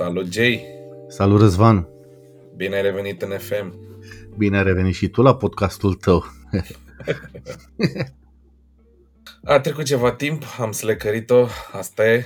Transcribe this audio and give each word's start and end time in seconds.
Salut, 0.00 0.32
Jay! 0.32 0.64
Salut, 1.08 1.40
Răzvan! 1.40 1.88
Bine 2.56 2.76
ai 2.76 2.82
revenit 2.82 3.22
în 3.22 3.38
FM! 3.38 3.74
Bine 4.36 4.56
ai 4.56 4.62
revenit 4.62 4.94
și 4.94 5.08
tu 5.08 5.22
la 5.22 5.36
podcastul 5.36 5.94
tău! 5.94 6.24
a 9.44 9.60
trecut 9.60 9.84
ceva 9.84 10.12
timp, 10.12 10.42
am 10.58 10.72
slecărit-o, 10.72 11.46
asta 11.72 12.08
e. 12.08 12.24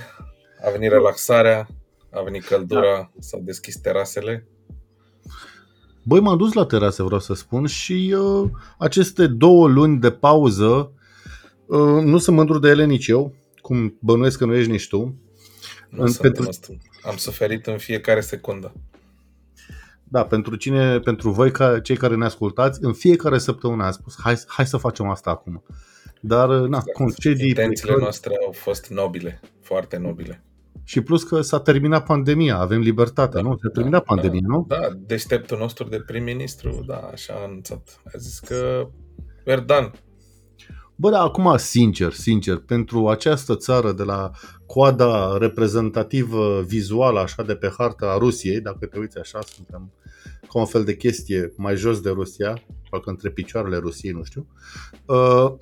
A 0.65 0.69
venit 0.69 0.89
relaxarea, 0.89 1.67
a 2.11 2.21
venit 2.21 2.43
căldura, 2.43 2.81
da. 2.81 3.11
s-au 3.19 3.41
deschis 3.43 3.77
terasele. 3.77 4.47
Băi, 6.03 6.19
m-am 6.19 6.37
dus 6.37 6.53
la 6.53 6.65
terase, 6.65 7.03
vreau 7.03 7.19
să 7.19 7.33
spun, 7.33 7.65
și 7.65 8.15
uh, 8.17 8.49
aceste 8.77 9.27
două 9.27 9.67
luni 9.67 9.99
de 9.99 10.11
pauză 10.11 10.91
uh, 11.65 12.03
nu 12.03 12.17
sunt 12.17 12.35
mândru 12.35 12.59
de 12.59 12.69
ele 12.69 12.85
nici 12.85 13.07
eu, 13.07 13.35
cum 13.61 13.97
bănuiesc 14.01 14.37
că 14.37 14.45
nu 14.45 14.55
ești 14.55 14.71
nici 14.71 14.87
tu. 14.87 15.24
Nu 15.89 16.03
în, 16.03 16.13
pentru... 16.13 16.49
Am 17.03 17.17
suferit 17.17 17.67
în 17.67 17.77
fiecare 17.77 18.19
secundă. 18.19 18.73
Da, 20.03 20.25
pentru 20.25 20.55
cine, 20.55 20.99
pentru 20.99 21.29
voi, 21.29 21.51
ca, 21.51 21.79
cei 21.79 21.97
care 21.97 22.15
ne 22.15 22.25
ascultați, 22.25 22.79
în 22.81 22.93
fiecare 22.93 23.37
săptămână 23.37 23.83
am 23.83 23.91
spus, 23.91 24.15
hai, 24.23 24.35
hai 24.47 24.67
să 24.67 24.77
facem 24.77 25.09
asta 25.09 25.29
acum. 25.29 25.63
Dar, 26.21 26.47
na, 26.47 26.63
exact. 26.63 26.91
concedii... 26.91 27.47
Intențiile 27.47 27.81
plecări... 27.81 28.01
noastre 28.01 28.33
au 28.45 28.51
fost 28.51 28.87
nobile, 28.87 29.39
foarte 29.61 29.97
nobile. 29.97 30.43
Și 30.83 31.01
plus 31.01 31.23
că 31.23 31.41
s-a 31.41 31.59
terminat 31.59 32.05
pandemia, 32.05 32.57
avem 32.57 32.79
libertatea, 32.79 33.41
da, 33.41 33.47
nu? 33.47 33.57
S-a 33.61 33.69
terminat 33.73 34.03
da, 34.05 34.13
pandemia, 34.15 34.47
da, 34.47 34.53
nu? 34.53 34.65
Da, 34.67 34.89
deșteptul 34.97 35.57
nostru 35.57 35.87
de 35.87 35.99
prim-ministru, 35.99 36.83
da, 36.87 36.97
așa 36.97 37.33
a 37.33 37.43
anunțat. 37.43 38.01
A 38.05 38.17
zis 38.17 38.39
că 38.39 38.87
we're 39.41 39.65
done. 39.65 39.91
Bă, 40.95 41.09
dar 41.09 41.21
acum, 41.21 41.57
sincer, 41.57 42.11
sincer, 42.11 42.57
pentru 42.57 43.07
această 43.07 43.55
țară 43.55 43.91
de 43.91 44.03
la 44.03 44.31
coada 44.65 45.37
reprezentativă 45.37 46.61
vizuală 46.61 47.19
așa 47.19 47.43
de 47.43 47.55
pe 47.55 47.73
harta 47.77 48.05
a 48.11 48.17
Rusiei, 48.17 48.61
dacă 48.61 48.85
te 48.85 48.99
uiți 48.99 49.17
așa, 49.17 49.39
suntem 49.41 49.91
ca 50.55 50.59
un 50.59 50.65
fel 50.65 50.83
de 50.83 50.95
chestie 50.95 51.53
mai 51.57 51.75
jos 51.75 51.99
de 51.99 52.09
Rusia, 52.09 52.61
parcă 52.89 53.09
între 53.09 53.29
picioarele 53.29 53.77
Rusiei, 53.77 54.13
nu 54.13 54.23
știu. 54.23 54.47
Uh, 55.05 55.53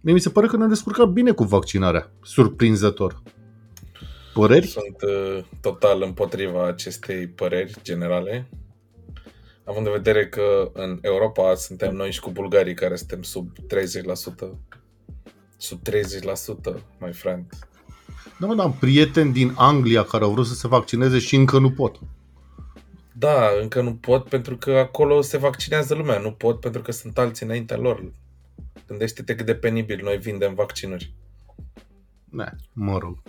mi 0.00 0.20
se 0.20 0.30
pare 0.30 0.46
că 0.46 0.56
ne-am 0.56 0.68
descurcat 0.68 1.08
bine 1.08 1.30
cu 1.30 1.44
vaccinarea, 1.44 2.10
surprinzător. 2.22 3.22
Păreri? 4.34 4.66
Sunt 4.66 5.02
uh, 5.02 5.44
total 5.60 6.02
împotriva 6.02 6.66
acestei 6.66 7.26
păreri 7.26 7.74
generale, 7.82 8.48
având 9.68 9.86
în 9.86 9.92
vedere 9.92 10.28
că 10.28 10.70
în 10.72 10.98
Europa 11.02 11.54
suntem 11.54 11.94
noi 11.94 12.12
și 12.12 12.20
cu 12.20 12.30
bulgarii 12.30 12.74
care 12.74 12.96
suntem 12.96 13.22
sub 13.22 13.50
30%, 13.52 13.58
sub 15.56 15.80
30%, 15.88 15.92
my 16.98 17.12
friend. 17.12 17.44
Da, 18.38 18.46
mă, 18.46 18.62
am 18.62 18.72
prieteni 18.72 19.32
din 19.32 19.52
Anglia 19.56 20.02
care 20.02 20.24
au 20.24 20.30
vrut 20.30 20.46
să 20.46 20.54
se 20.54 20.68
vaccineze 20.68 21.18
și 21.18 21.36
încă 21.36 21.58
nu 21.58 21.70
pot. 21.70 22.00
Da, 23.12 23.48
încă 23.60 23.80
nu 23.80 23.94
pot 23.94 24.28
pentru 24.28 24.56
că 24.56 24.70
acolo 24.70 25.20
se 25.20 25.38
vaccinează 25.38 25.94
lumea. 25.94 26.18
Nu 26.18 26.32
pot 26.32 26.60
pentru 26.60 26.82
că 26.82 26.92
sunt 26.92 27.18
alții 27.18 27.46
înaintea 27.46 27.76
lor. 27.76 28.12
Gândește-te 28.86 29.34
cât 29.34 29.46
de 29.46 29.54
penibil 29.54 30.00
noi 30.02 30.16
vindem 30.16 30.54
vaccinuri. 30.54 31.14
Ne, 32.24 32.50
mă 32.72 32.98
rog. 32.98 33.22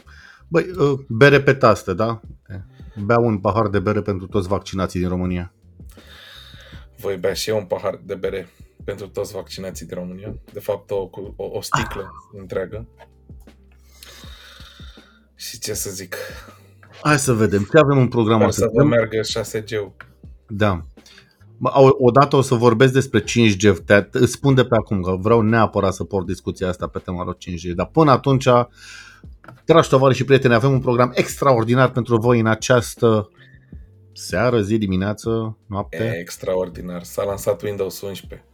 Băi, 0.48 0.66
uh, 0.78 1.00
bere 1.08 1.42
pe 1.42 1.54
taste, 1.54 1.94
da? 1.94 2.22
Beau 3.04 3.24
un 3.24 3.38
pahar 3.38 3.68
de 3.68 3.80
bere 3.80 4.02
pentru 4.02 4.28
toți 4.28 4.48
vaccinații 4.48 5.00
din 5.00 5.10
România. 5.10 5.54
Voi 7.00 7.18
bea 7.18 7.34
și 7.34 7.50
eu 7.50 7.58
un 7.58 7.66
pahar 7.66 8.00
de 8.04 8.16
bere 8.16 8.48
pentru 8.84 9.08
toți 9.08 9.34
vaccinații 9.34 9.86
din 9.86 9.98
România. 9.98 10.36
De 10.54 10.60
fapt, 10.60 10.92
o, 10.92 11.10
o, 11.36 11.44
o 11.44 11.62
sticlă 11.62 12.02
ah. 12.02 12.40
întreagă. 12.40 12.88
Și 15.36 15.60
ce 15.60 15.74
să 15.74 15.90
zic? 15.90 16.16
Hai 17.02 17.20
să 17.20 17.34
vedem. 17.34 17.68
Ce 17.72 17.78
avem 17.78 17.98
în 17.98 18.08
program 18.08 18.50
să 18.50 18.70
vă 18.74 18.84
meargă 18.84 19.20
6G-ul. 19.20 19.92
Da. 20.48 20.86
Odată 21.98 22.36
o 22.36 22.42
să 22.42 22.56
vorbesc 22.56 22.94
despre 22.94 23.22
5G. 23.22 23.84
Te, 23.86 24.08
îți 24.12 24.32
spun 24.32 24.54
de 24.54 24.64
pe 24.64 24.76
acum 24.76 25.02
că 25.02 25.16
vreau 25.16 25.42
neapărat 25.42 25.94
să 25.94 26.04
port 26.04 26.26
discuția 26.26 26.68
asta 26.68 26.88
pe 26.88 27.00
tema 27.00 27.24
lor 27.24 27.38
5G. 27.38 27.74
Dar 27.76 27.86
până 27.86 28.12
atunci, 28.12 28.48
dragi 29.66 29.90
tovarăși 29.90 30.18
și 30.18 30.26
prieteni, 30.26 30.54
avem 30.54 30.72
un 30.72 30.80
program 30.80 31.12
extraordinar 31.14 31.92
pentru 31.92 32.18
voi 32.18 32.40
în 32.40 32.48
această 32.48 33.30
seară, 34.20 34.62
zi, 34.62 34.78
dimineață, 34.78 35.58
noapte. 35.66 36.04
E 36.04 36.20
extraordinar. 36.20 37.04
S-a 37.04 37.24
lansat 37.24 37.62
Windows 37.62 38.02
11. 38.02 38.48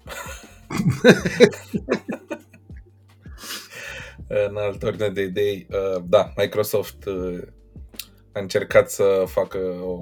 în 4.48 4.56
altă 4.56 4.86
ordine 4.86 5.10
de 5.10 5.22
idei, 5.22 5.68
uh, 5.70 6.04
da, 6.08 6.34
Microsoft 6.38 7.06
uh, 7.06 7.42
a 8.34 8.40
încercat 8.40 8.90
să 8.90 9.24
facă 9.28 9.58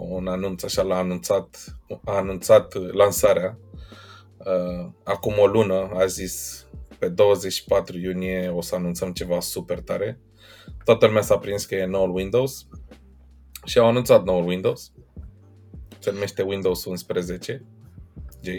un 0.09 0.27
anunț, 0.27 0.63
așa 0.63 0.81
l-a 0.81 0.97
anunțat, 0.97 1.77
a 2.05 2.15
anunțat 2.15 2.93
lansarea. 2.93 3.57
Uh, 4.37 4.89
acum 5.03 5.33
o 5.37 5.45
lună 5.45 5.89
a 5.93 6.05
zis 6.05 6.65
pe 6.99 7.07
24 7.07 7.97
iunie 7.97 8.49
o 8.49 8.61
să 8.61 8.75
anunțăm 8.75 9.11
ceva 9.11 9.39
super 9.39 9.79
tare. 9.79 10.19
Toată 10.83 11.05
lumea 11.05 11.21
s-a 11.21 11.37
prins 11.37 11.65
că 11.65 11.75
e 11.75 11.85
noul 11.85 12.15
Windows 12.15 12.67
și 13.65 13.77
au 13.77 13.87
anunțat 13.87 14.23
noul 14.23 14.47
Windows. 14.47 14.91
Se 16.03 16.11
numește 16.11 16.41
Windows 16.41 16.85
11. 16.85 17.65
J. 18.41 18.49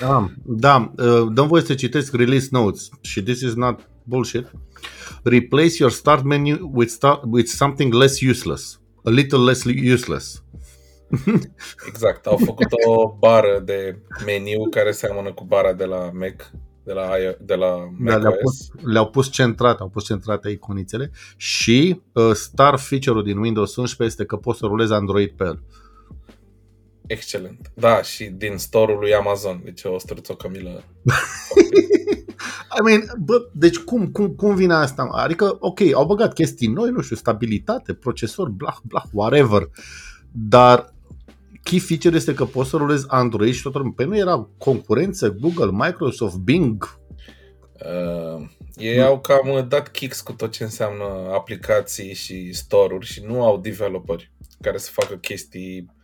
Da, 0.00 0.30
da, 0.44 0.92
dăm 1.32 1.46
voie 1.46 1.62
să 1.62 1.74
citesc 1.74 2.14
release 2.14 2.48
notes 2.50 2.88
și 3.00 3.22
this 3.22 3.40
is 3.40 3.54
not 3.54 3.88
bullshit. 4.02 4.52
Replace 5.22 5.74
your 5.78 5.90
start 5.90 6.24
menu 6.24 6.70
with, 6.74 6.90
start, 6.90 7.22
with 7.26 7.48
something 7.48 7.92
less 7.92 8.20
useless. 8.20 8.80
A 9.04 9.10
little 9.10 9.38
less 9.38 9.64
useless. 9.92 10.42
exact, 11.88 12.26
au 12.26 12.36
făcut 12.36 12.66
o 12.86 13.16
bară 13.18 13.62
de 13.64 13.98
meniu 14.26 14.68
care 14.70 14.90
seamănă 14.90 15.32
cu 15.32 15.44
bara 15.44 15.72
de 15.72 15.84
la 15.84 16.10
Mac, 16.12 16.50
de 16.84 16.92
la, 16.92 17.10
de 17.40 17.54
la 17.54 17.76
Mac 17.98 18.12
da, 18.12 18.16
le-au, 18.16 18.36
pus, 18.42 18.68
le-au 18.82 19.10
pus 19.10 19.30
centrate, 19.30 19.82
au 19.82 19.88
pus 19.88 20.04
centrate 20.04 20.48
iconițele 20.48 21.10
și 21.36 22.00
uh, 22.12 22.32
star 22.32 22.78
feature-ul 22.78 23.22
din 23.22 23.38
Windows 23.38 23.76
11 23.76 24.04
este 24.04 24.24
că 24.24 24.36
poți 24.36 24.58
să 24.58 24.66
rulezi 24.66 24.92
Android 24.92 25.30
pe 25.30 25.44
el. 25.44 25.62
Excelent. 27.10 27.72
Da, 27.74 28.02
și 28.02 28.24
din 28.24 28.56
store-ul 28.56 28.98
lui 28.98 29.14
Amazon. 29.14 29.60
Deci 29.64 29.84
o 29.84 29.98
străț 29.98 30.28
o 30.28 30.34
cămilă. 30.34 30.84
I 32.78 32.82
mean, 32.84 33.12
bă, 33.18 33.48
deci 33.52 33.78
cum, 33.78 34.06
cum, 34.10 34.28
cum 34.28 34.54
vine 34.54 34.74
asta? 34.74 35.08
Adică, 35.12 35.56
ok, 35.60 35.80
au 35.94 36.06
băgat 36.06 36.32
chestii 36.32 36.68
noi, 36.68 36.90
nu 36.90 37.00
știu, 37.00 37.16
stabilitate, 37.16 37.94
procesor, 37.94 38.48
blah, 38.48 38.76
blah, 38.82 39.02
whatever. 39.12 39.70
Dar 40.32 40.94
key 41.62 41.78
feature 41.78 42.16
este 42.16 42.34
că 42.34 42.44
poți 42.44 42.70
să 42.70 42.76
rulezi 42.76 43.04
Android 43.08 43.54
și 43.54 43.62
tot 43.62 43.74
lumea. 43.74 43.92
Păi 43.96 44.06
nu 44.06 44.16
era 44.16 44.48
concurență 44.58 45.30
Google, 45.30 45.70
Microsoft, 45.72 46.36
Bing? 46.36 46.98
Uh, 47.72 48.48
ei 48.76 49.02
au 49.02 49.20
cam 49.20 49.66
dat 49.68 49.90
kicks 49.90 50.20
cu 50.20 50.32
tot 50.32 50.52
ce 50.52 50.62
înseamnă 50.62 51.04
aplicații 51.32 52.14
și 52.14 52.52
store-uri 52.52 53.06
și 53.06 53.22
nu 53.26 53.44
au 53.44 53.58
developeri 53.58 54.32
care 54.60 54.78
să 54.78 54.90
facă 54.92 55.14
chestii 55.14 55.98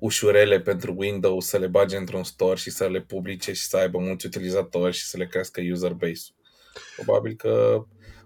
ușurele 0.00 0.60
pentru 0.60 0.94
Windows 0.96 1.46
să 1.46 1.58
le 1.58 1.66
bage 1.66 1.96
într-un 1.96 2.24
store 2.24 2.56
și 2.56 2.70
să 2.70 2.88
le 2.88 3.00
publice 3.00 3.52
și 3.52 3.62
să 3.62 3.76
aibă 3.76 3.98
mulți 3.98 4.26
utilizatori 4.26 4.92
și 4.92 5.04
să 5.04 5.16
le 5.16 5.26
crească 5.26 5.60
user 5.72 5.92
base-ul. 5.92 6.36
Probabil 6.96 7.34
că 7.34 7.84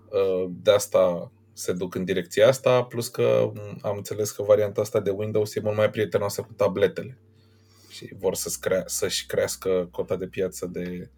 uh, 0.08 0.50
de 0.62 0.70
asta 0.70 1.32
se 1.52 1.72
duc 1.72 1.94
în 1.94 2.04
direcția 2.04 2.48
asta, 2.48 2.82
plus 2.82 3.08
că 3.08 3.52
am 3.80 3.96
înțeles 3.96 4.30
că 4.30 4.42
varianta 4.42 4.80
asta 4.80 5.00
de 5.00 5.10
Windows 5.10 5.54
e 5.54 5.60
mult 5.60 5.76
mai 5.76 5.90
prietenoasă 5.90 6.42
cu 6.42 6.52
tabletele 6.52 7.18
și 7.88 8.14
vor 8.18 8.34
să-și, 8.34 8.58
crea- 8.58 8.86
să-și 8.86 9.26
crească 9.26 9.88
cota 9.90 10.16
de 10.16 10.26
piață 10.26 10.66
de 10.72 11.10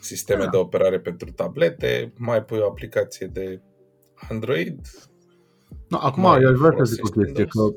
sisteme 0.00 0.44
da. 0.44 0.50
de 0.50 0.56
operare 0.56 1.00
pentru 1.00 1.30
tablete, 1.30 2.12
mai 2.16 2.44
pui 2.44 2.58
o 2.58 2.66
aplicație 2.66 3.26
de 3.26 3.60
Android. 4.28 4.80
No, 5.88 5.98
acum, 6.00 6.24
eu 6.24 6.48
aș 6.48 6.58
vrea 6.58 6.84
să 6.84 6.94
zic 6.94 7.04
o 7.04 7.08
chestie, 7.08 7.44
că 7.44 7.60
Uh, 7.60 7.74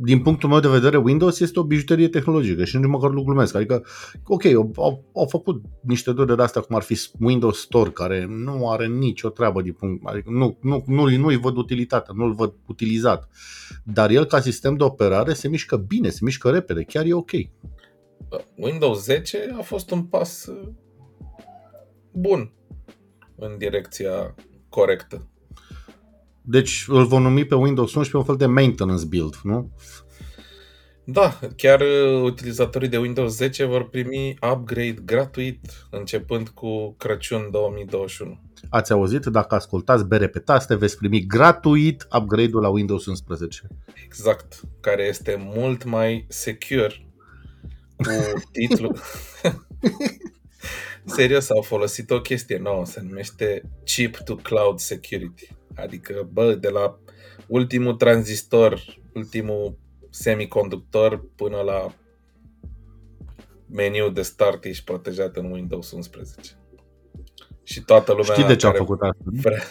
din 0.00 0.22
punctul 0.22 0.48
meu 0.48 0.60
de 0.60 0.68
vedere, 0.68 0.96
Windows 0.96 1.40
este 1.40 1.58
o 1.58 1.64
bijuterie 1.64 2.08
tehnologică 2.08 2.64
și 2.64 2.76
nici 2.76 2.86
măcar 2.86 3.10
nu 3.10 3.22
glumesc. 3.22 3.54
Adică, 3.54 3.84
ok, 4.26 4.44
au, 4.76 5.04
au 5.14 5.26
făcut 5.28 5.62
niște 5.82 6.12
dure 6.12 6.34
de 6.34 6.42
astea 6.42 6.60
cum 6.60 6.76
ar 6.76 6.82
fi 6.82 7.00
Windows 7.20 7.60
Store, 7.60 7.90
care 7.90 8.26
nu 8.28 8.70
are 8.70 8.86
nicio 8.86 9.28
treabă 9.28 9.62
din 9.62 9.72
punct, 9.72 10.06
adică 10.06 10.30
nu, 10.30 10.58
nu, 10.60 10.84
nu, 10.86 11.16
nu-i 11.16 11.36
văd 11.36 11.56
utilitatea, 11.56 12.14
nu-l 12.16 12.34
văd 12.34 12.54
utilizat. 12.66 13.28
Dar 13.84 14.10
el, 14.10 14.24
ca 14.24 14.40
sistem 14.40 14.76
de 14.76 14.84
operare, 14.84 15.32
se 15.32 15.48
mișcă 15.48 15.76
bine, 15.76 16.08
se 16.08 16.18
mișcă 16.22 16.50
repede, 16.50 16.82
chiar 16.82 17.04
e 17.04 17.12
ok. 17.12 17.30
Windows 18.56 19.04
10 19.04 19.54
a 19.58 19.62
fost 19.62 19.90
un 19.90 20.02
pas 20.02 20.46
uh, 20.46 20.68
bun 22.12 22.52
în 23.36 23.58
direcția 23.58 24.34
corectă. 24.68 25.29
Deci 26.50 26.84
îl 26.88 27.04
vom 27.04 27.22
numi 27.22 27.44
pe 27.44 27.54
Windows 27.54 27.94
11 27.94 28.16
un 28.16 28.24
fel 28.24 28.36
de 28.36 28.46
maintenance 28.46 29.04
build, 29.04 29.34
nu? 29.42 29.70
Da, 31.04 31.38
chiar 31.56 31.80
uh, 31.80 32.22
utilizatorii 32.22 32.88
de 32.88 32.98
Windows 32.98 33.36
10 33.36 33.64
vor 33.64 33.88
primi 33.88 34.38
upgrade 34.52 34.98
gratuit 35.04 35.86
începând 35.90 36.48
cu 36.48 36.94
Crăciun 36.98 37.48
2021. 37.50 38.40
Ați 38.68 38.92
auzit? 38.92 39.24
Dacă 39.24 39.54
ascultați 39.54 40.06
bere 40.06 40.28
pe 40.28 40.38
taste, 40.38 40.74
veți 40.74 40.96
primi 40.96 41.26
gratuit 41.26 42.06
upgrade-ul 42.18 42.62
la 42.62 42.68
Windows 42.68 43.06
11. 43.06 43.68
Exact, 44.04 44.60
care 44.80 45.02
este 45.02 45.36
mult 45.54 45.84
mai 45.84 46.26
secure 46.28 47.12
cu 47.96 48.40
titlul. 48.52 48.98
Serios, 51.04 51.50
au 51.50 51.62
folosit 51.62 52.10
o 52.10 52.20
chestie 52.20 52.58
nouă, 52.58 52.86
se 52.86 53.00
numește 53.02 53.62
Chip 53.84 54.16
to 54.16 54.34
Cloud 54.34 54.78
Security. 54.78 55.58
Adică, 55.74 56.28
bă, 56.32 56.54
de 56.54 56.68
la 56.68 56.98
ultimul 57.46 57.94
tranzistor, 57.94 58.82
ultimul 59.14 59.78
semiconductor 60.10 61.24
până 61.36 61.60
la 61.60 61.94
meniu 63.66 64.10
de 64.10 64.22
start 64.22 64.64
ești 64.64 64.84
protejat 64.84 65.36
în 65.36 65.50
Windows 65.50 65.90
11. 65.90 66.40
Și 67.62 67.80
toată 67.80 68.12
lumea 68.12 68.32
Știi 68.32 68.44
de 68.44 68.56
ce 68.56 68.66
a 68.66 68.72
făcut 68.72 69.00
asta? 69.00 69.22
Vrea, 69.24 69.62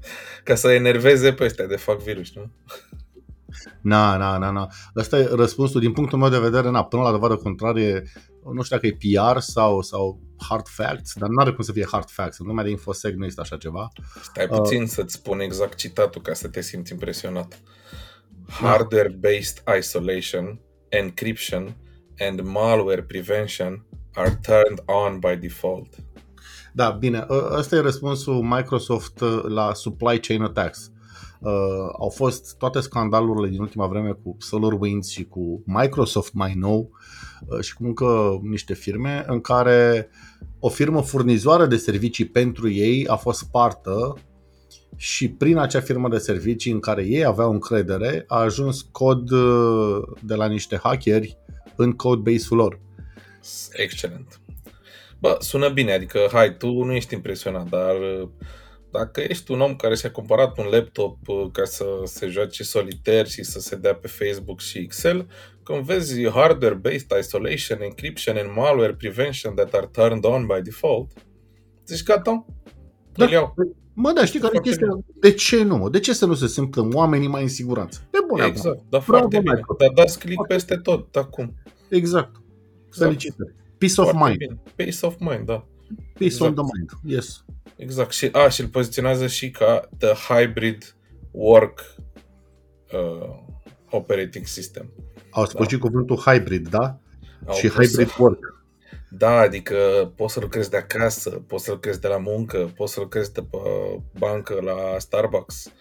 ca 0.44 0.54
să 0.54 0.70
enerveze 0.70 1.32
pe 1.32 1.44
ăstea 1.44 1.66
de 1.66 1.76
fac 1.76 1.98
virus, 1.98 2.34
nu? 2.34 2.50
Na, 3.82 4.16
na, 4.16 4.38
na, 4.38 4.50
na. 4.50 4.68
Asta 4.94 5.18
e 5.18 5.28
răspunsul 5.30 5.80
din 5.80 5.92
punctul 5.92 6.18
meu 6.18 6.28
de 6.28 6.38
vedere, 6.38 6.70
na, 6.70 6.84
până 6.84 7.02
la 7.02 7.10
dovadă 7.10 7.36
contrarie, 7.36 8.02
nu 8.52 8.62
știu 8.62 8.76
dacă 8.76 8.86
e 8.86 8.96
PR 8.98 9.38
sau, 9.38 9.82
sau 9.82 10.20
hard 10.48 10.68
facts, 10.68 11.14
dar 11.14 11.28
nu 11.28 11.40
are 11.40 11.52
cum 11.52 11.64
să 11.64 11.72
fie 11.72 11.86
hard 11.90 12.10
facts. 12.10 12.38
În 12.38 12.46
lumea 12.46 12.64
de 12.64 12.70
infosec 12.70 13.14
nu 13.14 13.24
este 13.24 13.40
așa 13.40 13.56
ceva. 13.56 13.88
Stai 14.22 14.46
puțin 14.46 14.82
uh, 14.82 14.88
să-ți 14.88 15.14
spun 15.14 15.40
exact 15.40 15.76
citatul 15.76 16.22
ca 16.22 16.32
să 16.32 16.48
te 16.48 16.60
simți 16.60 16.92
impresionat. 16.92 17.58
Hardware-based 18.48 19.62
isolation, 19.78 20.60
encryption 20.88 21.76
and 22.18 22.40
malware 22.40 23.02
prevention 23.02 23.86
are 24.14 24.38
turned 24.42 24.82
on 24.86 25.18
by 25.18 25.36
default. 25.36 25.94
Da, 26.72 26.90
bine, 26.90 27.26
ă, 27.28 27.54
ăsta 27.58 27.76
e 27.76 27.80
răspunsul 27.80 28.42
Microsoft 28.42 29.20
ă, 29.20 29.44
la 29.48 29.74
supply 29.74 30.20
chain 30.20 30.42
attacks. 30.42 30.90
Uh, 31.40 31.50
au 31.98 32.08
fost 32.08 32.56
toate 32.56 32.80
scandalurile 32.80 33.48
din 33.48 33.60
ultima 33.60 33.86
vreme 33.86 34.12
cu 34.22 34.36
SolarWinds 34.38 35.08
și 35.08 35.24
cu 35.24 35.62
Microsoft 35.66 36.32
mai 36.32 36.54
nou 36.54 36.90
uh, 37.46 37.60
și 37.60 37.74
cu 37.74 37.84
încă 37.84 38.40
niște 38.42 38.74
firme 38.74 39.24
în 39.26 39.40
care 39.40 40.08
o 40.58 40.68
firmă 40.68 41.02
furnizoară 41.02 41.66
de 41.66 41.76
servicii 41.76 42.26
pentru 42.26 42.70
ei 42.70 43.06
a 43.06 43.16
fost 43.16 43.50
partă 43.50 44.14
și 44.96 45.28
prin 45.28 45.56
acea 45.56 45.80
firmă 45.80 46.08
de 46.08 46.18
servicii 46.18 46.72
în 46.72 46.80
care 46.80 47.04
ei 47.06 47.24
aveau 47.24 47.50
încredere 47.52 48.24
a 48.26 48.38
ajuns 48.38 48.82
cod 48.82 49.30
de 50.20 50.34
la 50.34 50.46
niște 50.46 50.80
hackeri 50.82 51.38
în 51.76 51.92
codebase-ul 51.92 52.56
lor. 52.56 52.80
Excelent. 53.72 54.40
Bă, 55.18 55.36
sună 55.40 55.68
bine, 55.68 55.92
adică, 55.92 56.28
hai, 56.32 56.56
tu 56.56 56.84
nu 56.84 56.92
ești 56.92 57.14
impresionat, 57.14 57.68
dar 57.68 57.94
dacă 58.90 59.20
ești 59.20 59.52
un 59.52 59.60
om 59.60 59.76
care 59.76 59.94
și-a 59.94 60.10
cumpărat 60.10 60.58
un 60.58 60.66
laptop 60.70 61.28
uh, 61.28 61.46
ca 61.52 61.64
să 61.64 61.84
se 62.04 62.26
joace 62.26 62.62
solitaire 62.62 63.28
și 63.28 63.42
să 63.42 63.60
se 63.60 63.76
dea 63.76 63.94
pe 63.94 64.08
Facebook 64.08 64.60
și 64.60 64.78
Excel, 64.78 65.26
când 65.62 65.84
vezi 65.84 66.28
hardware-based 66.28 67.18
isolation, 67.18 67.80
encryption 67.80 68.36
and 68.36 68.50
malware 68.56 68.94
prevention 68.94 69.54
that 69.54 69.74
are 69.74 69.86
turned 69.92 70.24
on 70.24 70.46
by 70.46 70.62
default, 70.62 71.12
zici 71.86 72.02
gata, 72.02 72.46
da. 73.12 73.24
îl 73.24 73.30
iau. 73.30 73.54
Mă, 74.00 74.12
da, 74.12 74.24
știi 74.24 74.40
care 74.40 74.56
e 74.56 74.60
chestia? 74.60 74.98
De 75.20 75.32
ce 75.32 75.62
nu? 75.62 75.88
De 75.88 76.00
ce 76.00 76.12
să 76.12 76.26
nu 76.26 76.34
se 76.34 76.46
simtă 76.46 76.88
oamenii 76.92 77.28
mai 77.28 77.42
în 77.42 77.48
siguranță? 77.48 78.08
De 78.10 78.18
bun 78.26 78.40
Exact, 78.40 78.82
dar 78.88 79.00
foarte 79.00 79.38
bine. 79.38 79.60
Dar 79.78 79.90
dați 79.94 80.18
click 80.18 80.46
peste 80.46 80.76
tot, 80.76 81.16
acum. 81.16 81.54
Exact. 81.88 82.42
Felicitări. 82.90 83.54
Peace 83.78 84.00
of 84.00 84.12
mind. 84.12 84.36
Bine. 84.36 84.58
Peace 84.76 85.06
of 85.06 85.14
mind, 85.18 85.46
da. 85.46 85.66
Peace 85.96 86.34
exact. 86.34 86.58
on 86.58 86.64
the 86.64 86.64
mind, 86.76 87.14
yes. 87.14 87.44
Exact. 87.76 88.12
Și, 88.12 88.28
a, 88.32 88.48
și 88.48 88.60
îl 88.60 88.66
poziționează 88.68 89.26
și 89.26 89.50
ca 89.50 89.88
the 89.98 90.12
hybrid 90.12 90.96
work 91.30 91.94
uh, 92.92 93.28
operating 93.90 94.46
system. 94.46 94.92
Au 95.30 95.44
spus 95.44 95.66
da. 95.66 95.68
și 95.68 95.78
cuvântul 95.78 96.16
hybrid, 96.16 96.68
da? 96.68 97.00
Au 97.46 97.54
și 97.54 97.68
hybrid 97.68 98.08
să... 98.08 98.14
work. 98.18 98.56
Da, 99.10 99.38
adică 99.38 99.76
poți 100.16 100.32
să 100.32 100.40
lucrezi 100.40 100.70
de 100.70 100.76
acasă, 100.76 101.30
poți 101.30 101.64
să 101.64 101.70
lucrezi 101.70 102.00
de 102.00 102.08
la 102.08 102.18
muncă, 102.18 102.72
poți 102.76 102.92
să 102.92 103.00
lucrezi 103.00 103.32
de 103.32 103.40
pe 103.40 103.58
bancă 104.18 104.60
la 104.60 104.98
Starbucks. 104.98 105.72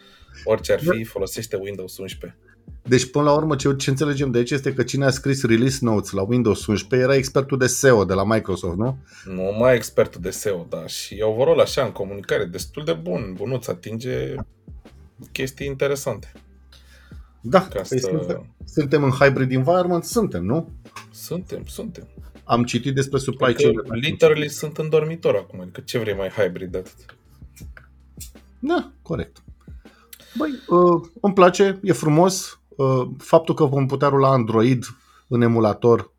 Orice 0.43 0.73
ar 0.73 0.79
fi, 0.79 1.03
folosește 1.03 1.55
Windows 1.55 1.97
11. 1.97 2.39
Deci, 2.87 3.09
până 3.09 3.23
la 3.23 3.33
urmă, 3.33 3.55
ce, 3.55 3.75
ce 3.75 3.89
înțelegem 3.89 4.31
de 4.31 4.37
aici 4.37 4.51
este 4.51 4.73
că 4.73 4.83
cine 4.83 5.05
a 5.05 5.09
scris 5.09 5.43
release 5.43 5.77
notes 5.81 6.11
la 6.11 6.21
Windows 6.21 6.65
11 6.65 7.07
era 7.07 7.15
expertul 7.17 7.57
de 7.57 7.67
SEO 7.67 8.03
de 8.03 8.13
la 8.13 8.23
Microsoft, 8.23 8.77
nu? 8.77 8.97
Nu 9.25 9.55
mai 9.59 9.75
expertul 9.75 10.21
de 10.21 10.29
SEO, 10.29 10.65
da. 10.69 10.87
Și 10.87 11.21
overall, 11.21 11.59
așa, 11.59 11.83
în 11.83 11.91
comunicare, 11.91 12.45
destul 12.45 12.83
de 12.83 12.93
bun. 12.93 13.33
Bunuț 13.35 13.67
atinge 13.67 14.35
chestii 15.31 15.67
interesante. 15.67 16.31
Da, 17.41 17.59
Ca 17.59 17.81
păi 17.89 17.99
să... 17.99 18.07
suntem, 18.11 18.55
suntem 18.65 19.03
în 19.03 19.09
hybrid 19.09 19.51
environment? 19.51 20.03
Suntem, 20.03 20.43
nu? 20.43 20.69
Suntem, 21.11 21.63
suntem. 21.65 22.07
Am 22.43 22.63
citit 22.63 22.95
despre 22.95 23.19
supply 23.19 23.53
chain. 23.53 23.81
Literally 23.89 24.49
sunt 24.49 24.77
în 24.77 24.89
dormitor 24.89 25.35
acum, 25.35 25.61
adică 25.61 25.81
ce 25.81 25.97
vrei 25.97 26.15
mai 26.15 26.29
hybrid 26.29 26.71
de 26.71 26.77
atât? 26.77 27.15
Da, 28.59 28.91
corect. 29.01 29.43
Băi, 30.37 30.49
uh, 30.67 31.01
îmi 31.21 31.33
place, 31.33 31.79
e 31.83 31.91
frumos, 31.91 32.59
Uh, 32.66 32.66
faptul 33.17 33.55
că 33.55 33.65
vom 33.65 33.85
putea 33.85 34.07
rula 34.07 34.29
Android 34.29 34.85
în 35.27 35.41
emulator 35.41 36.11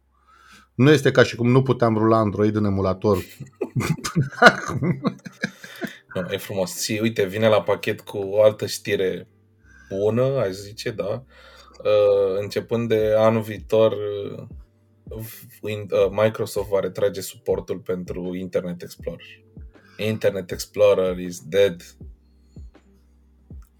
nu 0.78 0.90
este 0.90 1.10
ca 1.10 1.22
și 1.22 1.36
cum 1.36 1.50
nu 1.50 1.62
puteam 1.62 1.96
rula 1.96 2.18
Android 2.18 2.56
în 2.56 2.64
emulator. 2.64 3.18
no, 6.14 6.22
e 6.30 6.36
frumos. 6.36 6.82
Și 6.82 6.98
uite, 7.02 7.24
vine 7.24 7.48
la 7.48 7.62
pachet 7.62 8.00
cu 8.00 8.18
o 8.18 8.42
altă 8.42 8.66
știre 8.66 9.28
bună, 9.88 10.22
aș 10.22 10.50
zice, 10.50 10.90
da. 10.90 11.24
Uh, 11.78 12.38
începând 12.40 12.88
de 12.88 13.14
anul 13.16 13.42
viitor, 13.42 13.92
uh, 15.08 16.08
Microsoft 16.10 16.68
va 16.68 16.80
retrage 16.80 17.20
suportul 17.20 17.78
pentru 17.78 18.34
Internet 18.34 18.82
Explorer. 18.82 19.44
Internet 19.96 20.50
Explorer 20.50 21.18
is 21.18 21.40
dead. 21.40 21.96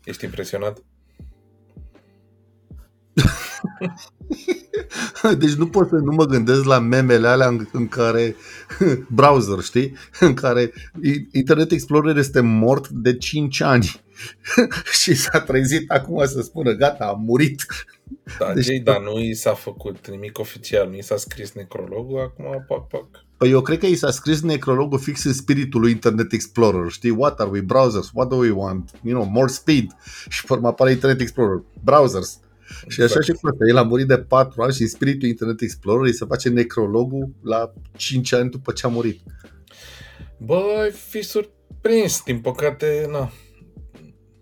Ești 0.04 0.24
impresionat? 0.24 0.82
Deci 5.38 5.54
nu 5.54 5.68
pot 5.68 5.88
să 5.88 5.94
nu 5.94 6.12
mă 6.12 6.24
gândesc 6.24 6.64
la 6.64 6.78
memele 6.78 7.28
alea 7.28 7.46
în, 7.46 7.66
în 7.72 7.88
care 7.88 8.36
browser, 9.18 9.60
știi? 9.62 9.96
În 10.20 10.34
care 10.34 10.72
Internet 11.32 11.70
Explorer 11.70 12.16
este 12.16 12.40
mort 12.40 12.88
de 12.88 13.16
5 13.16 13.60
ani 13.60 14.00
și 15.00 15.14
s-a 15.14 15.40
trezit 15.40 15.90
acum 15.90 16.26
să 16.26 16.40
spună 16.40 16.72
gata, 16.72 17.04
a 17.04 17.12
murit. 17.12 17.66
Da, 18.38 18.52
deci, 18.52 18.66
da, 18.82 18.98
nu 18.98 19.20
i 19.20 19.34
s-a 19.34 19.54
făcut 19.54 20.08
nimic 20.10 20.38
oficial, 20.38 20.88
nu 20.88 20.96
i 20.96 21.02
s-a 21.02 21.16
scris 21.16 21.52
necrologul, 21.52 22.20
acum 22.20 22.64
pac, 22.68 22.86
pac. 22.86 23.06
Păi 23.36 23.50
eu 23.50 23.60
cred 23.60 23.78
că 23.78 23.86
i 23.86 23.94
s-a 23.94 24.10
scris 24.10 24.40
necrologul 24.40 24.98
fix 24.98 25.24
în 25.24 25.32
spiritul 25.32 25.80
lui 25.80 25.90
Internet 25.90 26.32
Explorer, 26.32 26.90
știi? 26.90 27.10
What 27.10 27.40
are 27.40 27.50
we 27.50 27.60
browsers? 27.60 28.10
What 28.12 28.28
do 28.28 28.36
we 28.36 28.50
want? 28.50 28.90
You 29.02 29.20
know, 29.20 29.30
more 29.32 29.48
speed. 29.48 29.96
Și 30.28 30.44
pe 30.44 30.52
urmă 30.52 30.68
apare 30.68 30.90
Internet 30.90 31.20
Explorer. 31.20 31.62
Browsers 31.84 32.40
și 32.88 33.02
așa 33.02 33.20
și 33.20 33.32
cu 33.32 33.56
El 33.68 33.76
a 33.76 33.82
murit 33.82 34.06
de 34.06 34.18
4 34.18 34.62
ani 34.62 34.72
și 34.72 34.82
în 34.82 34.88
spiritul 34.88 35.28
Internet 35.28 35.60
Explorer 35.60 36.06
îi 36.06 36.14
se 36.14 36.24
face 36.24 36.48
necrologul 36.48 37.34
la 37.42 37.72
5 37.96 38.32
ani 38.32 38.50
după 38.50 38.72
ce 38.72 38.86
a 38.86 38.88
murit. 38.88 39.20
Bă, 40.38 40.92
fi 41.08 41.22
surprins. 41.22 42.22
Din 42.24 42.40
păcate, 42.40 43.06
na, 43.10 43.32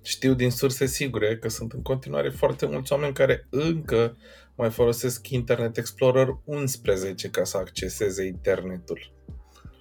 știu 0.03 0.35
din 0.35 0.51
surse 0.51 0.87
sigure 0.87 1.37
că 1.37 1.49
sunt 1.49 1.73
în 1.73 1.83
continuare 1.83 2.29
foarte 2.29 2.67
mulți 2.67 2.93
oameni 2.93 3.15
care 3.15 3.47
încă 3.51 4.17
mai 4.57 4.71
folosesc 4.71 5.29
Internet 5.29 5.77
Explorer 5.77 6.29
11 6.45 7.29
ca 7.29 7.45
să 7.45 7.57
acceseze 7.57 8.25
internetul. 8.25 9.15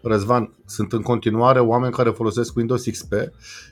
Răzvan, 0.02 0.56
sunt 0.66 0.94
în 0.94 1.02
continuare 1.02 1.60
oameni 1.60 1.94
care 1.94 2.10
folosesc 2.10 2.56
Windows 2.56 2.84
XP 2.86 3.14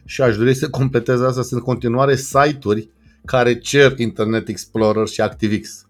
și 0.05 0.21
aș 0.21 0.37
dori 0.37 0.53
să 0.53 0.69
completez 0.69 1.21
asta, 1.21 1.41
sunt 1.41 1.59
în 1.59 1.65
continuare 1.65 2.15
site-uri 2.15 2.89
care 3.25 3.59
cer 3.59 3.99
Internet 3.99 4.47
Explorer 4.47 5.07
și 5.07 5.21
ActiveX. 5.21 5.87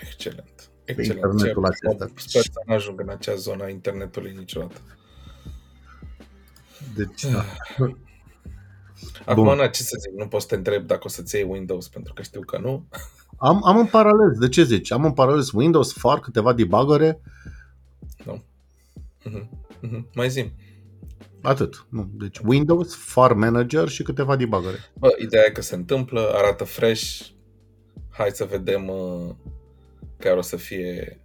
Excelent. 0.00 0.70
Excelent. 0.84 1.22
internetul 1.22 1.64
acesta. 1.64 2.06
Sper 2.16 2.42
să 2.42 2.62
nu 2.66 2.74
ajung 2.74 3.00
în 3.00 3.08
acea 3.08 3.34
zonă 3.34 3.64
a 3.64 3.68
internetului 3.68 4.34
niciodată. 4.38 4.80
Deci, 6.96 7.24
da. 7.32 7.44
Acum, 9.24 9.44
Bun. 9.44 9.68
ce 9.72 9.82
să 9.82 9.96
zic, 10.00 10.18
nu 10.18 10.28
poți 10.28 10.42
să 10.42 10.48
te 10.48 10.54
întreb 10.54 10.86
dacă 10.86 11.02
o 11.04 11.08
să-ți 11.08 11.34
iei 11.34 11.46
Windows, 11.48 11.88
pentru 11.88 12.12
că 12.12 12.22
știu 12.22 12.40
că 12.40 12.58
nu. 12.58 12.86
Am, 13.36 13.66
am 13.66 13.78
în 13.78 13.86
paralel, 13.86 14.36
de 14.38 14.48
ce 14.48 14.62
zici? 14.62 14.92
Am 14.92 15.04
în 15.04 15.12
paralel 15.12 15.44
Windows, 15.52 15.92
far 15.92 16.20
câteva 16.20 16.52
debugere. 16.52 17.20
Nu. 18.24 18.44
Uh-huh. 19.24 19.48
Uh-huh. 19.82 20.04
Mai 20.14 20.30
zim. 20.30 20.52
Atât. 21.44 21.86
Nu. 21.88 22.10
Deci 22.12 22.38
Windows, 22.44 22.94
Far 22.94 23.32
Manager 23.32 23.88
și 23.88 24.02
câteva 24.02 24.36
debugere. 24.36 24.78
Bă, 24.98 25.08
ideea 25.18 25.44
e 25.46 25.52
că 25.52 25.60
se 25.60 25.74
întâmplă, 25.74 26.30
arată 26.34 26.64
fresh. 26.64 27.26
Hai 28.10 28.30
să 28.30 28.44
vedem 28.44 28.88
uh, 28.88 29.34
care 30.18 30.38
o 30.38 30.40
să 30.40 30.56
fie 30.56 31.20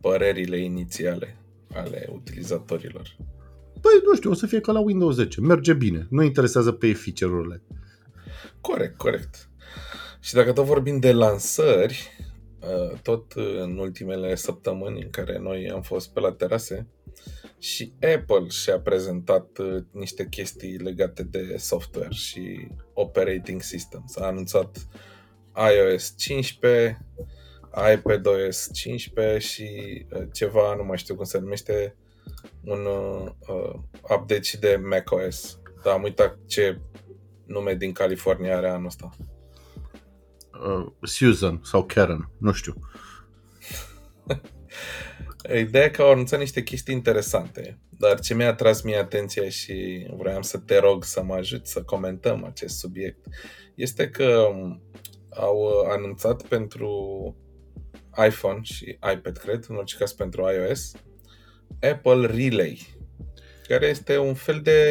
părerile 0.00 0.58
inițiale 0.58 1.36
ale 1.74 2.08
utilizatorilor. 2.12 3.16
Păi, 3.80 4.00
nu 4.04 4.14
știu, 4.14 4.30
o 4.30 4.34
să 4.34 4.46
fie 4.46 4.60
ca 4.60 4.72
la 4.72 4.80
Windows 4.80 5.14
10. 5.14 5.40
Merge 5.40 5.72
bine. 5.72 6.06
Nu 6.10 6.22
interesează 6.22 6.72
pe 6.72 6.92
feature-urile. 6.92 7.62
Corect, 8.60 8.96
corect. 8.96 9.50
Și 10.20 10.34
dacă 10.34 10.52
tot 10.52 10.64
vorbim 10.64 10.98
de 10.98 11.12
lansări, 11.12 12.10
uh, 12.60 12.98
tot 13.02 13.32
în 13.32 13.78
ultimele 13.78 14.34
săptămâni 14.34 15.02
în 15.02 15.10
care 15.10 15.38
noi 15.38 15.70
am 15.70 15.82
fost 15.82 16.12
pe 16.12 16.20
la 16.20 16.32
terase, 16.32 16.86
și 17.58 17.92
Apple 18.14 18.48
și-a 18.48 18.80
prezentat 18.80 19.58
uh, 19.58 19.82
niște 19.90 20.26
chestii 20.28 20.76
legate 20.76 21.22
de 21.22 21.56
software 21.56 22.12
și 22.12 22.68
operating 22.94 23.62
systems. 23.62 24.16
A 24.16 24.26
anunțat 24.26 24.86
iOS 25.54 26.14
15, 26.16 27.06
iPadOS 27.94 28.70
15 28.72 29.38
și 29.38 29.66
uh, 30.10 30.22
ceva, 30.32 30.74
nu 30.74 30.84
mai 30.84 30.98
știu 30.98 31.14
cum 31.14 31.24
se 31.24 31.38
numește, 31.38 31.96
un 32.64 32.86
uh, 32.86 33.74
update 34.02 34.42
și 34.42 34.58
de 34.58 34.80
macOS. 34.84 35.60
Dar 35.82 35.94
am 35.94 36.02
uitat 36.02 36.38
ce 36.46 36.80
nume 37.46 37.74
din 37.74 37.92
California 37.92 38.56
are 38.56 38.68
anul 38.68 38.86
ăsta. 38.86 39.10
Uh, 40.52 40.86
Susan 41.02 41.60
sau 41.62 41.84
Karen, 41.84 42.30
nu 42.38 42.52
știu. 42.52 42.74
Ideea 45.56 45.84
e 45.84 45.90
că 45.90 46.02
au 46.02 46.10
anunțat 46.10 46.38
niște 46.38 46.62
chestii 46.62 46.94
interesante, 46.94 47.78
dar 47.90 48.20
ce 48.20 48.34
mi-a 48.34 48.54
tras 48.54 48.82
mie 48.82 48.96
atenția 48.96 49.48
și 49.48 50.06
vreau 50.16 50.42
să 50.42 50.58
te 50.58 50.78
rog 50.78 51.04
să 51.04 51.22
mă 51.22 51.34
ajut 51.34 51.66
să 51.66 51.82
comentăm 51.82 52.44
acest 52.44 52.78
subiect, 52.78 53.26
este 53.74 54.08
că 54.08 54.48
au 55.30 55.80
anunțat 55.90 56.42
pentru 56.42 56.90
iPhone 58.26 58.60
și 58.62 58.98
iPad, 59.12 59.36
cred, 59.36 59.64
în 59.68 59.76
orice 59.76 59.96
caz 59.96 60.12
pentru 60.12 60.42
iOS, 60.42 60.92
Apple 61.80 62.26
Relay, 62.26 62.96
care 63.68 63.86
este 63.86 64.18
un 64.18 64.34
fel 64.34 64.60
de 64.60 64.82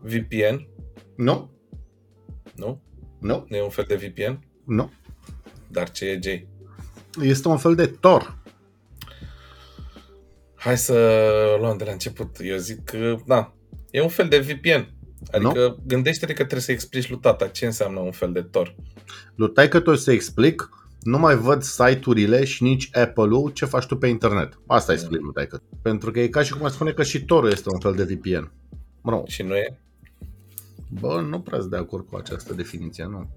VPN. 0.00 0.68
Nu. 1.16 1.50
Nu? 2.54 2.82
Nu. 3.20 3.44
Nu 3.48 3.56
e 3.56 3.62
un 3.62 3.70
fel 3.70 3.84
de 3.88 3.94
VPN? 3.94 4.48
Nu. 4.64 4.92
Dar 5.68 5.90
ce 5.90 6.04
e, 6.04 6.18
Jay? 6.22 6.48
Este 7.22 7.48
un 7.48 7.58
fel 7.58 7.74
de 7.74 7.86
Tor. 7.86 8.39
Hai 10.60 10.78
să 10.78 10.94
luăm 11.60 11.76
de 11.76 11.84
la 11.84 11.92
început. 11.92 12.36
Eu 12.40 12.56
zic 12.56 12.84
că, 12.84 13.16
da, 13.26 13.54
e 13.90 14.02
un 14.02 14.08
fel 14.08 14.28
de 14.28 14.38
VPN. 14.38 14.94
Adică 15.32 15.66
nu? 15.66 15.82
gândește-te 15.86 16.32
că 16.32 16.38
trebuie 16.38 16.60
să 16.60 16.72
explici 16.72 17.10
lui 17.10 17.18
tata 17.18 17.46
ce 17.46 17.66
înseamnă 17.66 18.00
un 18.00 18.10
fel 18.10 18.32
de 18.32 18.42
Tor. 18.42 18.74
Lui 19.34 19.68
că 19.68 19.80
tu 19.80 19.94
să 19.94 20.12
explic, 20.12 20.68
nu 21.02 21.18
mai 21.18 21.36
văd 21.36 21.62
site-urile 21.62 22.44
și 22.44 22.62
nici 22.62 22.96
Apple-ul 22.96 23.50
ce 23.50 23.64
faci 23.64 23.86
tu 23.86 23.96
pe 23.96 24.06
internet. 24.06 24.60
Asta 24.66 24.92
mm. 24.92 24.98
explic 24.98 25.20
lui 25.20 25.32
taică. 25.32 25.62
Pentru 25.82 26.10
că 26.10 26.20
e 26.20 26.28
ca 26.28 26.42
și 26.42 26.52
cum 26.52 26.64
ar 26.64 26.70
spune 26.70 26.92
că 26.92 27.02
și 27.02 27.24
Tor 27.24 27.46
este 27.46 27.68
un 27.72 27.78
fel 27.78 27.94
de 27.94 28.14
VPN. 28.14 28.52
Mă 29.02 29.22
Și 29.26 29.42
nu 29.42 29.54
e? 29.54 29.80
Bă, 31.00 31.20
nu 31.28 31.40
prea 31.40 31.58
de 31.70 31.76
acord 31.76 32.06
cu 32.06 32.16
această 32.16 32.54
definiție, 32.54 33.04
nu. 33.04 33.30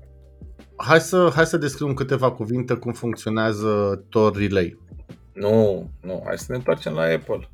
Hai 0.76 1.00
să, 1.00 1.32
hai 1.36 1.46
să 1.46 1.58
descriem 1.58 1.94
câteva 1.94 2.32
cuvinte 2.32 2.74
cum 2.74 2.94
funcționează 2.94 4.04
Tor 4.10 4.36
Relay. 4.36 4.78
Nu, 5.34 5.90
nu, 6.02 6.22
hai 6.26 6.38
să 6.38 6.46
ne 6.50 6.56
întoarcem 6.56 6.94
la 6.94 7.02
Apple. 7.02 7.50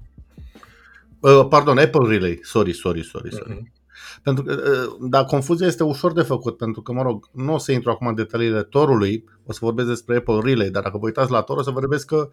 Uh, 1.20 1.46
pardon, 1.50 1.78
Apple 1.78 2.08
Relay. 2.08 2.40
Sorry, 2.42 2.74
sorry, 2.74 3.04
sorry, 3.04 3.34
sorry. 3.34 3.54
Uh-huh. 3.54 3.78
Pentru 4.24 4.44
că, 4.44 4.54
uh, 4.54 5.08
dar 5.10 5.26
confuzia 5.26 5.68
este 5.68 5.84
ușor 5.84 6.14
de 6.14 6.22
făcut, 6.22 6.58
pentru 6.58 6.82
că, 6.82 6.92
mă 6.92 7.02
rog, 7.02 7.30
nu 7.32 7.54
o 7.54 7.58
să 7.58 7.72
intru 7.72 7.90
acum 7.90 8.08
în 8.08 8.16
detaliile 8.16 8.64
Torului, 8.64 9.24
o 9.46 9.52
să 9.52 9.60
vorbesc 9.62 9.88
despre 9.88 10.16
Apple 10.16 10.40
Relay, 10.44 10.70
dar 10.70 10.84
dacă 10.84 10.98
vă 10.98 11.06
uitați 11.06 11.32
la 11.32 11.42
Tor, 11.42 11.58
o 11.58 11.62
să 11.62 11.72
vorbesc 11.72 12.06
că 12.06 12.30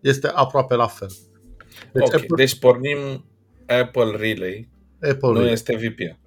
este 0.00 0.26
aproape 0.26 0.74
la 0.74 0.86
fel. 0.86 1.10
Deci, 1.92 2.06
okay, 2.06 2.20
Apple... 2.20 2.36
deci 2.36 2.58
pornim 2.58 3.24
Apple 3.66 4.16
Relay, 4.16 4.68
Apple 5.00 5.28
nu 5.28 5.32
Relay. 5.32 5.52
este 5.52 5.76
VPN. 5.76 6.18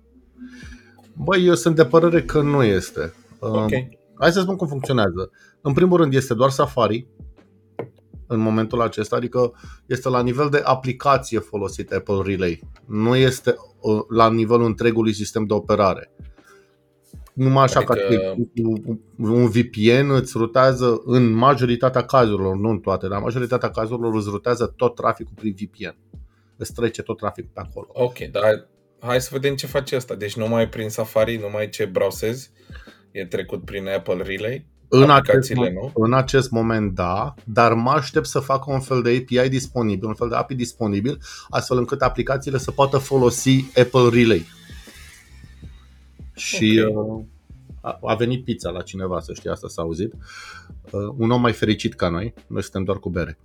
Băi, 1.13 1.45
eu 1.45 1.55
sunt 1.55 1.75
de 1.75 1.85
părere 1.85 2.23
că 2.23 2.41
nu 2.41 2.63
este. 2.63 3.13
Okay. 3.39 3.89
Um, 3.91 3.97
hai 4.19 4.31
să 4.31 4.41
spun 4.41 4.55
cum 4.55 4.67
funcționează. 4.67 5.31
În 5.61 5.73
primul 5.73 5.97
rând 5.97 6.13
este 6.13 6.33
doar 6.33 6.49
Safari, 6.49 7.07
în 8.33 8.39
momentul 8.39 8.81
acesta, 8.81 9.15
adică 9.15 9.53
este 9.85 10.09
la 10.09 10.21
nivel 10.21 10.49
de 10.49 10.61
aplicație 10.63 11.39
folosit 11.39 11.91
Apple 11.91 12.21
Relay. 12.25 12.61
Nu 12.85 13.15
este 13.15 13.55
uh, 13.81 14.01
la 14.09 14.29
nivelul 14.29 14.65
întregului 14.65 15.13
sistem 15.13 15.45
de 15.45 15.53
operare. 15.53 16.11
Numai 17.33 17.63
așa 17.63 17.79
adică... 17.79 17.93
că 17.93 18.33
un 19.17 19.49
VPN 19.49 20.09
îți 20.09 20.37
rutează 20.37 21.01
în 21.05 21.31
majoritatea 21.31 22.05
cazurilor, 22.05 22.55
nu 22.55 22.69
în 22.69 22.79
toate, 22.79 23.07
dar 23.07 23.17
în 23.17 23.23
majoritatea 23.23 23.69
cazurilor 23.69 24.15
îți 24.15 24.29
rutează 24.29 24.73
tot 24.77 24.95
traficul 24.95 25.33
prin 25.35 25.55
VPN. 25.57 25.97
Îți 26.57 26.73
trece 26.73 27.01
tot 27.01 27.17
traficul 27.17 27.51
pe 27.53 27.59
acolo. 27.59 27.87
Ok, 27.93 28.17
dar 28.17 28.67
hai 28.99 29.21
să 29.21 29.29
vedem 29.31 29.55
ce 29.55 29.67
face 29.67 29.95
asta. 29.95 30.15
Deci 30.15 30.35
numai 30.35 30.69
prin 30.69 30.89
Safari, 30.89 31.37
numai 31.37 31.69
ce 31.69 31.85
browsezi, 31.85 32.51
e 33.11 33.25
trecut 33.25 33.65
prin 33.65 33.87
Apple 33.87 34.23
Relay? 34.23 34.65
În 34.95 35.09
acest, 35.09 35.53
nu? 35.53 35.91
în 35.93 36.13
acest 36.13 36.51
moment 36.51 36.95
da, 36.95 37.33
dar 37.43 37.73
mă 37.73 37.89
aștept 37.89 38.25
să 38.25 38.39
facă 38.39 38.71
un 38.71 38.79
fel 38.79 39.01
de 39.01 39.09
API 39.09 39.49
disponibil, 39.49 40.07
un 40.07 40.13
fel 40.13 40.29
de 40.29 40.35
API 40.35 40.55
disponibil, 40.55 41.19
astfel 41.49 41.77
încât 41.77 42.01
aplicațiile 42.01 42.57
să 42.57 42.71
poată 42.71 42.97
folosi 42.97 43.65
Apple 43.75 44.09
Relay. 44.09 44.45
Și 46.35 46.83
okay. 46.87 46.93
uh, 46.95 47.23
a, 47.81 47.99
a 48.01 48.15
venit 48.15 48.43
pizza 48.43 48.69
la 48.69 48.81
cineva, 48.81 49.19
să 49.19 49.33
știi, 49.33 49.49
asta 49.49 49.67
s-a 49.67 49.81
auzit. 49.81 50.13
Uh, 50.91 51.13
un 51.17 51.31
om 51.31 51.41
mai 51.41 51.53
fericit 51.53 51.93
ca 51.93 52.09
noi, 52.09 52.33
noi 52.47 52.61
suntem 52.61 52.83
doar 52.83 52.97
cu 52.97 53.09
bere. 53.09 53.37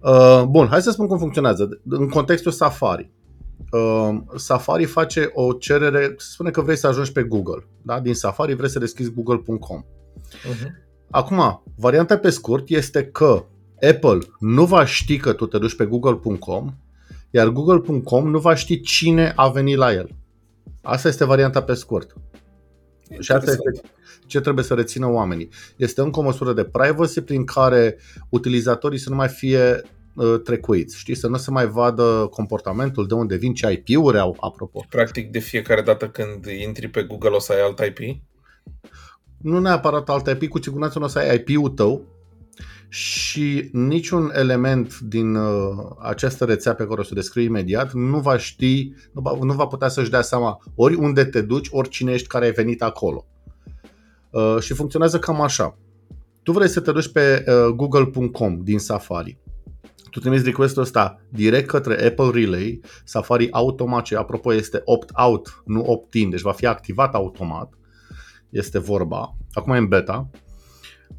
Uh, 0.00 0.42
bun, 0.48 0.66
hai 0.66 0.82
să 0.82 0.90
spun 0.90 1.06
cum 1.06 1.18
funcționează. 1.18 1.80
În 1.88 2.08
contextul 2.08 2.52
Safari. 2.52 3.10
Uh, 3.72 4.18
Safari 4.36 4.84
face 4.84 5.30
o 5.32 5.52
cerere, 5.52 6.14
se 6.16 6.28
spune 6.30 6.50
că 6.50 6.60
vrei 6.60 6.76
să 6.76 6.86
ajungi 6.86 7.12
pe 7.12 7.22
Google. 7.22 7.66
Da? 7.82 8.00
Din 8.00 8.14
Safari 8.14 8.54
vrei 8.54 8.70
să 8.70 8.78
deschizi 8.78 9.12
google.com. 9.12 9.84
Uh-huh. 10.20 10.68
Acum, 11.10 11.62
varianta 11.76 12.18
pe 12.18 12.30
scurt 12.30 12.68
este 12.68 13.04
că 13.04 13.44
Apple 13.90 14.18
nu 14.38 14.64
va 14.64 14.84
ști 14.84 15.16
că 15.16 15.32
tu 15.32 15.46
te 15.46 15.58
duci 15.58 15.76
pe 15.76 15.84
google.com, 15.84 16.74
iar 17.30 17.48
google.com 17.48 18.30
nu 18.30 18.38
va 18.38 18.54
ști 18.54 18.80
cine 18.80 19.32
a 19.36 19.48
venit 19.48 19.76
la 19.76 19.92
el. 19.92 20.10
Asta 20.82 21.08
este 21.08 21.24
varianta 21.24 21.62
pe 21.62 21.74
scurt. 21.74 22.14
Și 23.18 23.32
asta 23.32 23.50
este 23.50 23.90
ce 24.26 24.40
trebuie 24.40 24.64
să 24.64 24.74
rețină 24.74 25.06
oamenii. 25.06 25.48
Este 25.76 26.00
încă 26.00 26.18
o 26.18 26.22
măsură 26.22 26.52
de 26.52 26.64
privacy 26.64 27.20
prin 27.20 27.44
care 27.44 27.98
utilizatorii 28.28 28.98
să 28.98 29.10
nu 29.10 29.16
mai 29.16 29.28
fie 29.28 29.82
uh, 30.14 30.40
trecuiți, 30.44 30.98
știi, 30.98 31.14
să 31.14 31.28
nu 31.28 31.36
se 31.36 31.50
mai 31.50 31.66
vadă 31.66 32.28
comportamentul, 32.30 33.06
de 33.06 33.14
unde 33.14 33.36
vin, 33.36 33.54
ce 33.54 33.82
IP-uri 33.86 34.18
au, 34.18 34.36
apropo. 34.40 34.84
Practic, 34.88 35.30
de 35.30 35.38
fiecare 35.38 35.82
dată 35.82 36.08
când 36.08 36.44
intri 36.46 36.88
pe 36.88 37.02
Google 37.02 37.28
o 37.28 37.38
să 37.38 37.52
ai 37.52 37.60
alt 37.60 37.78
IP? 37.78 38.22
Nu 39.42 39.58
neapărat 39.58 40.08
alt 40.08 40.26
IP, 40.26 40.48
cu 40.48 40.62
siguranță 40.62 40.98
nu 40.98 41.04
o 41.04 41.08
să 41.08 41.18
ai 41.18 41.34
IP-ul 41.34 41.68
tău 41.68 42.04
și 42.88 43.68
niciun 43.72 44.30
element 44.34 44.98
din 44.98 45.34
uh, 45.34 45.72
această 45.98 46.44
rețea 46.44 46.74
pe 46.74 46.86
care 46.86 47.00
o 47.00 47.02
să 47.02 47.08
o 47.12 47.14
descriu 47.14 47.42
imediat 47.42 47.92
nu 47.92 48.18
va 48.18 48.36
ști, 48.36 48.92
nu 49.12 49.20
va, 49.20 49.38
nu 49.42 49.52
va 49.52 49.66
putea 49.66 49.88
să-și 49.88 50.10
dea 50.10 50.22
seama 50.22 50.62
ori 50.74 50.94
unde 50.94 51.24
te 51.24 51.40
duci, 51.40 51.68
ori 51.70 51.88
cine 51.88 52.12
ești 52.12 52.26
care 52.26 52.44
ai 52.44 52.52
venit 52.52 52.82
acolo. 52.82 53.26
Uh, 54.30 54.56
și 54.60 54.74
funcționează 54.74 55.18
cam 55.18 55.40
așa. 55.40 55.78
Tu 56.42 56.52
vrei 56.52 56.68
să 56.68 56.80
te 56.80 56.92
duci 56.92 57.12
pe 57.12 57.44
uh, 57.46 57.74
google.com 57.74 58.60
din 58.62 58.78
Safari. 58.78 59.38
Tu 60.10 60.20
trimiți 60.20 60.44
requestul 60.44 60.82
ăsta 60.82 61.20
direct 61.28 61.68
către 61.68 62.06
Apple 62.06 62.30
Relay, 62.40 62.80
Safari 63.04 63.52
automat, 63.52 64.04
ce 64.04 64.16
apropo 64.16 64.54
este 64.54 64.82
opt-out, 64.84 65.62
nu 65.64 65.82
opt-in, 65.86 66.30
deci 66.30 66.40
va 66.40 66.52
fi 66.52 66.66
activat 66.66 67.14
automat 67.14 67.79
este 68.50 68.78
vorba, 68.78 69.36
acum 69.52 69.72
e 69.72 69.78
în 69.78 69.88
beta, 69.88 70.30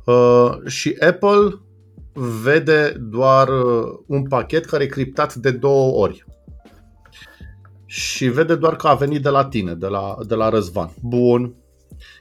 uh, 0.05 0.51
și 0.65 0.95
Apple 0.99 1.59
vede 2.43 2.95
doar 2.99 3.47
uh, 3.47 3.99
un 4.07 4.27
pachet 4.27 4.65
care 4.65 4.83
e 4.83 4.87
criptat 4.87 5.35
de 5.35 5.51
două 5.51 5.97
ori. 5.97 6.25
Și 7.85 8.27
vede 8.27 8.55
doar 8.55 8.75
că 8.75 8.87
a 8.87 8.93
venit 8.93 9.21
de 9.21 9.29
la 9.29 9.45
tine, 9.45 9.73
de 9.73 9.87
la, 9.87 10.15
de 10.27 10.35
la 10.35 10.49
Răzvan. 10.49 10.93
Bun. 11.01 11.55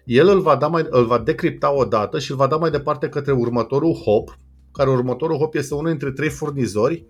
El 0.05 0.29
îl 0.29 0.40
va, 0.40 0.57
da 0.57 0.67
mai, 0.67 0.87
îl 0.88 1.07
va 1.07 1.19
decripta 1.19 1.75
o 1.75 1.85
dată 1.85 2.19
și 2.19 2.31
îl 2.31 2.37
va 2.37 2.47
da 2.47 2.57
mai 2.57 2.71
departe 2.71 3.09
către 3.09 3.33
următorul 3.33 3.95
hop, 3.95 4.38
care 4.73 4.90
următorul 4.90 5.37
hop 5.37 5.55
este 5.55 5.75
unul 5.75 5.90
dintre 5.90 6.12
trei 6.12 6.29
furnizori, 6.29 7.07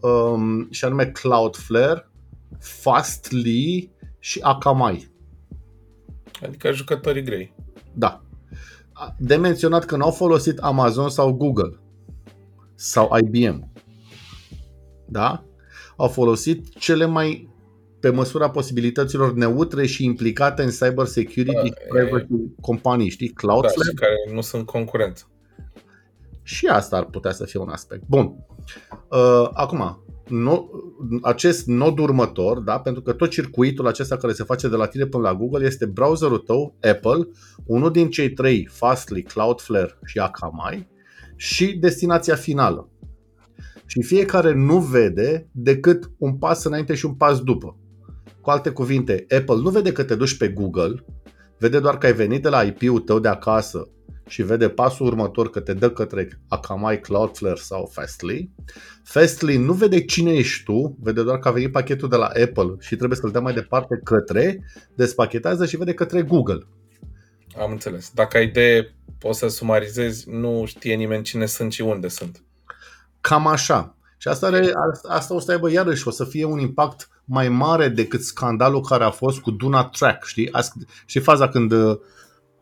um, 0.00 0.68
și 0.70 0.84
anume 0.84 1.06
Cloudflare, 1.06 2.10
Fastly 2.58 3.90
și 4.18 4.38
Akamai. 4.42 5.11
Adică 6.42 6.72
jucătorii 6.72 7.22
grei. 7.22 7.54
Da. 7.94 8.22
De 9.18 9.36
menționat 9.36 9.84
că 9.84 9.96
nu 9.96 10.04
au 10.04 10.10
folosit 10.10 10.58
Amazon 10.58 11.10
sau 11.10 11.32
Google 11.32 11.78
sau 12.74 13.18
IBM. 13.18 13.72
Da? 15.06 15.44
Au 15.96 16.08
folosit 16.08 16.78
cele 16.78 17.04
mai 17.04 17.50
pe 18.00 18.10
măsura 18.10 18.50
posibilităților 18.50 19.32
neutre 19.34 19.86
și 19.86 20.04
implicate 20.04 20.62
în 20.62 20.70
cyber 20.70 21.06
security 21.06 21.68
da, 21.68 21.74
privacy 21.88 22.26
companii, 22.60 23.08
știi? 23.08 23.28
Cloudflare. 23.28 23.76
Da, 23.76 23.90
și 23.90 23.94
care 23.94 24.34
nu 24.34 24.40
sunt 24.40 24.66
concurență. 24.66 25.26
Și 26.42 26.66
asta 26.66 26.96
ar 26.96 27.04
putea 27.04 27.32
să 27.32 27.44
fie 27.44 27.60
un 27.60 27.68
aspect. 27.68 28.02
Bun. 28.06 28.34
Uh, 29.08 29.48
acum, 29.52 30.04
no, 30.32 30.64
acest 31.22 31.66
nod 31.66 31.98
următor, 31.98 32.58
da, 32.58 32.78
pentru 32.78 33.02
că 33.02 33.12
tot 33.12 33.30
circuitul 33.30 33.86
acesta 33.86 34.16
care 34.16 34.32
se 34.32 34.44
face 34.44 34.68
de 34.68 34.76
la 34.76 34.86
tine 34.86 35.06
până 35.06 35.22
la 35.22 35.34
Google 35.34 35.66
este 35.66 35.86
browserul 35.86 36.38
tău, 36.38 36.76
Apple, 36.82 37.28
unul 37.66 37.90
din 37.90 38.10
cei 38.10 38.30
trei, 38.30 38.68
Fastly, 38.70 39.22
Cloudflare 39.22 39.98
și 40.04 40.18
Akamai, 40.18 40.88
și 41.36 41.76
destinația 41.78 42.34
finală. 42.34 42.88
Și 43.86 44.02
fiecare 44.02 44.54
nu 44.54 44.78
vede 44.78 45.48
decât 45.52 46.10
un 46.18 46.36
pas 46.36 46.64
înainte 46.64 46.94
și 46.94 47.06
un 47.06 47.14
pas 47.14 47.40
după. 47.40 47.76
Cu 48.40 48.50
alte 48.50 48.70
cuvinte, 48.70 49.26
Apple 49.38 49.60
nu 49.62 49.70
vede 49.70 49.92
că 49.92 50.02
te 50.02 50.14
duci 50.14 50.36
pe 50.36 50.48
Google, 50.48 51.04
vede 51.58 51.80
doar 51.80 51.98
că 51.98 52.06
ai 52.06 52.12
venit 52.12 52.42
de 52.42 52.48
la 52.48 52.62
IP-ul 52.62 53.00
tău 53.00 53.18
de 53.18 53.28
acasă 53.28 53.88
și 54.32 54.42
vede 54.42 54.68
pasul 54.68 55.06
următor 55.06 55.50
că 55.50 55.60
te 55.60 55.72
dă 55.72 55.90
către 55.90 56.40
Akamai, 56.48 57.00
Cloudflare 57.00 57.60
sau 57.60 57.90
Fastly. 57.92 58.50
Fastly 59.04 59.56
nu 59.56 59.72
vede 59.72 60.04
cine 60.04 60.32
ești 60.32 60.64
tu, 60.64 60.98
vede 61.00 61.22
doar 61.22 61.38
că 61.38 61.48
a 61.48 61.50
venit 61.50 61.72
pachetul 61.72 62.08
de 62.08 62.16
la 62.16 62.26
Apple 62.26 62.76
și 62.78 62.96
trebuie 62.96 63.18
să-l 63.18 63.30
dea 63.30 63.40
mai 63.40 63.52
departe 63.52 64.00
către, 64.04 64.64
despachetează 64.94 65.66
și 65.66 65.76
vede 65.76 65.94
către 65.94 66.22
Google. 66.22 66.66
Am 67.58 67.70
înțeles. 67.70 68.10
Dacă 68.14 68.36
ai 68.36 68.46
de 68.46 68.92
poți 69.18 69.38
să 69.38 69.48
sumarizezi, 69.48 70.30
nu 70.30 70.64
știe 70.66 70.94
nimeni 70.94 71.22
cine 71.22 71.46
sunt 71.46 71.72
și 71.72 71.82
unde 71.82 72.08
sunt. 72.08 72.42
Cam 73.20 73.46
așa. 73.46 73.96
Și 74.18 74.28
asta, 74.28 74.46
are, 74.46 74.72
asta 75.08 75.34
o 75.34 75.40
să 75.40 75.50
aibă 75.50 75.70
iarăși, 75.70 76.08
o 76.08 76.10
să 76.10 76.24
fie 76.24 76.44
un 76.44 76.58
impact 76.58 77.08
mai 77.24 77.48
mare 77.48 77.88
decât 77.88 78.22
scandalul 78.22 78.80
care 78.80 79.04
a 79.04 79.10
fost 79.10 79.40
cu 79.40 79.50
Duna 79.50 79.84
Track, 79.84 80.24
știi? 80.24 80.50
Și 81.06 81.18
faza 81.18 81.48
când 81.48 81.72
uh, 81.72 81.98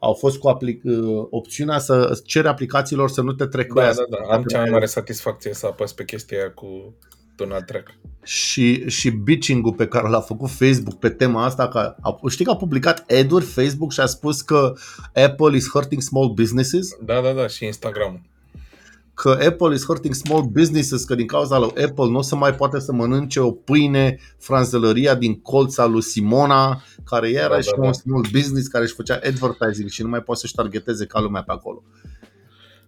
au 0.00 0.14
fost 0.14 0.38
cu 0.38 0.48
aplic- 0.48 0.82
uh, 0.84 1.26
opțiunea 1.30 1.78
să 1.78 2.20
cere 2.24 2.48
aplicațiilor 2.48 3.10
să 3.10 3.22
nu 3.22 3.32
te 3.32 3.46
trecuiască. 3.46 4.06
Da, 4.10 4.16
da, 4.16 4.24
da. 4.28 4.34
Am 4.34 4.42
cea 4.42 4.60
mai 4.60 4.70
mare 4.70 4.86
satisfacție 4.86 5.54
să 5.54 5.66
apăs 5.66 5.92
pe 5.92 6.04
chestia 6.04 6.38
aia 6.38 6.50
cu 6.50 6.94
Duna 7.36 7.60
Track. 7.60 7.94
Și, 8.22 8.88
și 8.88 9.10
bitching-ul 9.10 9.72
pe 9.72 9.86
care 9.86 10.08
l-a 10.08 10.20
făcut 10.20 10.50
Facebook 10.50 10.98
pe 10.98 11.08
tema 11.08 11.44
asta, 11.44 11.68
că 11.68 11.94
a, 12.00 12.18
știi 12.28 12.44
că 12.44 12.50
a 12.50 12.56
publicat 12.56 13.04
ad 13.10 13.44
Facebook 13.44 13.92
și 13.92 14.00
a 14.00 14.06
spus 14.06 14.40
că 14.40 14.72
Apple 15.14 15.56
is 15.56 15.68
hurting 15.68 16.02
small 16.02 16.32
businesses? 16.32 16.88
Da, 17.04 17.20
da, 17.20 17.32
da, 17.32 17.46
și 17.46 17.64
Instagram 17.64 18.29
că 19.20 19.38
Apple 19.48 19.74
is 19.74 19.84
hurting 19.84 20.14
small 20.14 20.42
businesses, 20.42 21.04
că 21.04 21.14
din 21.14 21.26
cauza 21.26 21.58
lui 21.58 21.68
Apple 21.68 22.08
nu 22.10 22.22
se 22.22 22.34
mai 22.34 22.54
poate 22.54 22.78
să 22.78 22.92
mănânce 22.92 23.40
o 23.40 23.50
pâine 23.50 24.18
franzelăria 24.38 25.14
din 25.14 25.40
colța 25.40 25.86
lui 25.86 26.02
Simona, 26.02 26.82
care 27.04 27.30
era 27.30 27.54
da, 27.54 27.60
și 27.60 27.70
da, 27.70 27.76
un 27.76 27.82
da. 27.82 27.92
small 27.92 28.26
business 28.32 28.66
care 28.66 28.84
își 28.84 28.94
făcea 28.94 29.20
advertising 29.22 29.88
și 29.88 30.02
nu 30.02 30.08
mai 30.08 30.22
poate 30.22 30.40
să-și 30.40 30.54
targeteze 30.54 31.06
ca 31.06 31.20
lumea 31.20 31.42
pe 31.42 31.52
acolo. 31.52 31.82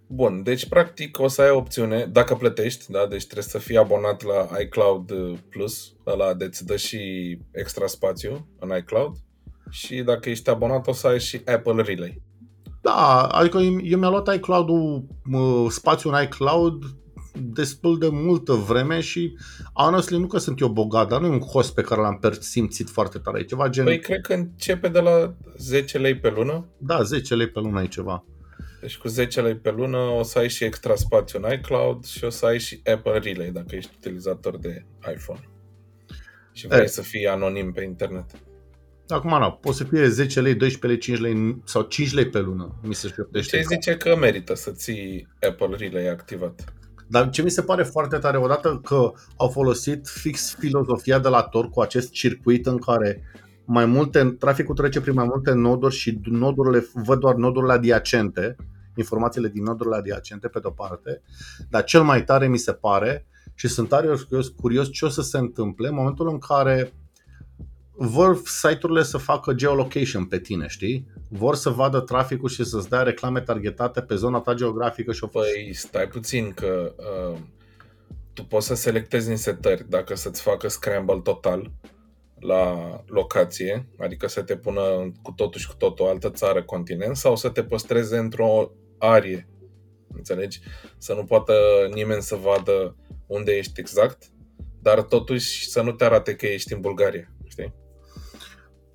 Bun, 0.06 0.42
deci 0.42 0.68
practic 0.68 1.18
o 1.18 1.28
să 1.28 1.42
ai 1.42 1.50
opțiune, 1.50 2.08
dacă 2.12 2.34
plătești, 2.34 2.90
da, 2.90 3.06
deci 3.06 3.22
trebuie 3.22 3.44
să 3.44 3.58
fii 3.58 3.76
abonat 3.76 4.22
la 4.22 4.48
iCloud 4.60 5.12
Plus, 5.48 5.92
ăla 6.06 6.34
de 6.34 6.44
îți 6.44 6.66
dă 6.66 6.76
și 6.76 6.98
extra 7.50 7.86
spațiu 7.86 8.46
în 8.58 8.76
iCloud 8.76 9.16
și 9.70 10.02
dacă 10.02 10.30
ești 10.30 10.50
abonat 10.50 10.86
o 10.86 10.92
să 10.92 11.06
ai 11.06 11.20
și 11.20 11.40
Apple 11.44 11.82
Relay. 11.82 12.22
Da, 12.82 13.26
adică 13.26 13.58
eu 13.58 13.98
mi-am 13.98 14.10
luat 14.10 14.34
iCloud-ul, 14.34 15.06
spațiul 15.68 16.14
în 16.14 16.22
iCloud 16.22 16.84
destul 17.40 17.98
de 17.98 18.08
multă 18.08 18.52
vreme 18.52 19.00
și 19.00 19.36
honestly 19.72 20.18
nu 20.18 20.26
că 20.26 20.38
sunt 20.38 20.60
eu 20.60 20.68
bogat, 20.68 21.08
dar 21.08 21.20
nu 21.20 21.26
e 21.26 21.30
un 21.30 21.40
host 21.40 21.74
pe 21.74 21.82
care 21.82 22.00
l-am 22.00 22.20
simțit 22.40 22.90
foarte 22.90 23.18
tare. 23.18 23.40
E 23.40 23.44
ceva 23.44 23.68
gen... 23.68 23.84
Păi 23.84 23.98
cred 23.98 24.20
că 24.20 24.32
începe 24.32 24.88
de 24.88 25.00
la 25.00 25.34
10 25.56 25.98
lei 25.98 26.16
pe 26.16 26.30
lună. 26.30 26.68
Da, 26.78 27.02
10 27.02 27.34
lei 27.34 27.48
pe 27.48 27.60
lună 27.60 27.82
e 27.82 27.86
ceva. 27.86 28.24
Deci 28.80 28.96
cu 28.96 29.08
10 29.08 29.40
lei 29.40 29.56
pe 29.56 29.70
lună 29.70 29.98
o 29.98 30.22
să 30.22 30.38
ai 30.38 30.48
și 30.48 30.64
extra 30.64 30.94
spațiu 30.94 31.40
în 31.42 31.52
iCloud 31.52 32.04
și 32.04 32.24
o 32.24 32.30
să 32.30 32.46
ai 32.46 32.58
și 32.58 32.80
Apple 32.94 33.18
Relay 33.18 33.50
dacă 33.50 33.76
ești 33.76 33.90
utilizator 33.96 34.58
de 34.58 34.84
iPhone. 35.14 35.48
Și 36.52 36.66
vrei 36.66 36.82
e. 36.82 36.86
să 36.86 37.02
fii 37.02 37.26
anonim 37.26 37.72
pe 37.72 37.82
internet. 37.82 38.30
Acum, 39.12 39.38
nu, 39.38 39.58
poate 39.60 39.76
să 39.76 39.84
fie 39.84 40.08
10 40.08 40.40
lei, 40.40 40.54
12 40.54 40.86
lei, 40.86 40.98
5 40.98 41.18
lei 41.18 41.62
sau 41.64 41.82
5 41.82 42.12
lei 42.12 42.28
pe 42.28 42.38
lună. 42.38 42.74
Mi 42.82 42.94
se 42.94 43.08
șoptește. 43.08 43.56
Ce 43.56 43.62
zice 43.62 43.96
că 43.96 44.16
merită 44.16 44.54
să 44.54 44.70
ții 44.70 45.28
Apple 45.48 45.76
Relay 45.76 46.08
activat? 46.08 46.72
Dar 47.08 47.30
ce 47.30 47.42
mi 47.42 47.50
se 47.50 47.62
pare 47.62 47.82
foarte 47.82 48.16
tare, 48.16 48.36
odată 48.36 48.80
că 48.84 49.12
au 49.36 49.48
folosit 49.48 50.06
fix 50.08 50.54
filozofia 50.58 51.18
de 51.18 51.28
la 51.28 51.42
Tor 51.42 51.68
cu 51.68 51.80
acest 51.80 52.10
circuit 52.10 52.66
în 52.66 52.78
care 52.78 53.22
mai 53.64 53.86
multe, 53.86 54.24
traficul 54.38 54.74
trece 54.74 55.00
prin 55.00 55.14
mai 55.14 55.24
multe 55.24 55.52
noduri 55.52 55.94
și 55.94 56.20
nodurile, 56.22 56.86
văd 56.94 57.18
doar 57.18 57.34
nodurile 57.34 57.72
adiacente, 57.72 58.56
informațiile 58.96 59.48
din 59.48 59.62
nodurile 59.62 59.96
adiacente 59.96 60.48
pe 60.48 60.58
de-o 60.58 60.70
parte, 60.70 61.22
dar 61.70 61.84
cel 61.84 62.02
mai 62.02 62.24
tare 62.24 62.48
mi 62.48 62.58
se 62.58 62.72
pare 62.72 63.26
și 63.54 63.68
sunt 63.68 63.88
tare 63.88 64.06
curios, 64.06 64.48
curios 64.48 64.90
ce 64.90 65.04
o 65.04 65.08
să 65.08 65.22
se 65.22 65.38
întâmple 65.38 65.88
în 65.88 65.94
momentul 65.94 66.28
în 66.28 66.38
care 66.38 66.92
vor 67.94 68.40
site-urile 68.44 69.02
să 69.02 69.18
facă 69.18 69.52
geolocation 69.52 70.24
pe 70.24 70.38
tine, 70.38 70.66
știi? 70.66 71.06
Vor 71.28 71.54
să 71.54 71.70
vadă 71.70 72.00
traficul 72.00 72.48
și 72.48 72.64
să-ți 72.64 72.88
dea 72.88 73.02
reclame 73.02 73.40
targetate 73.40 74.00
pe 74.00 74.14
zona 74.14 74.40
ta 74.40 74.54
geografică 74.54 75.12
și 75.12 75.24
o 75.24 75.26
Păi 75.26 75.70
stai 75.72 76.08
puțin 76.08 76.52
că 76.52 76.94
uh, 76.96 77.38
tu 78.32 78.44
poți 78.44 78.66
să 78.66 78.74
selectezi 78.74 79.30
în 79.30 79.36
setări 79.36 79.88
dacă 79.88 80.14
să-ți 80.14 80.42
facă 80.42 80.68
scramble 80.68 81.20
total 81.22 81.70
la 82.38 82.76
locație, 83.06 83.86
adică 83.98 84.26
să 84.26 84.42
te 84.42 84.56
pună 84.56 85.12
cu 85.22 85.32
totul 85.32 85.60
și 85.60 85.68
cu 85.68 85.74
totul 85.74 86.04
o 86.04 86.08
altă 86.08 86.30
țară, 86.30 86.62
continent, 86.62 87.16
sau 87.16 87.36
să 87.36 87.48
te 87.48 87.64
păstreze 87.64 88.16
într-o 88.16 88.72
arie, 88.98 89.48
înțelegi? 90.14 90.60
Să 90.98 91.14
nu 91.14 91.24
poată 91.24 91.54
nimeni 91.94 92.22
să 92.22 92.34
vadă 92.34 92.96
unde 93.26 93.52
ești 93.52 93.80
exact, 93.80 94.30
dar 94.80 95.02
totuși 95.02 95.68
să 95.68 95.82
nu 95.82 95.92
te 95.92 96.04
arate 96.04 96.34
că 96.34 96.46
ești 96.46 96.72
în 96.72 96.80
Bulgaria, 96.80 97.32
știi? 97.41 97.41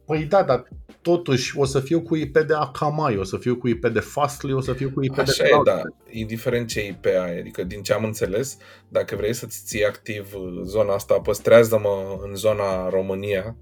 Păi 0.07 0.23
da, 0.23 0.43
dar 0.43 0.67
totuși 1.01 1.57
o 1.57 1.65
să 1.65 1.79
fiu 1.79 2.01
cu 2.01 2.15
IP 2.15 2.37
de 2.37 2.53
Akamai, 2.53 3.17
o 3.17 3.23
să 3.23 3.37
fiu 3.37 3.57
cu 3.57 3.67
IP 3.67 3.87
de 3.87 3.99
Fastly, 3.99 4.53
o 4.53 4.61
să 4.61 4.73
fiu 4.73 4.91
cu 4.91 5.03
IP 5.03 5.11
Așa 5.11 5.23
de 5.23 5.31
Așa 5.43 5.45
e, 5.45 5.61
da. 5.63 5.81
Indiferent 6.09 6.67
ce 6.67 6.87
IP 6.87 7.05
ai, 7.05 7.39
adică 7.39 7.63
din 7.63 7.81
ce 7.81 7.93
am 7.93 8.03
înțeles, 8.03 8.57
dacă 8.89 9.15
vrei 9.15 9.33
să-ți 9.33 9.63
ții 9.65 9.85
activ 9.85 10.33
zona 10.63 10.93
asta, 10.93 11.19
păstrează-mă 11.19 12.19
în 12.27 12.35
zona 12.35 12.89
România, 12.89 13.55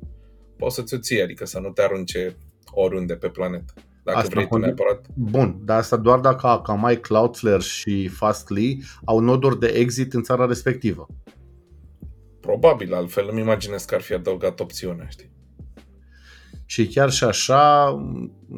poți 0.58 0.76
să-ți 0.76 0.94
o 0.94 0.98
ții, 0.98 1.22
adică 1.22 1.46
să 1.46 1.60
nu 1.60 1.70
te 1.70 1.82
arunce 1.82 2.38
oriunde 2.72 3.16
pe 3.16 3.30
planetă. 3.30 3.74
Dacă 4.04 4.18
asta 4.18 4.30
vrei 4.34 4.48
tu 4.48 4.58
neapărat. 4.58 5.06
Bun, 5.14 5.60
dar 5.64 5.78
asta 5.78 5.98
doar 5.98 6.20
dacă 6.20 6.48
Akamai, 6.48 7.00
Cloudflare 7.00 7.60
și 7.60 8.08
Fastly 8.08 8.84
au 9.06 9.20
noduri 9.20 9.60
de 9.60 9.68
exit 9.68 10.14
în 10.14 10.24
țara 10.24 10.46
respectivă. 10.46 11.08
Probabil, 12.40 12.94
altfel 12.94 13.28
îmi 13.32 13.42
imaginez 13.42 13.86
că 13.86 13.96
ar 13.96 14.02
fi 14.02 14.14
adăugat 14.14 14.60
opțiunea, 14.60 15.08
știi? 15.08 15.34
Și 16.66 16.88
chiar 16.88 17.12
și 17.12 17.24
așa, 17.24 17.96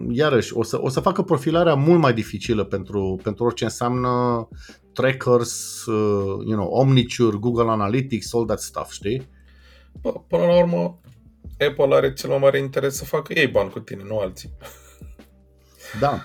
iarăși, 0.09 0.53
o 0.53 0.63
să, 0.63 0.81
o 0.81 0.89
să 0.89 0.99
facă 0.99 1.21
profilarea 1.21 1.73
mult 1.73 1.99
mai 1.99 2.13
dificilă 2.13 2.63
pentru, 2.63 3.19
pentru 3.23 3.43
orice 3.43 3.63
înseamnă 3.63 4.47
trackers, 4.93 5.85
uh, 5.85 6.45
you 6.45 6.55
know, 6.55 6.67
Omniture, 6.67 7.37
Google 7.37 7.69
Analytics, 7.69 8.33
all 8.33 8.45
that 8.45 8.59
stuff, 8.59 8.91
știi? 8.91 9.29
Până 10.01 10.43
la 10.45 10.57
urmă, 10.57 10.99
Apple 11.69 11.95
are 11.95 12.13
cel 12.13 12.29
mai 12.29 12.37
mare 12.37 12.57
interes 12.57 12.95
să 12.95 13.05
facă 13.05 13.33
ei 13.33 13.47
bani 13.47 13.69
cu 13.69 13.79
tine, 13.79 14.03
nu 14.03 14.17
alții. 14.17 14.49
Da. 15.99 16.21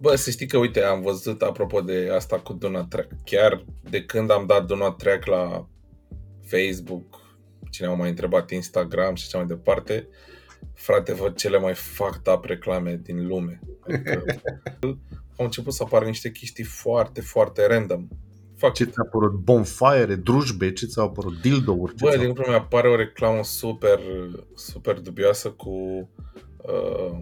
Bă, 0.00 0.14
să 0.14 0.30
știi 0.30 0.46
că, 0.46 0.58
uite, 0.58 0.82
am 0.82 1.02
văzut, 1.02 1.42
apropo 1.42 1.80
de 1.80 2.10
asta 2.14 2.38
cu 2.38 2.52
Donut 2.52 2.88
Track, 2.88 3.08
chiar 3.24 3.64
de 3.90 4.04
când 4.04 4.30
am 4.30 4.46
dat 4.46 4.66
Donut 4.66 4.98
Track 4.98 5.26
la 5.26 5.68
Facebook, 6.46 7.20
cine 7.70 7.88
m-a 7.88 7.94
mai 7.94 8.08
întrebat 8.08 8.50
Instagram 8.50 9.14
și 9.14 9.24
așa 9.26 9.38
mai 9.38 9.46
departe, 9.46 10.08
uh, 10.08 10.33
frate, 10.74 11.12
văd 11.12 11.36
cele 11.36 11.58
mai 11.58 11.74
fucked 11.74 12.34
up 12.34 12.44
reclame 12.44 13.00
din 13.02 13.26
lume. 13.26 13.60
Adică, 13.80 14.24
au 15.36 15.44
început 15.44 15.72
să 15.72 15.82
apară 15.82 16.04
niște 16.04 16.30
chestii 16.30 16.64
foarte, 16.64 17.20
foarte 17.20 17.66
random. 17.66 18.08
Fac... 18.56 18.72
Ce 18.72 18.84
ți-a 18.84 19.02
apărut? 19.06 19.32
Bonfire, 19.32 20.14
drujbe, 20.14 20.72
ce 20.72 20.86
ți-a 20.86 21.02
apărut? 21.02 21.40
Dildo-uri? 21.40 21.94
Bă, 21.94 22.16
din 22.16 22.32
mi 22.46 22.54
apare 22.54 22.88
o 22.88 22.96
reclamă 22.96 23.42
super, 23.42 24.00
super 24.54 25.00
dubioasă 25.00 25.50
cu 25.50 25.70
uh, 26.56 27.18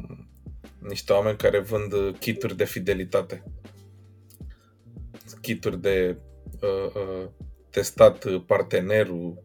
niște 0.78 1.12
oameni 1.12 1.36
care 1.36 1.60
vând 1.60 1.92
kituri 2.18 2.56
de 2.56 2.64
fidelitate. 2.64 3.44
Kituri 5.40 5.80
de 5.80 6.16
uh, 6.60 6.94
uh, 6.94 7.28
testat 7.70 8.26
partenerul, 8.46 9.42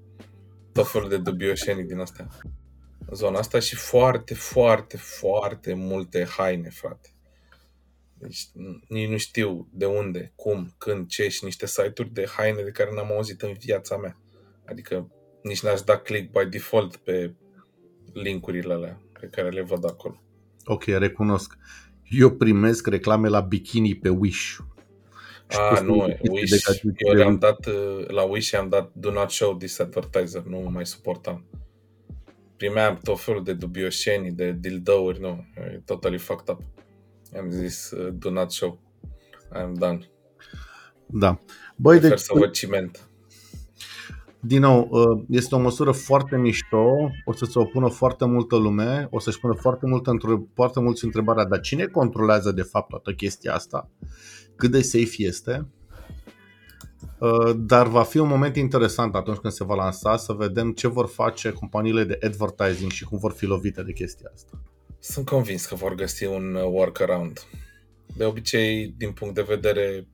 tot 0.71 0.87
felul 0.87 1.09
de 1.09 1.17
dubioșenii 1.17 1.83
din 1.83 1.99
astea 1.99 2.27
zona 3.11 3.39
asta 3.39 3.59
și 3.59 3.75
foarte, 3.75 4.33
foarte, 4.33 4.97
foarte 4.97 5.73
multe 5.73 6.25
haine, 6.25 6.69
frate. 6.69 7.09
Deci 8.13 8.47
nici 8.87 9.09
nu 9.09 9.17
știu 9.17 9.67
de 9.71 9.85
unde, 9.85 10.31
cum, 10.35 10.73
când, 10.77 11.07
ce 11.07 11.27
și 11.27 11.43
niște 11.43 11.67
site-uri 11.67 12.13
de 12.13 12.25
haine 12.37 12.61
de 12.63 12.71
care 12.71 12.89
n-am 12.93 13.11
auzit 13.11 13.41
în 13.41 13.53
viața 13.53 13.97
mea. 13.97 14.17
Adică 14.65 15.11
nici 15.43 15.61
n-aș 15.61 15.81
da 15.81 15.97
click 15.97 16.31
by 16.31 16.49
default 16.49 16.95
pe 16.95 17.33
linkurile 18.13 18.73
alea 18.73 19.01
pe 19.19 19.27
care 19.27 19.49
le 19.49 19.61
văd 19.61 19.85
acolo. 19.85 20.21
Ok, 20.65 20.83
recunosc. 20.83 21.57
Eu 22.09 22.31
primesc 22.31 22.87
reclame 22.87 23.27
la 23.27 23.39
bikini 23.39 23.95
pe 23.95 24.09
Wish. 24.09 24.57
Ah, 25.47 25.81
nu, 25.81 26.17
Wish, 26.29 26.65
eu 26.97 27.13
le-am 27.13 27.37
dat, 27.37 27.65
uh, 27.65 28.07
la 28.07 28.23
Wish 28.23 28.53
am 28.53 28.69
dat 28.69 28.91
do 28.93 29.11
not 29.11 29.29
show 29.29 29.55
this 29.55 29.79
advertiser, 29.79 30.41
nu 30.41 30.59
mai 30.59 30.85
suportam. 30.85 31.45
Primeam 32.57 32.99
tot 33.03 33.19
felul 33.19 33.43
de 33.43 33.53
dubioșenii, 33.53 34.31
de 34.31 34.51
dildouri, 34.59 35.19
nu, 35.19 35.45
e 35.55 35.81
totally 35.85 36.17
fucked 36.17 36.47
up. 36.49 36.61
Am 37.37 37.49
zis, 37.49 37.91
uh, 37.91 38.13
do 38.13 38.29
not 38.29 38.51
show, 38.51 38.79
I'm 39.55 39.71
done. 39.73 39.99
Da. 41.05 41.39
Băi, 41.75 41.97
Prefer 41.97 42.17
deci, 42.17 42.25
să 42.25 42.33
văd 42.35 42.51
ciment. 42.51 43.09
Din 44.39 44.59
nou, 44.59 44.87
uh, 44.91 45.23
este 45.29 45.55
o 45.55 45.59
măsură 45.59 45.91
foarte 45.91 46.37
mișto, 46.37 47.11
o 47.25 47.33
să 47.33 47.45
se 47.45 47.59
opună 47.59 47.87
foarte 47.87 48.25
multă 48.25 48.55
lume, 48.55 49.07
o 49.11 49.19
să-și 49.19 49.39
pună 49.39 49.53
foarte, 49.53 49.85
mult, 49.85 50.05
foarte 50.53 50.79
mulți 50.79 51.05
întrebarea, 51.05 51.45
dar 51.45 51.59
cine 51.59 51.85
controlează 51.85 52.51
de 52.51 52.61
fapt 52.61 52.89
toată 52.89 53.11
chestia 53.11 53.53
asta? 53.53 53.89
Cât 54.55 54.71
de 54.71 54.81
safe 54.81 55.15
este? 55.17 55.67
Uh, 57.19 57.55
dar 57.55 57.87
va 57.87 58.03
fi 58.03 58.17
un 58.17 58.27
moment 58.27 58.55
interesant 58.55 59.15
atunci 59.15 59.37
când 59.37 59.53
se 59.53 59.63
va 59.63 59.75
lansa 59.75 60.17
să 60.17 60.33
vedem 60.33 60.71
ce 60.71 60.87
vor 60.87 61.07
face 61.07 61.51
companiile 61.51 62.03
de 62.03 62.19
advertising 62.23 62.91
și 62.91 63.03
cum 63.03 63.17
vor 63.17 63.31
fi 63.31 63.45
lovite 63.45 63.83
de 63.83 63.93
chestia 63.93 64.31
asta. 64.33 64.61
Sunt 64.99 65.25
convins 65.25 65.65
că 65.65 65.75
vor 65.75 65.95
găsi 65.95 66.25
un 66.25 66.53
workaround. 66.53 67.39
De 68.15 68.23
obicei, 68.23 68.93
din 68.97 69.11
punct 69.11 69.35
de 69.35 69.45
vedere 69.47 70.07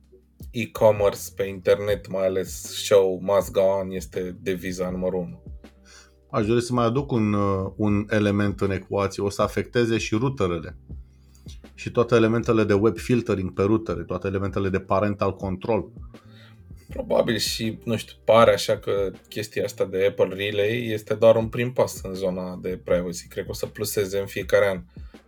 e-commerce 0.50 1.20
pe 1.36 1.44
internet, 1.44 2.08
mai 2.08 2.26
ales 2.26 2.62
show 2.84 3.20
must 3.22 3.50
go 3.50 3.60
on, 3.60 3.90
este 3.90 4.36
deviza 4.42 4.90
numărul 4.90 5.18
1. 5.18 5.42
Aș 6.30 6.46
dori 6.46 6.62
să 6.62 6.72
mai 6.72 6.84
aduc 6.84 7.12
un, 7.12 7.32
uh, 7.32 7.72
un 7.76 8.06
element 8.10 8.60
în 8.60 8.70
ecuație. 8.70 9.22
O 9.22 9.28
să 9.28 9.42
afecteze 9.42 9.98
și 9.98 10.14
routerele 10.14 10.76
și 11.74 11.90
toate 11.90 12.14
elementele 12.14 12.64
de 12.64 12.72
web 12.72 12.96
filtering 12.96 13.52
pe 13.52 13.62
routere, 13.62 14.02
toate 14.02 14.26
elementele 14.26 14.68
de 14.68 14.80
parental 14.80 15.36
control. 15.36 15.90
Probabil 16.88 17.36
și, 17.36 17.78
nu 17.84 17.96
știu, 17.96 18.16
pare 18.24 18.52
așa 18.52 18.78
că 18.78 19.10
chestia 19.28 19.64
asta 19.64 19.84
de 19.84 20.06
Apple 20.06 20.34
Relay 20.34 20.86
este 20.86 21.14
doar 21.14 21.36
un 21.36 21.48
prim 21.48 21.72
pas 21.72 22.00
în 22.02 22.14
zona 22.14 22.58
de 22.62 22.80
privacy. 22.84 23.28
Cred 23.28 23.44
că 23.44 23.50
o 23.50 23.54
să 23.54 23.66
pluseze 23.66 24.18
în 24.18 24.26
fiecare 24.26 24.68
an 24.68 24.82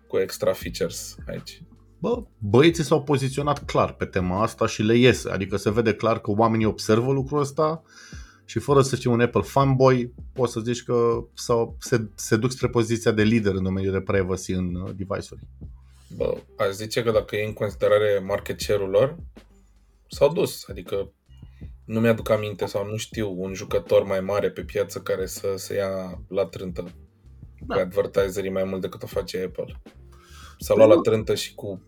cu 0.07 0.19
extra 0.19 0.53
features 0.53 1.17
aici. 1.29 1.63
Bă, 1.99 2.23
băieții 2.39 2.85
s-au 2.85 3.03
poziționat 3.03 3.65
clar 3.65 3.93
pe 3.93 4.05
tema 4.05 4.43
asta 4.43 4.67
și 4.67 4.83
le 4.83 4.97
iese. 4.97 5.31
Adică 5.31 5.57
se 5.57 5.71
vede 5.71 5.95
clar 5.95 6.21
că 6.21 6.31
oamenii 6.31 6.67
observă 6.67 7.13
lucrul 7.13 7.41
ăsta 7.41 7.83
și 8.45 8.59
fără 8.59 8.83
să 8.83 8.97
fii 8.97 9.11
un 9.11 9.21
Apple 9.21 9.43
fanboy, 9.43 10.13
poți 10.33 10.53
să 10.53 10.61
zici 10.61 10.83
că 10.83 11.25
sau 11.35 11.77
se, 11.81 12.09
se 12.15 12.37
duc 12.37 12.51
spre 12.51 12.69
poziția 12.69 13.13
de 13.13 13.23
lider 13.23 13.55
în 13.55 13.63
domeniul 13.63 13.93
de 13.93 14.01
privacy 14.01 14.53
în 14.53 14.75
uh, 14.75 14.91
device-uri. 14.97 15.47
Bă, 16.17 16.37
aș 16.57 16.71
zice 16.71 17.03
că 17.03 17.11
dacă 17.11 17.37
e 17.37 17.47
în 17.47 17.53
considerare 17.53 18.23
market 18.27 18.61
share-ul 18.61 18.91
lor, 18.91 19.17
s-au 20.09 20.33
dus. 20.33 20.65
Adică 20.69 21.13
nu 21.87 22.01
mi-aduc 22.01 22.31
aminte 22.31 22.67
sau 22.67 22.87
nu 22.87 22.97
știu 22.97 23.35
un 23.37 23.55
jucător 23.55 24.05
mai 24.05 24.21
mare 24.21 24.51
pe 24.51 24.63
piață 24.63 24.99
care 24.99 25.27
să 25.27 25.55
se 25.57 25.75
ia 25.75 26.21
la 26.29 26.45
trântă 26.45 26.85
da. 27.67 27.75
pe 27.75 27.81
advertiserii 27.81 28.51
mai 28.51 28.65
mult 28.65 28.81
decât 28.81 29.03
o 29.03 29.07
face 29.07 29.43
Apple. 29.45 29.81
S-a 30.59 30.75
luat 30.75 30.89
la 30.89 31.01
trântă 31.01 31.35
și 31.35 31.55
cu 31.55 31.83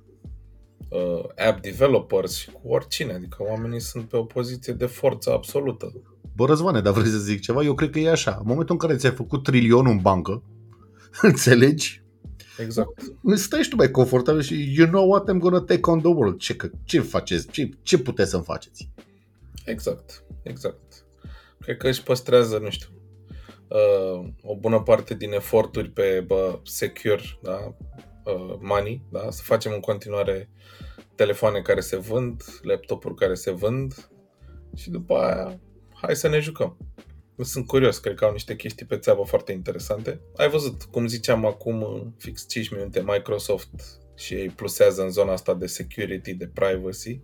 uh, 0.88 1.46
app 1.46 1.60
developers 1.60 2.36
și 2.36 2.50
cu 2.50 2.60
oricine. 2.64 3.12
Adică 3.12 3.36
oamenii 3.42 3.80
sunt 3.80 4.08
pe 4.08 4.16
o 4.16 4.24
poziție 4.24 4.72
de 4.72 4.86
forță 4.86 5.32
absolută. 5.32 5.92
Bă, 6.34 6.46
Răzvane, 6.46 6.80
dar 6.80 6.92
vrei 6.92 7.10
să 7.10 7.18
zic 7.18 7.40
ceva? 7.40 7.62
Eu 7.62 7.74
cred 7.74 7.90
că 7.90 7.98
e 7.98 8.10
așa. 8.10 8.36
În 8.38 8.46
momentul 8.46 8.74
în 8.74 8.86
care 8.86 8.98
ți-ai 8.98 9.12
făcut 9.12 9.42
trilionul 9.42 9.92
în 9.92 9.98
bancă, 9.98 10.42
înțelegi? 11.22 12.02
Exact. 12.58 13.02
Stai 13.34 13.62
și 13.62 13.68
tu 13.68 13.76
mai 13.76 13.90
confortabil 13.90 14.42
și 14.42 14.74
you 14.76 14.88
know 14.88 15.08
what 15.10 15.30
I'm 15.30 15.38
gonna 15.38 15.60
take 15.60 15.90
on 15.90 16.00
the 16.00 16.08
world. 16.08 16.38
Ce, 16.38 16.56
ce 16.84 17.00
faceți? 17.00 17.48
Ce, 17.50 17.68
ce 17.82 17.98
puteți 17.98 18.30
să-mi 18.30 18.42
faceți? 18.42 18.90
Exact, 19.68 20.24
exact. 20.42 21.06
Cred 21.60 21.76
că 21.76 21.88
își 21.88 22.02
păstrează, 22.02 22.58
nu 22.58 22.70
știu, 22.70 22.88
uh, 23.68 24.28
o 24.42 24.56
bună 24.56 24.82
parte 24.82 25.14
din 25.14 25.32
eforturi 25.32 25.90
pe 25.90 26.24
bă, 26.26 26.60
secure, 26.64 27.22
da? 27.42 27.76
uh, 28.24 28.56
money, 28.60 29.02
da? 29.10 29.30
să 29.30 29.42
facem 29.44 29.72
în 29.72 29.80
continuare 29.80 30.50
telefoane 31.14 31.60
care 31.60 31.80
se 31.80 31.96
vând, 31.96 32.42
laptopuri 32.62 33.14
care 33.14 33.34
se 33.34 33.50
vând 33.50 34.10
și 34.76 34.90
după 34.90 35.14
aia 35.14 35.60
hai 35.92 36.16
să 36.16 36.28
ne 36.28 36.38
jucăm. 36.38 36.76
Sunt 37.42 37.66
curios, 37.66 37.98
cred 37.98 38.14
că 38.14 38.24
au 38.24 38.32
niște 38.32 38.56
chestii 38.56 38.86
pe 38.86 38.98
țeavă 38.98 39.24
foarte 39.24 39.52
interesante. 39.52 40.20
Ai 40.36 40.48
văzut, 40.48 40.82
cum 40.82 41.06
ziceam 41.06 41.46
acum, 41.46 42.14
fix 42.18 42.48
5 42.48 42.68
minute, 42.68 43.02
Microsoft 43.06 43.68
și 44.16 44.34
ei 44.34 44.48
plusează 44.48 45.02
în 45.02 45.10
zona 45.10 45.32
asta 45.32 45.54
de 45.54 45.66
security, 45.66 46.34
de 46.34 46.46
privacy. 46.46 47.20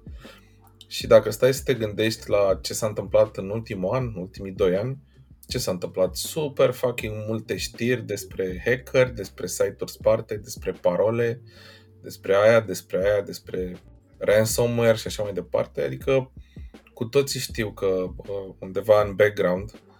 Și 0.87 1.07
dacă 1.07 1.31
stai 1.31 1.55
să 1.55 1.63
te 1.65 1.75
gândești 1.75 2.31
la 2.31 2.59
ce 2.63 2.75
s-a 2.75 2.87
întâmplat 2.87 3.37
în 3.37 3.51
ultimul 3.51 3.95
an, 3.95 4.05
în 4.15 4.21
ultimii 4.21 4.53
2 4.53 4.77
ani, 4.77 4.99
ce 5.47 5.59
s-a 5.59 5.71
întâmplat? 5.71 6.17
Super 6.17 6.71
fucking 6.71 7.15
multe 7.27 7.57
știri 7.57 8.03
despre 8.03 8.63
hacker, 8.65 9.11
despre 9.11 9.47
site-uri 9.47 9.91
sparte, 9.91 10.37
despre 10.37 10.73
parole, 10.73 11.43
despre 12.03 12.35
aia, 12.37 12.61
despre 12.61 12.99
aia, 13.05 13.23
despre 13.23 13.77
ransomware 14.19 14.97
și 14.97 15.07
așa 15.07 15.23
mai 15.23 15.33
departe. 15.33 15.83
Adică 15.83 16.33
cu 16.95 17.05
toții 17.05 17.41
știu 17.41 17.73
că 17.73 17.87
uh, 17.87 18.55
undeva 18.59 19.03
în 19.03 19.15
background 19.15 19.71
uh, 19.73 19.94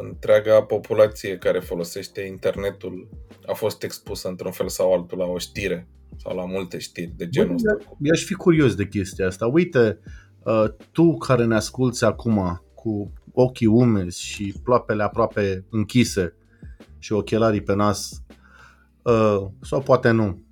întreaga 0.00 0.62
populație 0.62 1.36
care 1.36 1.58
folosește 1.58 2.20
internetul 2.20 3.08
a 3.46 3.52
fost 3.52 3.82
expusă 3.82 4.28
într-un 4.28 4.52
fel 4.52 4.68
sau 4.68 4.92
altul 4.92 5.18
la 5.18 5.24
o 5.24 5.38
știre 5.38 5.88
sau 6.16 6.36
la 6.36 6.44
multe 6.44 6.78
știri 6.78 7.12
de 7.16 7.28
genul 7.28 7.54
ăsta. 7.54 7.76
Eu 8.00 8.12
aș 8.12 8.24
fi 8.24 8.34
curios 8.34 8.74
de 8.74 8.88
chestia 8.88 9.26
asta. 9.26 9.46
Uite, 9.46 9.98
uh, 10.42 10.64
tu 10.92 11.16
care 11.16 11.44
ne 11.44 11.54
asculți 11.54 12.04
acum 12.04 12.62
cu 12.74 13.12
ochii 13.32 13.66
umezi 13.66 14.22
și 14.22 14.54
ploapele 14.62 15.02
aproape 15.02 15.64
închise 15.70 16.34
și 16.98 17.12
ochelarii 17.12 17.62
pe 17.62 17.74
nas, 17.74 18.22
uh, 19.02 19.46
sau 19.60 19.80
poate 19.80 20.10
nu, 20.10 20.42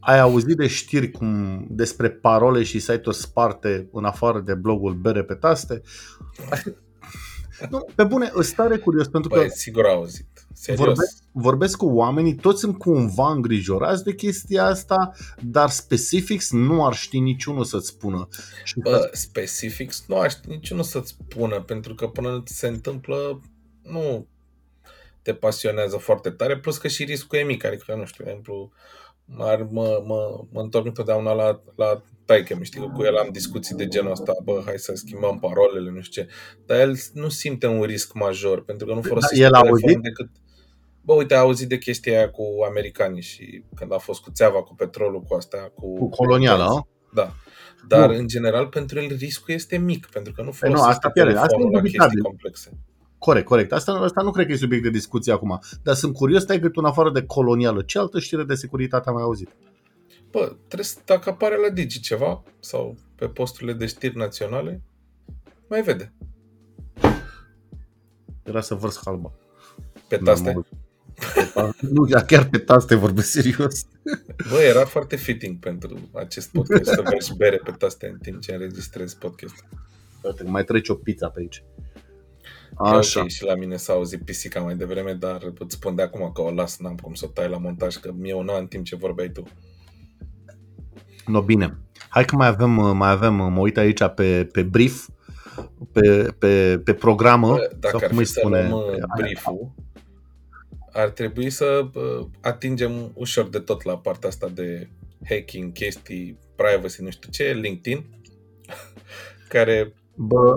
ai 0.00 0.20
auzit 0.20 0.56
de 0.56 0.66
știri 0.66 1.10
cum 1.10 1.64
despre 1.70 2.10
parole 2.10 2.62
și 2.62 2.78
site-uri 2.78 3.16
sparte 3.16 3.88
în 3.92 4.04
afară 4.04 4.40
de 4.40 4.54
blogul 4.54 4.94
Bere 4.94 5.22
pe 5.22 5.34
taste? 5.34 5.82
Nu, 7.70 7.86
pe 7.94 8.04
bune, 8.04 8.30
îți 8.32 8.54
tare 8.54 8.76
curios 8.76 9.08
pentru 9.08 9.30
Băi, 9.30 9.48
că... 9.48 9.54
sigur 9.54 9.86
auzit. 9.86 10.26
Vorbesc, 10.74 11.22
vorbesc 11.32 11.76
cu 11.76 11.86
oamenii, 11.86 12.34
toți 12.34 12.60
sunt 12.60 12.78
cumva 12.78 13.32
îngrijorați 13.32 14.04
de 14.04 14.14
chestia 14.14 14.64
asta, 14.64 15.12
dar 15.42 15.70
specifics 15.70 16.50
nu 16.50 16.86
ar 16.86 16.94
ști 16.94 17.18
niciunul 17.18 17.64
să-ți 17.64 17.86
spună. 17.86 18.28
Bă, 18.76 19.10
specifics 19.12 20.04
nu 20.06 20.20
ar 20.20 20.30
ști 20.30 20.48
niciunul 20.48 20.82
să-ți 20.82 21.08
spună, 21.08 21.60
pentru 21.60 21.94
că 21.94 22.06
până 22.06 22.42
se 22.44 22.66
întâmplă, 22.66 23.40
nu 23.82 24.26
te 25.22 25.34
pasionează 25.34 25.96
foarte 25.96 26.30
tare, 26.30 26.58
plus 26.58 26.78
că 26.78 26.88
și 26.88 27.04
riscul 27.04 27.38
e 27.38 27.42
mic, 27.42 27.64
adică, 27.64 27.94
nu 27.94 28.04
știu, 28.04 28.24
de 28.24 28.30
exemplu, 28.30 28.72
mă, 29.24 29.68
mă, 29.70 30.02
mă, 30.06 30.44
mă 30.52 30.60
întorc 30.60 30.86
întotdeauna 30.86 31.32
la, 31.32 31.60
la 31.76 32.02
taică 32.28 32.56
mi 32.58 32.64
știi 32.64 32.80
că 32.80 32.86
cu 32.94 33.02
el 33.02 33.16
am 33.16 33.28
discuții 33.32 33.74
de 33.76 33.86
genul 33.86 34.10
ăsta, 34.10 34.32
bă, 34.44 34.62
hai 34.64 34.78
să 34.78 34.92
schimbăm 34.94 35.38
parolele, 35.38 35.90
nu 35.90 36.00
știu 36.00 36.22
ce. 36.22 36.28
Dar 36.66 36.78
el 36.78 36.96
nu 37.12 37.28
simte 37.28 37.66
un 37.66 37.82
risc 37.82 38.12
major, 38.12 38.64
pentru 38.64 38.86
că 38.86 38.92
nu 38.94 39.00
da, 39.00 39.08
folosește 39.08 39.44
el 39.44 39.50
telefon 39.50 40.00
decât... 40.00 40.28
Bă, 41.00 41.12
uite, 41.12 41.34
a 41.34 41.38
auzit 41.38 41.68
de 41.68 41.78
chestia 41.78 42.18
aia 42.18 42.30
cu 42.30 42.44
americanii 42.68 43.22
și 43.22 43.62
când 43.74 43.92
a 43.92 43.98
fost 43.98 44.20
cu 44.20 44.30
țeava, 44.30 44.62
cu 44.62 44.74
petrolul, 44.74 45.20
cu 45.20 45.34
asta, 45.34 45.72
cu... 45.74 45.94
Cu 45.94 46.08
coloniala, 46.08 46.86
Da. 47.14 47.32
Dar, 47.88 48.10
nu. 48.10 48.16
în 48.16 48.26
general, 48.26 48.66
pentru 48.66 49.00
el 49.00 49.16
riscul 49.18 49.54
este 49.54 49.76
mic, 49.76 50.06
pentru 50.06 50.32
că 50.32 50.42
nu 50.42 50.52
folosește 50.52 50.84
nu, 50.84 50.92
asta 50.92 51.10
telefonul 51.10 51.44
asta 51.44 51.56
la 51.70 51.80
chestii 51.80 52.20
complexe. 52.22 52.70
Corect, 53.18 53.46
corect. 53.46 53.72
Asta, 53.72 53.92
asta 53.92 54.22
nu 54.22 54.30
cred 54.30 54.46
că 54.46 54.52
e 54.52 54.56
subiect 54.56 54.82
de 54.82 54.90
discuție 54.90 55.32
acum. 55.32 55.60
Dar 55.82 55.94
sunt 55.94 56.14
curios, 56.14 56.42
stai 56.42 56.60
cât 56.60 56.76
în 56.76 56.84
afară 56.84 57.10
de 57.10 57.22
colonială. 57.22 57.82
Ce 57.82 57.98
altă 57.98 58.18
știre 58.18 58.44
de 58.44 58.54
securitate 58.54 59.08
am 59.08 59.14
mai 59.14 59.22
auzit? 59.22 59.48
Bă, 60.30 60.56
trebuie 60.66 60.84
să, 60.84 60.98
dacă 61.04 61.30
apare 61.30 61.56
la 61.56 61.68
Digi 61.68 62.00
ceva 62.00 62.42
sau 62.60 62.96
pe 63.14 63.28
posturile 63.28 63.72
de 63.72 63.86
știri 63.86 64.16
naționale, 64.16 64.82
mai 65.68 65.82
vede. 65.82 66.12
Era 68.42 68.60
să 68.60 68.74
vărs 68.74 69.00
halba. 69.04 69.32
Pe 70.08 70.16
taste? 70.16 70.54
nu, 71.94 72.04
chiar 72.26 72.48
pe 72.48 72.58
taste 72.58 72.94
vorbesc 72.94 73.30
serios. 73.30 73.86
Bă, 74.50 74.60
era 74.60 74.84
foarte 74.84 75.16
fitting 75.16 75.58
pentru 75.58 76.08
acest 76.12 76.50
podcast 76.52 76.84
să 76.84 77.02
mergi 77.02 77.36
bere 77.36 77.56
pe 77.56 77.70
taste 77.70 78.06
în 78.06 78.18
timp 78.18 78.40
ce 78.40 78.52
înregistrezi 78.52 79.18
podcast. 79.18 79.64
Uite, 80.22 80.42
mai 80.42 80.64
trece 80.64 80.92
o 80.92 80.94
pizza 80.94 81.28
pe 81.28 81.40
aici. 81.40 81.64
Așa. 82.74 83.20
Ok, 83.20 83.28
și 83.28 83.44
la 83.44 83.54
mine 83.54 83.76
s-a 83.76 83.92
auzit 83.92 84.24
pisica 84.24 84.60
mai 84.60 84.76
devreme, 84.76 85.12
dar 85.12 85.52
îți 85.58 85.74
spun 85.74 85.94
de 85.94 86.02
acum 86.02 86.30
că 86.32 86.40
o 86.40 86.50
las, 86.50 86.78
n-am 86.78 86.96
cum 86.96 87.14
să 87.14 87.24
o 87.24 87.28
tai 87.28 87.48
la 87.48 87.58
montaj, 87.58 87.96
că 87.96 88.12
mie 88.12 88.32
o 88.32 88.56
în 88.58 88.66
timp 88.66 88.84
ce 88.84 88.96
vorbeai 88.96 89.30
tu. 89.30 89.42
No, 91.28 91.42
bine. 91.42 91.78
Hai 92.08 92.24
că 92.24 92.36
mai 92.36 92.46
avem, 92.46 92.70
mai 92.96 93.10
avem 93.10 93.34
mă 93.34 93.60
uit 93.60 93.76
aici 93.76 94.04
pe, 94.14 94.48
pe 94.52 94.62
brief, 94.62 95.08
pe, 95.92 96.34
pe, 96.38 96.80
pe 96.84 96.94
programă, 96.94 97.56
Dacă 97.78 97.98
sau 97.98 98.08
cum 98.08 98.18
îi 98.18 98.24
spune. 98.24 98.70
Uh, 98.72 98.96
brief-ul, 99.16 99.70
ar 100.92 101.08
trebui 101.08 101.50
să 101.50 101.88
uh, 101.94 102.26
atingem 102.40 103.10
ușor 103.14 103.48
de 103.48 103.58
tot 103.58 103.82
la 103.82 103.98
partea 103.98 104.28
asta 104.28 104.48
de 104.48 104.88
hacking, 105.28 105.72
chestii, 105.72 106.38
privacy, 106.56 107.02
nu 107.02 107.10
știu 107.10 107.30
ce, 107.30 107.52
LinkedIn. 107.52 108.04
care 109.48 109.92
Bă, 110.20 110.56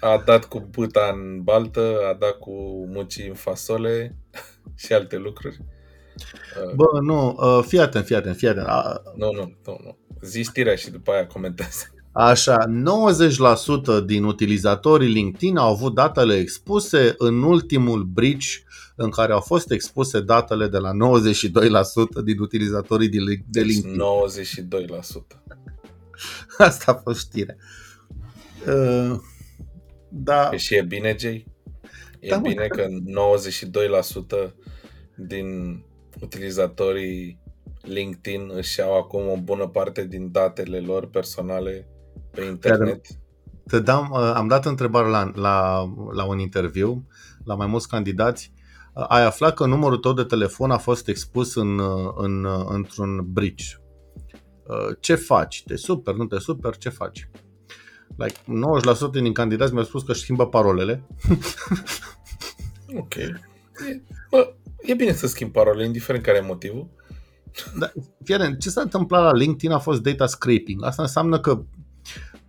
a 0.00 0.22
dat 0.24 0.44
cu 0.44 0.58
băta 0.58 1.10
în 1.14 1.42
baltă, 1.42 1.98
a 2.10 2.14
dat 2.14 2.38
cu 2.38 2.52
mucii 2.86 3.28
în 3.28 3.34
fasole 3.34 4.16
și 4.82 4.92
alte 4.92 5.16
lucruri. 5.16 5.60
Bă, 6.74 6.84
nu, 7.02 7.36
uh, 7.38 7.64
fii 7.66 7.78
atent, 7.80 8.04
fii 8.04 8.16
atent, 8.16 8.36
fii 8.36 8.48
atent. 8.48 8.66
A- 8.66 9.02
Nu, 9.16 9.32
nu, 9.32 9.56
nu, 9.66 9.78
nu. 9.84 9.96
Zi 10.22 10.42
știrea 10.42 10.74
și 10.74 10.90
după 10.90 11.10
aia 11.12 11.26
comentează. 11.26 11.84
Așa, 12.12 12.58
90% 14.00 14.00
din 14.06 14.24
utilizatorii 14.24 15.08
LinkedIn 15.12 15.56
au 15.56 15.70
avut 15.72 15.94
datele 15.94 16.34
expuse 16.36 17.14
în 17.18 17.42
ultimul 17.42 18.02
breach 18.02 18.44
în 18.96 19.10
care 19.10 19.32
au 19.32 19.40
fost 19.40 19.70
expuse 19.70 20.20
datele 20.20 20.68
de 20.68 20.78
la 20.78 20.90
92% 20.92 20.94
din 22.24 22.38
utilizatorii 22.40 23.08
de 23.08 23.18
Lin- 23.18 23.44
de 23.48 23.60
Deci 23.60 23.66
LinkedIn. 23.66 24.00
92%. 24.00 25.42
Asta 26.58 26.92
a 26.92 26.94
fost 26.94 27.18
știre. 27.18 27.56
Uh, 28.66 29.16
Da, 30.08 30.46
Păi 30.46 30.58
și 30.58 30.74
e 30.74 30.82
bine, 30.82 31.16
Jay? 31.18 31.46
E 32.20 32.28
Da, 32.28 32.36
mă, 32.36 32.48
bine 32.48 32.66
cred. 32.66 32.86
că 32.86 32.92
92% 34.48 34.54
din 35.16 35.80
utilizatorii 36.20 37.40
LinkedIn 37.82 38.50
își 38.54 38.78
iau 38.78 38.98
acum 38.98 39.28
o 39.28 39.36
bună 39.36 39.66
parte 39.66 40.04
din 40.06 40.32
datele 40.32 40.78
lor 40.78 41.06
personale 41.06 41.88
pe 42.30 42.44
internet. 42.44 43.06
te 43.66 43.80
dam, 43.80 44.10
uh, 44.10 44.32
am 44.34 44.48
dat 44.48 44.64
întrebare 44.64 45.08
la, 45.08 45.30
la, 45.34 45.84
la 46.12 46.24
un 46.24 46.38
interviu 46.38 47.06
la 47.44 47.54
mai 47.54 47.66
mulți 47.66 47.88
candidați. 47.88 48.52
Uh, 48.94 49.04
Ai 49.08 49.24
aflat 49.24 49.54
că 49.54 49.66
numărul 49.66 49.98
tău 49.98 50.12
de 50.12 50.22
telefon 50.22 50.70
a 50.70 50.78
fost 50.78 51.08
expus 51.08 51.54
în, 51.54 51.78
uh, 51.78 52.12
în, 52.16 52.44
uh, 52.44 52.64
într-un 52.68 53.32
breach. 53.32 53.62
Uh, 54.66 54.96
Ce 55.00 55.14
faci? 55.14 55.62
Te 55.66 55.76
super, 55.76 56.14
nu 56.14 56.26
te 56.26 56.38
super, 56.38 56.76
ce 56.76 56.88
faci? 56.88 57.28
Like 58.16 58.40
90% 58.46 59.20
din 59.20 59.32
candidați 59.32 59.72
mi-au 59.72 59.84
spus 59.84 60.02
că 60.02 60.12
își 60.12 60.20
schimbă 60.20 60.46
parolele. 60.46 61.02
Ok. 62.96 63.14
E, 63.88 64.02
bă, 64.30 64.54
e 64.86 64.94
bine 64.94 65.12
să 65.12 65.26
schimbi 65.26 65.52
parole, 65.52 65.84
indiferent 65.84 66.24
care 66.24 66.38
e 66.38 66.40
motivul. 66.40 66.88
Dar, 67.78 67.92
fii 68.24 68.34
atent, 68.34 68.60
ce 68.60 68.70
s-a 68.70 68.80
întâmplat 68.80 69.22
la 69.22 69.32
LinkedIn 69.32 69.70
a 69.70 69.78
fost 69.78 70.02
data 70.02 70.26
scraping. 70.26 70.84
Asta 70.84 71.02
înseamnă 71.02 71.40
că 71.40 71.62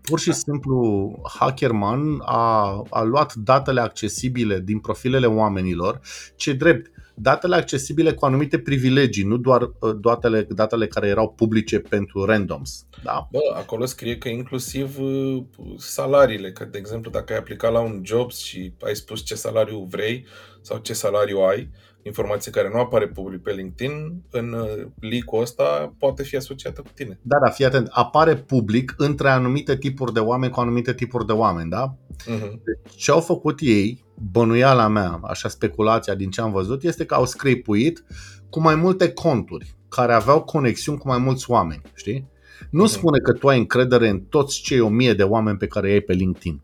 pur 0.01 0.19
și 0.19 0.33
simplu 0.33 1.11
Hackerman 1.39 2.21
a, 2.25 2.83
a 2.89 3.01
luat 3.01 3.33
datele 3.33 3.81
accesibile 3.81 4.59
din 4.59 4.79
profilele 4.79 5.25
oamenilor, 5.25 5.99
ce 6.35 6.53
drept, 6.53 6.91
datele 7.15 7.55
accesibile 7.55 8.13
cu 8.13 8.25
anumite 8.25 8.59
privilegii, 8.59 9.23
nu 9.23 9.37
doar 9.37 9.61
uh, 9.61 9.95
datele, 10.01 10.41
datele 10.41 10.87
care 10.87 11.07
erau 11.07 11.33
publice 11.33 11.79
pentru 11.79 12.25
randoms. 12.25 12.85
Da? 13.03 13.27
Bă, 13.31 13.39
acolo 13.55 13.85
scrie 13.85 14.17
că 14.17 14.29
inclusiv 14.29 14.99
uh, 14.99 15.43
salariile, 15.77 16.51
că 16.51 16.65
de 16.65 16.77
exemplu 16.77 17.11
dacă 17.11 17.33
ai 17.33 17.39
aplicat 17.39 17.71
la 17.71 17.79
un 17.79 18.01
job 18.05 18.31
și 18.31 18.73
ai 18.81 18.95
spus 18.95 19.25
ce 19.25 19.35
salariu 19.35 19.87
vrei 19.89 20.25
sau 20.61 20.77
ce 20.77 20.93
salariu 20.93 21.37
ai, 21.37 21.69
informație 22.03 22.51
care 22.51 22.69
nu 22.73 22.79
apare 22.79 23.07
public 23.07 23.41
pe 23.41 23.51
LinkedIn, 23.51 24.23
în 24.31 24.51
uh, 24.53 24.85
leak-ul 24.99 25.41
ăsta 25.41 25.93
poate 25.99 26.23
fi 26.23 26.35
asociată 26.35 26.81
cu 26.81 26.87
tine. 26.95 27.19
Da, 27.21 27.37
da, 27.45 27.49
fii 27.49 27.65
atent, 27.65 27.87
apare 27.91 28.35
public 28.35 28.93
între 28.97 29.29
anumite 29.29 29.77
tipuri 29.77 30.13
de 30.13 30.19
oameni 30.19 30.51
cu 30.51 30.59
anumite 30.59 30.93
tipuri 30.93 31.25
de 31.25 31.31
oameni, 31.31 31.69
da? 31.69 31.95
Mhm. 32.27 32.61
ce 32.95 33.11
au 33.11 33.19
făcut 33.19 33.59
ei, 33.61 34.05
bănuiala 34.31 34.87
mea, 34.87 35.19
așa 35.23 35.49
speculația 35.49 36.15
din 36.15 36.29
ce 36.29 36.41
am 36.41 36.51
văzut, 36.51 36.83
este 36.83 37.05
că 37.05 37.13
au 37.13 37.25
scrapuit 37.25 38.03
cu 38.49 38.59
mai 38.61 38.75
multe 38.75 39.11
conturi 39.11 39.75
care 39.89 40.13
aveau 40.13 40.43
conexiuni 40.43 40.97
cu 40.97 41.07
mai 41.07 41.17
mulți 41.17 41.51
oameni, 41.51 41.81
știi? 41.93 42.27
Nu 42.69 42.83
Mhm. 42.83 42.91
spune 42.91 43.19
că 43.19 43.33
tu 43.33 43.47
ai 43.47 43.57
încredere 43.57 44.09
în 44.09 44.19
toți 44.19 44.61
cei 44.61 44.79
o 44.79 44.89
mie 44.89 45.13
de 45.13 45.23
oameni 45.23 45.57
pe 45.57 45.67
care 45.67 45.87
îi 45.87 45.93
ai 45.93 45.99
pe 45.99 46.13
LinkedIn. 46.13 46.61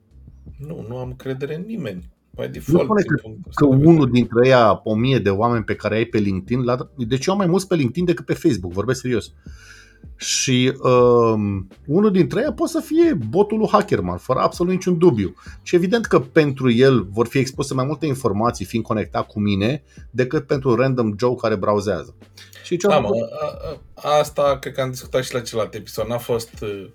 Nu, 0.58 0.86
nu 0.88 0.98
am 0.98 1.14
credere 1.18 1.56
în 1.56 1.64
nimeni. 1.68 2.10
By 2.36 2.42
Nu 2.42 2.48
default, 2.48 2.84
spune 2.84 3.02
din 3.02 3.16
că, 3.16 3.22
punctul 3.22 3.52
că 3.56 3.66
ăsta 3.66 3.78
de 3.78 3.86
unul 3.86 4.06
vedere. 4.06 4.12
dintre 4.12 4.48
ei, 4.48 4.80
o 4.84 4.96
mie 4.96 5.20
de 5.20 5.30
oameni 5.30 5.64
pe 5.64 5.76
care 5.76 5.94
îi 5.94 6.00
ai 6.00 6.06
pe 6.06 6.18
LinkedIn, 6.18 6.64
la, 6.64 6.90
deci 6.96 7.26
eu 7.26 7.34
am 7.34 7.40
mai 7.40 7.48
mulți 7.48 7.68
pe 7.68 7.76
LinkedIn 7.76 8.06
decât 8.06 8.26
pe 8.26 8.34
Facebook, 8.34 8.74
vorbesc 8.74 9.02
serios. 9.02 9.34
Și 10.16 10.74
um, 10.82 11.68
unul 11.88 12.12
dintre 12.12 12.42
ei 12.42 12.54
poate 12.54 12.72
să 12.72 12.80
fie 12.80 13.14
botul 13.30 13.58
lui 13.58 13.68
Hackerman, 13.72 14.18
fără 14.18 14.40
absolut 14.40 14.74
niciun 14.74 14.98
dubiu. 14.98 15.36
Și 15.62 15.76
evident 15.76 16.06
că 16.06 16.20
pentru 16.20 16.72
el 16.72 17.08
vor 17.10 17.28
fi 17.28 17.38
expuse 17.38 17.74
mai 17.74 17.86
multe 17.86 18.06
informații 18.06 18.66
fiind 18.66 18.86
conectat 18.86 19.28
cu 19.28 19.40
mine 19.40 19.84
decât 20.12 20.48
pentru 20.48 20.76
random 20.76 21.14
Joe 21.20 21.36
care 21.36 21.56
browsează. 21.56 22.16
Și 22.64 22.78
ce 22.78 22.88
Da, 22.88 23.00
mă, 23.00 23.10
a, 23.42 23.46
a, 23.94 24.20
asta 24.20 24.58
cred 24.60 24.74
că 24.74 24.82
am 24.82 24.90
discutat 24.90 25.24
și 25.24 25.34
la 25.34 25.40
celălalt 25.40 25.74
episod. 25.74 26.08
N-a 26.08 26.18
fost 26.18 26.62
uh, 26.62 26.90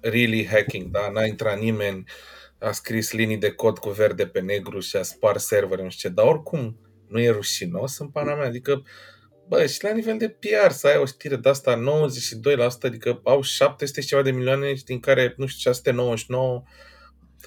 really 0.00 0.46
hacking, 0.46 0.90
da? 0.90 1.10
N-a 1.12 1.24
intrat 1.24 1.58
nimeni, 1.58 2.04
a 2.62 2.72
scris 2.72 3.12
linii 3.12 3.36
de 3.36 3.50
cod 3.50 3.78
cu 3.78 3.88
verde 3.88 4.26
pe 4.26 4.40
negru 4.40 4.80
și 4.80 4.96
a 4.96 5.02
spart 5.02 5.40
servere, 5.40 5.82
nu 5.82 5.90
știu 5.90 6.08
ce, 6.08 6.14
dar 6.14 6.26
oricum 6.26 6.76
nu 7.08 7.20
e 7.20 7.30
rușinos 7.30 7.98
în 7.98 8.08
pana 8.08 8.34
mea. 8.34 8.46
Adică, 8.46 8.82
bă, 9.48 9.66
și 9.66 9.84
la 9.84 9.92
nivel 9.92 10.18
de 10.18 10.28
PR 10.28 10.70
să 10.70 10.86
ai 10.86 10.96
o 10.96 11.04
știre 11.04 11.36
de 11.36 11.48
asta 11.48 11.82
92%, 12.56 12.80
adică 12.80 13.20
au 13.24 13.42
700 13.42 14.00
și 14.00 14.06
ceva 14.06 14.22
de 14.22 14.30
milioane 14.30 14.74
și 14.74 14.84
din 14.84 15.00
care, 15.00 15.34
nu 15.36 15.46
știu, 15.46 15.70
699 15.70 16.62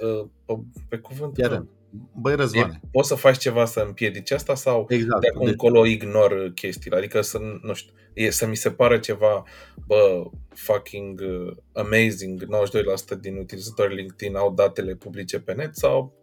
uh, 0.01 0.27
pe, 0.45 0.53
pe 0.89 0.97
cuvânt. 0.97 1.37
Iar, 1.37 1.65
băi 2.13 2.35
Răzvane, 2.35 2.79
E, 2.83 2.87
poți 2.91 3.07
să 3.07 3.15
faci 3.15 3.37
ceva 3.37 3.65
să 3.65 3.79
împiedici 3.79 4.31
asta 4.31 4.55
sau 4.55 4.85
exact. 4.89 5.21
de 5.21 5.27
acum 5.27 5.41
Deci, 5.45 5.51
încolo 5.51 5.85
ignor 5.85 6.51
chestiile. 6.55 6.97
Adică 6.97 7.21
să, 7.21 7.39
nu 7.61 7.73
știu, 7.73 7.93
e, 8.13 8.29
să 8.29 8.47
mi 8.47 8.55
se 8.55 8.71
pară 8.71 8.97
ceva, 8.97 9.43
bă, 9.87 10.23
fucking 10.53 11.21
uh, 11.21 11.55
amazing, 11.73 12.43
92% 12.43 13.19
din 13.19 13.37
utilizatorii 13.37 13.95
LinkedIn 13.95 14.35
au 14.35 14.53
datele 14.53 14.95
publice 14.95 15.39
pe 15.39 15.53
net 15.53 15.75
sau 15.75 16.13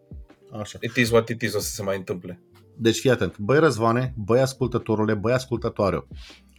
așa. 0.61 0.77
it 0.81 0.95
is 0.95 1.09
what 1.09 1.29
it 1.29 1.41
is, 1.41 1.53
o 1.53 1.59
să 1.59 1.69
se 1.69 1.83
mai 1.83 1.97
întâmple. 1.97 2.41
Deci 2.75 2.99
fii 2.99 3.09
atent, 3.09 3.37
băi 3.37 3.59
Răzvane, 3.59 4.13
băi 4.17 4.39
ascultătorule, 4.39 5.13
băi 5.13 5.33
ascultătoare, 5.33 6.07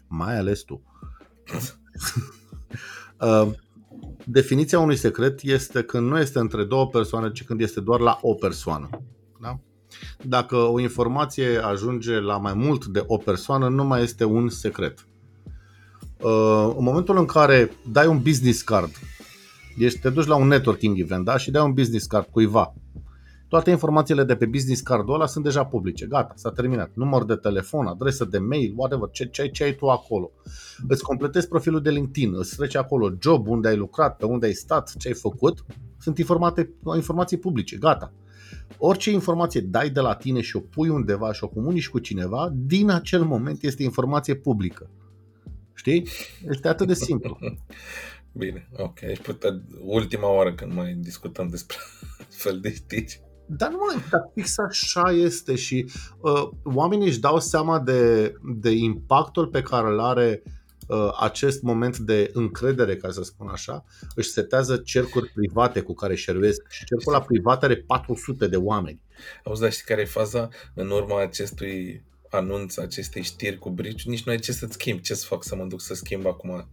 mai 0.09 0.37
ales 0.37 0.61
tu. 0.61 0.83
Uh, 3.21 3.51
Definiția 4.27 4.79
unui 4.79 4.97
secret 4.97 5.43
este 5.43 5.83
când 5.83 6.09
nu 6.09 6.19
este 6.19 6.39
între 6.39 6.65
două 6.65 6.87
persoane, 6.87 7.31
ci 7.33 7.45
când 7.45 7.61
este 7.61 7.81
doar 7.81 8.01
la 8.01 8.19
o 8.23 8.35
persoană. 8.35 8.89
Da? 9.41 9.59
Dacă 10.23 10.57
o 10.57 10.81
informație 10.81 11.57
ajunge 11.57 12.21
la 12.21 12.39
mai 12.39 12.55
mult 12.55 12.87
de 12.87 13.05
o 13.07 13.17
persoană, 13.17 13.69
nu 13.69 13.85
mai 13.85 14.03
este 14.03 14.25
un 14.25 14.49
secret. 14.49 15.07
Uh, 16.21 16.75
În 16.77 16.85
momentul 16.85 17.19
în 17.19 17.25
care 17.25 17.71
dai 17.93 18.07
un 18.07 18.23
business 18.23 18.63
card, 18.63 18.91
ești, 19.79 19.99
te 19.99 20.11
duci 20.11 20.27
la 20.27 20.37
un 20.37 20.49
networking 20.49 20.99
event 20.99 21.25
da? 21.25 21.37
și 21.37 21.51
dai 21.51 21.65
un 21.65 21.73
business 21.73 22.07
card 22.07 22.27
cuiva, 22.31 22.75
toate 23.49 23.71
informațiile 23.71 24.25
de 24.25 24.37
pe 24.37 24.47
business 24.47 24.81
cardul 24.81 25.15
ăla 25.15 25.27
sunt 25.27 25.45
deja 25.45 25.65
publice. 25.65 26.07
Gata, 26.07 26.33
s-a 26.37 26.51
terminat. 26.51 26.91
Număr 26.95 27.25
de 27.25 27.35
telefon, 27.35 27.87
adresă 27.87 28.25
de 28.25 28.39
mail, 28.39 28.73
whatever, 28.77 29.09
ce, 29.13 29.27
ce, 29.27 29.49
ce 29.49 29.65
ai 29.65 29.75
tu 29.75 29.87
acolo. 29.87 30.31
Îți 30.89 31.03
completezi 31.03 31.49
profilul 31.49 31.83
de 31.83 31.91
LinkedIn, 31.91 32.35
îți 32.35 32.57
trece 32.57 32.79
acolo 32.79 33.13
job, 33.21 33.49
unde 33.49 33.69
ai 33.69 33.77
lucrat, 33.77 34.17
pe 34.17 34.27
unde 34.27 34.47
ai 34.47 34.53
stat, 34.53 34.95
ce 34.99 35.09
ai 35.09 35.15
făcut. 35.15 35.65
Sunt 35.99 36.19
informate, 36.19 36.71
informații 36.95 37.37
publice, 37.37 37.77
gata. 37.77 38.13
Orice 38.79 39.11
informație 39.11 39.61
dai 39.61 39.91
de 39.91 40.01
la 40.01 40.15
tine 40.15 40.41
și 40.41 40.57
o 40.57 40.61
pui 40.61 40.89
undeva 40.89 41.33
și 41.33 41.45
o 41.45 41.49
comunici 41.49 41.89
cu 41.89 41.99
cineva, 41.99 42.53
din 42.55 42.91
acel 42.91 43.25
moment 43.25 43.63
este 43.63 43.83
informație 43.83 44.35
publică. 44.35 44.91
Știi? 45.75 46.09
Este 46.49 46.69
atât 46.69 46.87
de 46.87 46.95
simplu. 46.95 47.39
Bine, 48.33 48.69
ok. 48.77 48.99
Putea, 49.23 49.63
ultima 49.81 50.29
oară 50.29 50.55
când 50.55 50.73
mai 50.73 50.95
discutăm 50.95 51.49
despre 51.49 51.77
fel 52.43 52.61
de 52.61 52.75
știri. 52.75 53.23
Dar 53.47 53.71
nu 53.71 53.79
mai, 53.87 54.05
dar 54.11 54.31
fix 54.35 54.59
așa 54.59 55.11
este 55.11 55.55
și 55.55 55.91
uh, 56.21 56.49
oamenii 56.65 57.07
își 57.07 57.21
dau 57.21 57.41
seama 57.41 57.81
de, 57.81 58.33
de 58.57 58.71
impactul 58.71 59.47
pe 59.47 59.63
care 59.63 59.87
îl 59.87 60.01
are 60.01 60.43
uh, 60.89 61.09
acest 61.21 61.63
moment 61.63 61.99
de 61.99 62.31
încredere, 62.33 62.97
ca 62.97 63.11
să 63.11 63.23
spun 63.23 63.49
așa, 63.49 63.85
își 64.15 64.31
setează 64.31 64.77
cercuri 64.77 65.33
private 65.33 65.81
cu 65.81 65.95
care 65.95 66.15
șeruiesc 66.15 66.63
și 66.69 66.85
cercul 66.85 67.15
ăla 67.15 67.23
privat 67.23 67.63
are 67.63 67.77
400 67.77 68.47
de 68.47 68.57
oameni. 68.57 69.01
Auzi, 69.45 69.61
dar 69.61 69.73
știi 69.73 69.85
care 69.85 70.01
e 70.01 70.05
faza? 70.05 70.49
În 70.75 70.91
urma 70.91 71.23
acestui 71.23 72.05
anunț, 72.31 72.77
acestei 72.77 73.23
știri 73.23 73.59
cu 73.59 73.71
brici, 73.71 74.07
nici 74.07 74.25
nu 74.25 74.33
ai 74.33 74.39
ce 74.39 74.53
să-ți 74.53 74.73
schimbi. 74.73 75.03
Ce 75.03 75.15
să 75.15 75.27
fac 75.27 75.45
să 75.45 75.57
mă 75.57 75.65
duc 75.65 75.81
să 75.81 75.95
schimb 75.95 76.27
acum? 76.27 76.69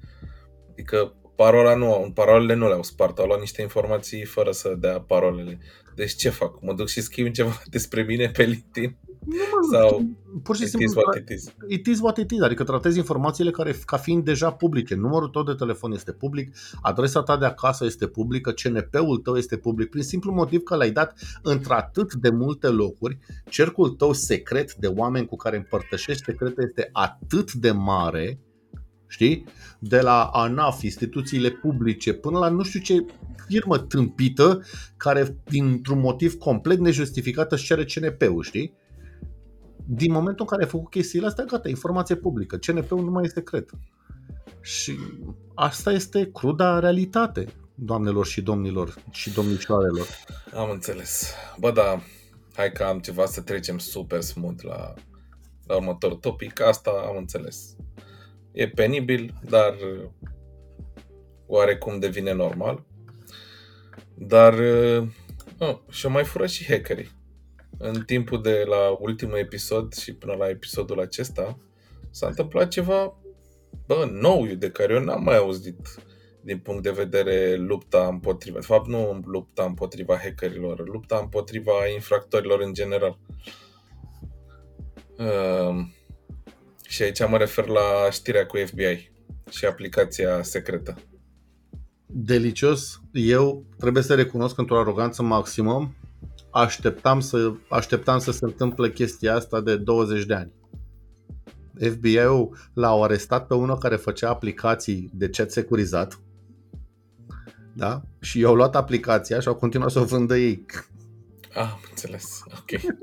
Adică 0.72 1.14
parola 1.42 1.76
nu, 1.76 2.12
parolele 2.14 2.54
nu 2.54 2.68
le-au 2.68 2.84
spart, 2.84 3.20
au 3.20 3.26
luat 3.26 3.40
niște 3.40 3.62
informații 3.62 4.26
fără 4.26 4.52
să 4.52 4.76
dea 4.80 5.00
parolele. 5.02 5.60
Deci 5.96 6.16
ce 6.16 6.30
fac? 6.30 6.62
Mă 6.62 6.74
duc 6.74 6.88
și 6.88 7.02
schimb 7.02 7.32
ceva 7.34 7.62
despre 7.76 8.04
mine 8.04 8.30
pe 8.30 8.44
LinkedIn? 8.44 8.98
Nu, 9.26 9.36
mă, 9.52 9.78
Sau 9.78 10.02
pur 10.44 10.56
și 10.56 10.64
It 10.64 10.70
simplu 10.70 10.90
is 10.90 10.96
what 10.96 11.16
it 11.16 11.30
is. 11.30 11.54
it 11.68 11.86
is 11.86 12.00
what 12.00 12.18
it 12.18 12.32
is, 12.32 12.42
adică 12.42 12.64
tratezi 12.64 12.98
informațiile 12.98 13.52
care 13.52 13.76
ca 13.86 13.98
fiind 13.98 14.24
deja 14.26 14.52
publice. 14.52 14.96
Numărul 14.96 15.28
tău 15.28 15.44
de 15.44 15.54
telefon 15.54 15.92
este 15.92 16.12
public, 16.12 16.56
adresa 16.82 17.22
ta 17.24 17.38
de 17.38 17.46
acasă 17.46 17.86
este 17.86 18.08
publică, 18.08 18.52
CNP-ul 18.52 19.18
tău 19.18 19.36
este 19.38 19.58
public, 19.58 19.90
prin 19.90 20.04
simplu 20.04 20.32
motiv 20.32 20.64
că 20.64 20.76
l-ai 20.76 20.92
dat 20.92 21.20
într-atât 21.42 22.14
de 22.14 22.30
multe 22.30 22.68
locuri, 22.68 23.18
cercul 23.50 23.90
tău 23.90 24.14
secret 24.14 24.74
de 24.74 24.88
oameni 24.88 25.26
cu 25.26 25.36
care 25.36 25.58
împărtășești 25.58 26.24
secrete 26.24 26.62
este 26.66 26.90
atât 26.92 27.54
de 27.54 27.72
mare, 27.72 28.40
știi? 29.12 29.46
De 29.80 30.02
la 30.02 30.24
ANAF, 30.24 30.82
instituțiile 30.82 31.50
publice, 31.50 32.14
până 32.14 32.40
la 32.40 32.50
nu 32.50 32.64
știu 32.64 32.80
ce 32.80 33.06
firmă 33.48 33.78
tâmpită 33.78 34.62
care, 34.98 35.38
dintr-un 35.50 36.00
motiv 36.00 36.34
complet 36.34 36.80
nejustificat, 36.80 37.52
își 37.52 37.66
cere 37.66 37.84
CNP-ul, 37.84 38.44
știi? 38.44 38.74
Din 39.86 40.12
momentul 40.12 40.40
în 40.40 40.46
care 40.46 40.64
ai 40.64 40.70
făcut 40.70 40.90
chestiile 40.90 41.28
astea, 41.28 41.44
gata, 41.44 41.70
informație 41.70 42.16
publică. 42.16 42.58
CNP-ul 42.58 43.04
nu 43.04 43.12
mai 43.12 43.24
este 43.24 43.40
secret. 43.40 43.70
Și 44.62 44.98
asta 45.56 45.92
este 45.92 46.30
cruda 46.34 46.80
realitate, 46.80 47.48
doamnelor 47.76 48.26
și 48.26 48.42
domnilor 48.42 48.96
și 49.12 49.34
domnișoarelor. 49.34 50.08
Am 50.54 50.70
înțeles. 50.70 51.34
Bă, 51.60 51.72
da, 51.72 52.02
hai 52.54 52.72
că 52.72 52.84
am 52.84 53.00
ceva 53.00 53.26
să 53.26 53.42
trecem 53.42 53.78
super 53.78 54.22
smooth 54.22 54.64
la, 54.64 54.94
la 55.66 55.76
următorul 55.76 56.18
topic. 56.18 56.62
Asta 56.62 56.92
am 57.08 57.18
înțeles. 57.18 57.76
E 58.52 58.68
penibil, 58.68 59.34
dar 59.50 59.76
oarecum 61.46 62.00
devine 62.00 62.34
normal. 62.34 62.86
Dar 64.16 64.54
oh, 65.60 65.78
și 65.90 66.08
mai 66.08 66.24
furat 66.24 66.50
și 66.50 66.72
hackerii. 66.72 67.12
În 67.78 68.04
timpul 68.06 68.42
de 68.42 68.64
la 68.68 68.98
ultimul 69.00 69.38
episod 69.38 69.94
și 69.94 70.14
până 70.14 70.34
la 70.34 70.50
episodul 70.50 71.00
acesta 71.00 71.58
s-a 72.10 72.28
întâmplat 72.28 72.68
ceva 72.68 73.22
bă, 73.86 74.08
nou 74.12 74.46
de 74.46 74.72
care 74.72 74.94
eu 74.94 75.04
n-am 75.04 75.24
mai 75.24 75.38
auzit 75.38 75.80
din 76.42 76.60
punct 76.60 76.84
de 76.84 76.92
vedere 76.92 77.56
lupta 77.56 78.08
împotriva, 78.08 78.60
de 78.60 78.66
fapt 78.66 78.88
nu 78.88 79.22
lupta 79.26 79.64
împotriva 79.64 80.18
hackerilor, 80.18 80.88
lupta 80.88 81.18
împotriva 81.18 81.72
infractorilor 81.94 82.60
în 82.60 82.74
general. 82.74 83.20
Uh, 85.18 85.86
și 86.92 87.02
aici 87.02 87.28
mă 87.28 87.38
refer 87.38 87.68
la 87.68 88.10
știrea 88.12 88.46
cu 88.46 88.58
FBI 88.66 89.12
și 89.50 89.66
aplicația 89.66 90.44
secretă. 90.44 90.96
Delicios. 92.06 93.02
Eu 93.12 93.66
trebuie 93.78 94.04
să 94.04 94.16
recunosc 94.16 94.58
într-o 94.58 94.80
aroganță 94.80 95.24
maximă 95.24 95.96
așteptam 96.52 97.20
să, 97.20 97.54
așteptam 97.70 98.20
să 98.20 98.32
se 98.32 98.46
întâmple 98.46 98.92
chestia 98.92 99.36
asta 99.36 99.62
de 99.62 99.78
20 99.78 100.26
de 100.26 100.34
ani. 100.34 100.52
FBI-ul 101.80 102.58
l-au 102.74 103.04
arestat 103.04 103.48
pe 103.48 103.54
unul 103.54 103.78
care 103.78 103.96
făcea 103.96 104.30
aplicații 104.30 105.10
de 105.14 105.30
chat 105.30 105.52
securizat 105.52 106.20
da? 107.74 108.02
și 108.20 108.40
i-au 108.40 108.56
luat 108.56 108.76
aplicația 108.76 109.40
și 109.40 109.48
au 109.48 109.56
continuat 109.56 109.92
să 109.92 110.00
o 110.00 110.04
vândă 110.04 110.38
ei. 110.38 110.66
Ah, 111.54 111.70
am 111.72 111.82
înțeles. 111.90 112.44
Ok. 112.60 112.96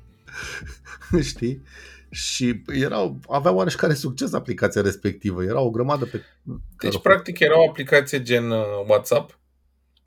Știi? 1.30 1.62
Și 2.10 2.62
erau, 2.66 3.18
aveau 3.28 3.56
oareșcare 3.56 3.94
succes 3.94 4.32
aplicația 4.32 4.82
respectivă. 4.82 5.44
Era 5.44 5.60
o 5.60 5.70
grămadă 5.70 6.04
pe... 6.04 6.20
Deci, 6.80 7.00
practic, 7.00 7.38
era 7.38 7.58
o 7.58 7.68
aplicație 7.68 8.22
gen 8.22 8.50
uh, 8.50 8.64
WhatsApp, 8.88 9.38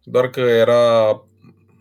doar 0.03 0.29
că 0.29 0.39
era 0.39 1.23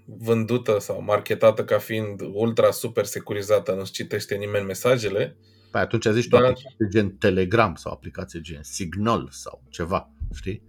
vândută 0.04 0.78
sau 0.78 1.02
marketată 1.02 1.64
ca 1.64 1.78
fiind 1.78 2.20
ultra 2.32 2.70
super 2.70 3.04
securizată, 3.04 3.72
nu-ți 3.72 3.92
citește 3.92 4.34
nimeni 4.34 4.64
mesajele. 4.64 5.36
Păi 5.70 5.80
atunci 5.80 6.04
zici 6.04 6.26
dar... 6.26 6.42
o 6.42 6.46
aplicație 6.46 6.86
gen 6.88 7.16
Telegram 7.16 7.74
sau 7.74 7.92
aplicație 7.92 8.40
gen 8.40 8.62
Signal 8.62 9.28
sau 9.30 9.62
ceva, 9.68 10.10
știi? 10.34 10.62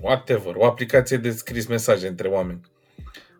Whatever, 0.00 0.54
o 0.56 0.64
aplicație 0.64 1.16
de 1.16 1.30
scris 1.30 1.66
mesaje 1.66 2.06
între 2.08 2.28
oameni. 2.28 2.60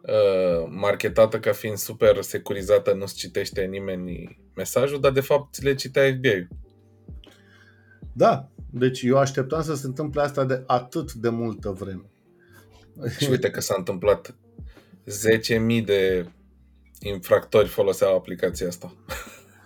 Uh, 0.02 0.66
marketată 0.68 1.40
ca 1.40 1.52
fiind 1.52 1.76
super 1.76 2.22
securizată, 2.22 2.92
nu-ți 2.92 3.14
citește 3.14 3.64
nimeni 3.64 4.38
mesajul, 4.54 5.00
dar 5.00 5.12
de 5.12 5.20
fapt 5.20 5.54
ți 5.54 5.64
le 5.64 5.74
citea 5.74 6.12
FBI-ul. 6.12 6.48
Da, 8.12 8.48
deci 8.70 9.02
eu 9.02 9.16
așteptam 9.16 9.62
să 9.62 9.74
se 9.74 9.86
întâmple 9.86 10.22
asta 10.22 10.44
de 10.44 10.62
atât 10.66 11.12
de 11.12 11.28
multă 11.28 11.70
vreme. 11.70 12.10
Și 13.18 13.30
uite 13.30 13.50
că 13.50 13.60
s-a 13.60 13.74
întâmplat 13.78 14.34
10.000 15.78 15.84
de 15.84 16.26
infractori 17.00 17.68
foloseau 17.68 18.16
aplicația 18.16 18.66
asta. 18.66 18.94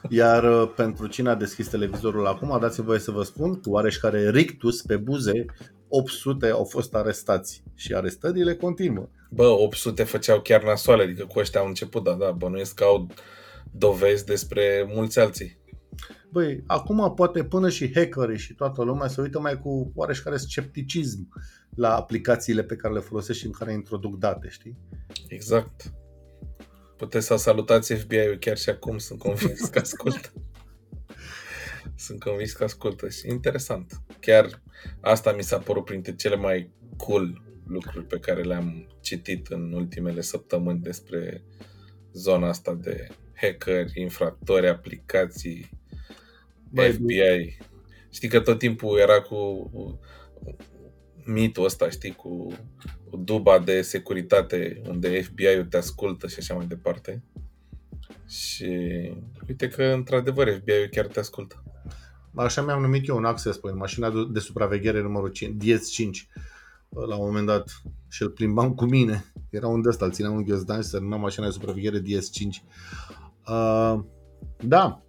Iar 0.09 0.61
uh, 0.61 0.73
pentru 0.77 1.07
cine 1.07 1.29
a 1.29 1.35
deschis 1.35 1.69
televizorul 1.69 2.27
acum, 2.27 2.59
dați-mi 2.61 2.87
voie 2.87 2.99
să 2.99 3.11
vă 3.11 3.23
spun, 3.23 3.61
cu 3.61 3.71
oareșcare 3.71 4.31
rictus 4.31 4.83
pe 4.83 4.97
buze, 4.97 5.45
800 5.89 6.47
au 6.47 6.65
fost 6.65 6.95
arestați 6.95 7.63
și 7.75 7.95
arestările 7.95 8.55
continuă. 8.55 9.09
Bă, 9.31 9.47
800 9.47 10.05
făceau 10.05 10.41
chiar 10.41 10.65
nasoale, 10.65 11.03
adică 11.03 11.25
cu 11.25 11.39
ăștia 11.39 11.61
au 11.61 11.67
început, 11.67 12.05
da, 12.05 12.13
da, 12.13 12.31
bănuiesc 12.31 12.75
că 12.75 12.85
au 12.85 13.07
dovezi 13.71 14.25
despre 14.25 14.91
mulți 14.95 15.19
alții. 15.19 15.59
Băi, 16.31 16.63
acum 16.67 17.15
poate 17.15 17.45
până 17.45 17.69
și 17.69 17.95
hackerii 17.95 18.39
și 18.39 18.55
toată 18.55 18.83
lumea 18.83 19.09
se 19.09 19.21
uită 19.21 19.41
mai 19.41 19.59
cu 19.59 19.93
oareșcare 19.95 20.37
scepticism 20.37 21.29
la 21.75 21.97
aplicațiile 21.97 22.63
pe 22.63 22.77
care 22.77 22.95
le 22.95 23.01
folosești 23.01 23.41
și 23.41 23.47
în 23.47 23.53
care 23.53 23.73
introduc 23.73 24.19
date, 24.19 24.49
știi? 24.49 24.79
Exact. 25.29 25.93
Puteți 26.97 27.27
să 27.27 27.37
salutați 27.37 27.95
FBI-ul 27.95 28.37
chiar 28.37 28.57
și 28.57 28.69
acum, 28.69 28.99
sunt 28.99 29.19
convins 29.19 29.61
că 29.69 29.79
ascultă. 29.79 30.33
sunt 32.07 32.23
convins 32.23 32.53
că 32.53 32.65
ascultă 32.65 33.09
și 33.09 33.29
interesant. 33.29 34.01
Chiar 34.21 34.63
asta 35.01 35.33
mi 35.33 35.43
s-a 35.43 35.59
părut 35.59 35.85
printre 35.85 36.15
cele 36.15 36.37
mai 36.37 36.73
cool 36.97 37.46
lucruri 37.67 38.07
pe 38.07 38.19
care 38.19 38.43
le-am 38.43 38.87
citit 39.01 39.47
în 39.47 39.73
ultimele 39.73 40.21
săptămâni 40.21 40.81
despre 40.81 41.43
zona 42.13 42.49
asta 42.49 42.75
de 42.75 43.09
hackeri, 43.35 44.01
infractori, 44.01 44.69
aplicații, 44.69 45.71
Băi, 46.71 46.93
FBI. 46.93 47.59
Știi 48.11 48.29
că 48.29 48.41
tot 48.41 48.59
timpul 48.59 48.99
era 48.99 49.21
cu 49.21 49.71
mitul 51.25 51.65
ăsta, 51.65 51.91
știi, 51.91 52.15
cu 52.15 52.53
duba 53.19 53.59
de 53.59 53.83
securitate 53.83 54.83
unde 54.89 55.23
FBI-ul 55.23 55.65
te 55.65 55.77
ascultă 55.77 56.27
și 56.27 56.37
așa 56.39 56.55
mai 56.55 56.67
departe. 56.67 57.23
Și 58.29 58.75
uite 59.49 59.69
că, 59.69 59.85
într-adevăr, 59.85 60.49
FBI-ul 60.49 60.89
chiar 60.91 61.07
te 61.07 61.19
ascultă. 61.19 61.63
Așa 62.35 62.63
mi-am 62.63 62.81
numit 62.81 63.09
eu 63.09 63.17
un 63.17 63.25
Access 63.25 63.59
Point, 63.59 63.79
mașina 63.79 64.13
de 64.33 64.39
supraveghere 64.39 65.01
numărul 65.01 65.29
5, 65.29 65.65
DS5. 65.65 66.09
La 67.09 67.17
un 67.17 67.27
moment 67.27 67.47
dat 67.47 67.83
și 68.09 68.23
îl 68.23 68.31
plimbam 68.31 68.75
cu 68.75 68.85
mine. 68.85 69.33
Era 69.51 69.69
un 69.69 69.83
de 69.83 69.89
ăsta, 69.89 70.05
îl 70.05 70.13
țineam 70.13 70.35
un 70.35 70.43
ghiozdan 70.43 70.81
și 70.81 70.89
se 70.89 70.99
numea 70.99 71.19
mașina 71.19 71.47
de 71.47 71.53
supraveghere 71.53 72.03
DS5. 72.03 72.63
Uh, 73.49 74.01
da, 74.65 75.03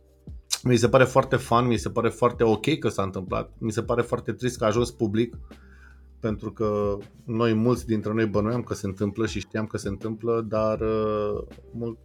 mi 0.63 0.75
se 0.75 0.89
pare 0.89 1.03
foarte 1.03 1.35
fun, 1.35 1.67
mi 1.67 1.77
se 1.77 1.89
pare 1.89 2.09
foarte 2.09 2.43
ok 2.43 2.77
că 2.79 2.89
s-a 2.89 3.03
întâmplat. 3.03 3.53
Mi 3.57 3.71
se 3.71 3.83
pare 3.83 4.01
foarte 4.01 4.31
trist 4.31 4.57
că 4.57 4.63
a 4.63 4.67
ajuns 4.67 4.91
public. 4.91 5.33
Uh, 5.33 5.57
pentru 6.19 6.51
că 6.51 6.97
noi, 7.23 7.53
mulți 7.53 7.85
dintre 7.85 8.13
noi 8.13 8.25
bănuiam 8.25 8.61
că 8.61 8.73
se 8.73 8.85
întâmplă 8.85 9.25
și 9.25 9.39
știam 9.39 9.65
că 9.65 9.77
se 9.77 9.87
întâmplă, 9.87 10.45
dar 10.47 10.79
uh, 10.79 11.43
mult... 11.73 11.97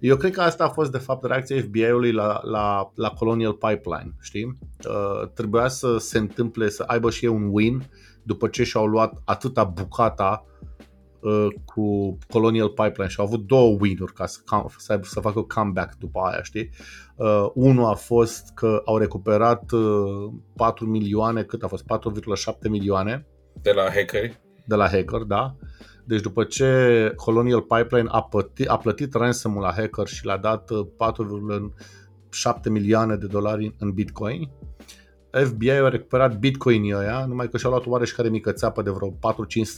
eu 0.00 0.16
cred 0.16 0.32
că 0.32 0.40
asta 0.40 0.64
a 0.64 0.68
fost 0.68 0.90
de 0.90 0.98
fapt 0.98 1.24
reacția 1.24 1.60
FBI-ului 1.60 2.12
la, 2.12 2.40
la, 2.44 2.92
la 2.94 3.08
Colonial 3.10 3.52
Pipeline, 3.52 4.14
știi? 4.20 4.58
Uh, 4.88 5.28
trebuia 5.34 5.68
să 5.68 5.96
se 5.98 6.18
întâmple, 6.18 6.68
să 6.68 6.82
aibă 6.86 7.10
și 7.10 7.24
ei 7.24 7.30
un 7.30 7.48
win 7.50 7.82
după 8.26 8.48
ce 8.48 8.64
și-au 8.64 8.86
luat 8.86 9.22
atâta 9.24 9.64
bucata 9.64 10.46
uh, 11.20 11.46
cu 11.64 12.18
Colonial 12.28 12.68
Pipeline 12.68 13.08
și 13.08 13.20
au 13.20 13.26
avut 13.26 13.46
două 13.46 13.76
win-uri 13.80 14.12
ca 14.12 14.26
să, 14.26 14.40
să, 14.76 15.00
să 15.02 15.20
facă 15.20 15.42
comeback 15.42 15.94
după 15.98 16.20
aia, 16.20 16.42
știi? 16.42 16.70
Uh, 17.16 17.46
unul 17.54 17.84
a 17.84 17.94
fost 17.94 18.50
că 18.54 18.82
au 18.84 18.98
recuperat 18.98 19.70
uh, 19.70 20.32
4 20.56 20.86
milioane, 20.86 21.42
cât 21.42 21.62
a 21.62 21.68
fost? 21.68 21.84
4,7 21.84 22.68
milioane 22.68 23.26
de 23.62 23.72
la 23.72 23.82
hackeri? 23.82 24.40
De 24.64 24.74
la 24.74 24.88
hacker, 24.88 25.20
da. 25.20 25.56
Deci 26.04 26.20
după 26.20 26.44
ce 26.44 27.12
Colonial 27.16 27.62
Pipeline 27.62 28.08
a 28.12 28.22
plătit, 28.22 28.68
a 28.68 28.76
plătit 28.76 29.14
ransom 29.14 29.58
la 29.58 29.72
hacker 29.72 30.06
și 30.06 30.26
le-a 30.26 30.36
dat 30.36 30.70
4,7 30.72 30.78
uh, 32.42 32.70
milioane 32.70 33.16
de 33.16 33.26
dolari 33.26 33.74
în 33.78 33.90
Bitcoin, 33.90 34.50
FBI 35.44 35.70
a 35.70 35.88
recuperat 35.88 36.38
Bitcoinii 36.38 36.94
ăia, 36.94 37.24
numai 37.26 37.48
că 37.48 37.56
și-au 37.56 37.70
luat 37.70 37.86
oareși 37.86 38.14
care 38.14 38.28
mică 38.28 38.52
țeapă 38.52 38.82
de 38.82 38.90
vreo 38.90 39.10
4-500 39.10 39.16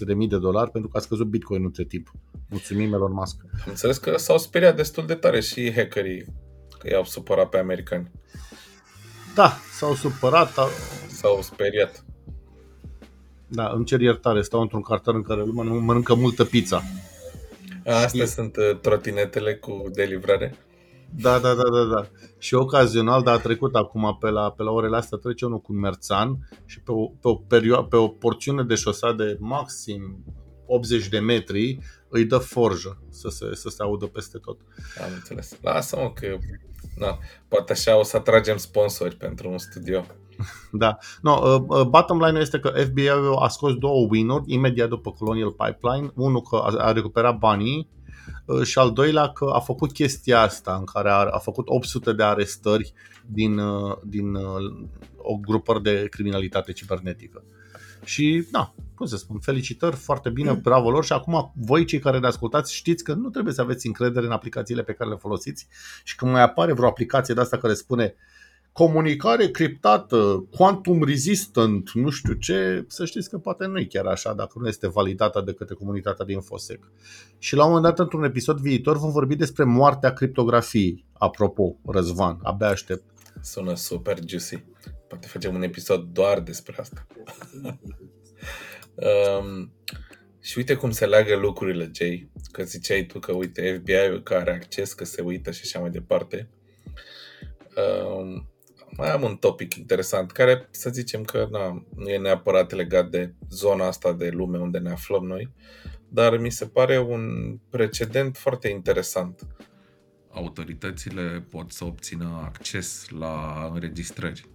de 0.01 0.15
mii 0.15 0.29
de 0.29 0.39
dolari 0.39 0.71
pentru 0.71 0.91
că 0.91 0.97
a 0.97 1.01
scăzut 1.01 1.27
Bitcoin 1.27 1.65
între 1.65 1.85
timp. 1.85 2.11
Mulțumim 2.49 2.93
Elon 2.93 3.13
Musk. 3.13 3.37
Am 3.53 3.65
înțeles 3.67 3.99
că 3.99 4.17
s-au 4.17 4.39
speriat 4.39 4.77
destul 4.77 5.07
de 5.07 5.15
tare 5.15 5.41
și 5.41 5.73
hackerii 5.73 6.25
că 6.79 6.89
i-au 6.91 7.05
supărat 7.05 7.49
pe 7.49 7.59
americani. 7.59 8.11
Da, 9.35 9.57
s-au 9.79 9.95
supărat. 9.95 10.53
S-au 11.09 11.43
speriat. 11.43 12.05
Da, 13.49 13.71
îmi 13.75 13.85
cer 13.85 14.01
iertare, 14.01 14.43
stau 14.43 14.61
într-un 14.61 14.83
cartar 14.83 15.15
în 15.15 15.23
care 15.23 15.45
lumea 15.45 15.65
nu 15.65 15.81
mănâncă 15.81 16.15
multă 16.15 16.45
pizza. 16.45 16.83
Astea 17.85 18.25
și... 18.25 18.31
sunt 18.31 18.57
uh, 18.57 18.79
trotinetele 18.81 19.55
cu 19.55 19.85
delivrare? 19.93 20.55
Da, 21.11 21.39
da, 21.39 21.55
da, 21.55 21.63
da, 21.63 21.85
da. 21.85 22.07
Și 22.39 22.55
ocazional, 22.55 23.23
dar 23.23 23.35
a 23.35 23.39
trecut 23.39 23.75
acum 23.75 24.17
pe 24.21 24.31
la, 24.31 24.51
pe 24.51 24.63
la 24.63 24.71
orele 24.71 24.97
astea, 24.97 25.19
trece 25.19 25.45
unul 25.45 25.61
cu 25.61 25.73
un 25.73 25.79
merțan 25.79 26.49
și 26.65 26.81
pe 26.81 26.93
o, 26.93 27.07
pe 27.07 27.29
o, 27.29 27.35
perio- 27.35 27.89
pe 27.89 27.97
o 27.97 28.09
porțiune 28.09 28.63
de 28.63 28.75
șosea 28.75 29.13
de 29.13 29.37
maxim 29.41 30.25
80 30.67 31.09
de 31.09 31.19
metri 31.19 31.79
îi 32.09 32.25
dă 32.25 32.39
forjă 32.39 32.99
să 33.11 33.29
se, 33.29 33.55
să 33.55 33.69
se 33.69 33.83
audă 33.83 34.07
peste 34.07 34.39
tot. 34.39 34.61
Am 35.05 35.13
înțeles. 35.15 35.59
Lasă-mă 35.61 36.13
că 36.13 36.39
na, 36.97 37.19
poate 37.49 37.73
așa 37.73 37.99
o 37.99 38.03
să 38.03 38.17
atragem 38.17 38.57
sponsori 38.57 39.17
pentru 39.17 39.51
un 39.51 39.59
studio. 39.59 40.05
Da. 40.73 40.97
No, 41.23 41.33
uh, 41.33 41.63
uh, 41.69 41.87
bottom 41.87 42.25
line 42.25 42.41
este 42.41 42.59
că 42.59 42.69
FBI-ul 42.69 43.37
a 43.37 43.49
scos 43.49 43.75
două 43.75 44.07
win 44.11 44.29
imediat 44.47 44.89
după 44.89 45.13
Colonial 45.13 45.51
Pipeline. 45.51 46.13
Unul 46.15 46.41
că 46.41 46.57
a, 46.57 46.85
a 46.85 46.93
recuperat 46.93 47.39
banii 47.39 47.89
uh, 47.91 47.98
și 48.63 48.79
al 48.79 48.93
doilea 48.93 49.29
că 49.29 49.45
a 49.45 49.61
făcut 49.61 49.93
chestia 49.93 50.41
asta 50.41 50.77
în 50.79 50.85
care 50.85 51.11
a, 51.11 51.27
a 51.31 51.39
făcut 51.39 51.69
800 51.69 52.13
de 52.13 52.23
arestări 52.23 52.93
din, 53.27 53.59
uh, 53.59 53.97
din 54.05 54.35
uh, 54.35 54.87
o 55.17 55.37
grupări 55.37 55.83
de 55.83 56.07
criminalitate 56.11 56.73
cibernetică. 56.73 57.45
Și, 58.05 58.47
da, 58.51 58.75
cum 58.95 59.07
să 59.07 59.17
spun, 59.17 59.39
felicitări, 59.39 59.97
foarte 59.97 60.31
bine, 60.31 60.53
bravo 60.53 60.91
lor. 60.91 61.05
Și 61.05 61.13
acum 61.13 61.53
voi 61.57 61.85
cei 61.85 61.99
care 61.99 62.19
ne 62.19 62.27
ascultați 62.27 62.75
știți 62.75 63.05
că 63.05 63.15
nu 63.15 63.29
trebuie 63.29 63.55
să 63.55 63.61
aveți 63.61 63.87
încredere 63.87 64.27
în 64.27 64.33
aplicațiile 64.33 64.83
pe 64.83 64.93
care 64.93 65.11
le 65.11 65.17
folosiți. 65.17 65.69
Și 66.05 66.17
când 66.17 66.31
mai 66.31 66.43
apare 66.43 66.73
vreo 66.73 66.89
aplicație 66.89 67.35
de 67.35 67.41
asta 67.41 67.59
care 67.59 67.75
spune 67.75 68.15
comunicare 68.79 69.51
criptată, 69.51 70.49
quantum 70.57 71.05
resistant, 71.05 71.91
nu 71.91 72.11
știu 72.11 72.33
ce, 72.33 72.85
să 72.89 73.05
știți 73.05 73.31
că 73.31 73.39
poate 73.39 73.67
nu 73.67 73.79
e 73.79 73.85
chiar 73.85 74.07
așa 74.07 74.35
dacă 74.35 74.59
nu 74.59 74.69
este 74.69 74.89
validată 74.89 75.41
de 75.41 75.53
către 75.53 75.75
comunitatea 75.75 76.25
din 76.25 76.41
FOSEC. 76.41 76.91
Și 77.39 77.55
la 77.55 77.65
un 77.65 77.69
moment 77.73 77.87
dat, 77.87 77.99
într-un 77.99 78.25
episod 78.25 78.59
viitor, 78.59 78.99
vom 78.99 79.11
vorbi 79.11 79.37
despre 79.37 79.65
moartea 79.65 80.13
criptografiei. 80.13 81.05
Apropo, 81.13 81.77
Răzvan, 81.87 82.39
abia 82.43 82.69
aștept. 82.69 83.03
Sună 83.43 83.75
super 83.75 84.19
juicy. 84.27 84.65
Poate 85.09 85.27
facem 85.27 85.55
un 85.55 85.63
episod 85.63 86.03
doar 86.13 86.41
despre 86.41 86.77
asta. 86.79 87.07
um, 89.41 89.73
și 90.41 90.59
uite 90.59 90.75
cum 90.75 90.91
se 90.91 91.07
leagă 91.07 91.37
lucrurile, 91.37 91.91
Jay. 91.95 92.31
Că 92.53 92.63
ziceai 92.63 93.03
tu 93.03 93.19
că, 93.19 93.33
uite, 93.33 93.81
FBI-ul 93.81 94.23
care 94.23 94.41
are 94.41 94.55
acces, 94.55 94.93
că 94.93 95.05
se 95.05 95.23
uită 95.23 95.51
și 95.51 95.61
așa 95.65 95.79
mai 95.79 95.91
departe. 95.91 96.49
Um, 97.77 98.49
mai 98.97 99.11
am 99.11 99.23
un 99.23 99.37
topic 99.37 99.75
interesant, 99.75 100.31
care 100.31 100.69
să 100.71 100.91
zicem 100.91 101.23
că 101.23 101.49
na, 101.51 101.85
nu 101.95 102.09
e 102.09 102.19
neapărat 102.19 102.73
legat 102.73 103.11
de 103.11 103.33
zona 103.51 103.87
asta 103.87 104.13
de 104.13 104.29
lume 104.29 104.59
unde 104.59 104.79
ne 104.79 104.91
aflăm 104.91 105.25
noi, 105.25 105.53
dar 106.09 106.39
mi 106.39 106.51
se 106.51 106.67
pare 106.67 106.99
un 106.99 107.57
precedent 107.71 108.37
foarte 108.37 108.69
interesant. 108.69 109.47
Autoritățile 110.31 111.47
pot 111.51 111.73
să 111.73 111.85
obțină 111.85 112.41
acces 112.45 113.07
la 113.09 113.69
înregistrări. 113.73 114.49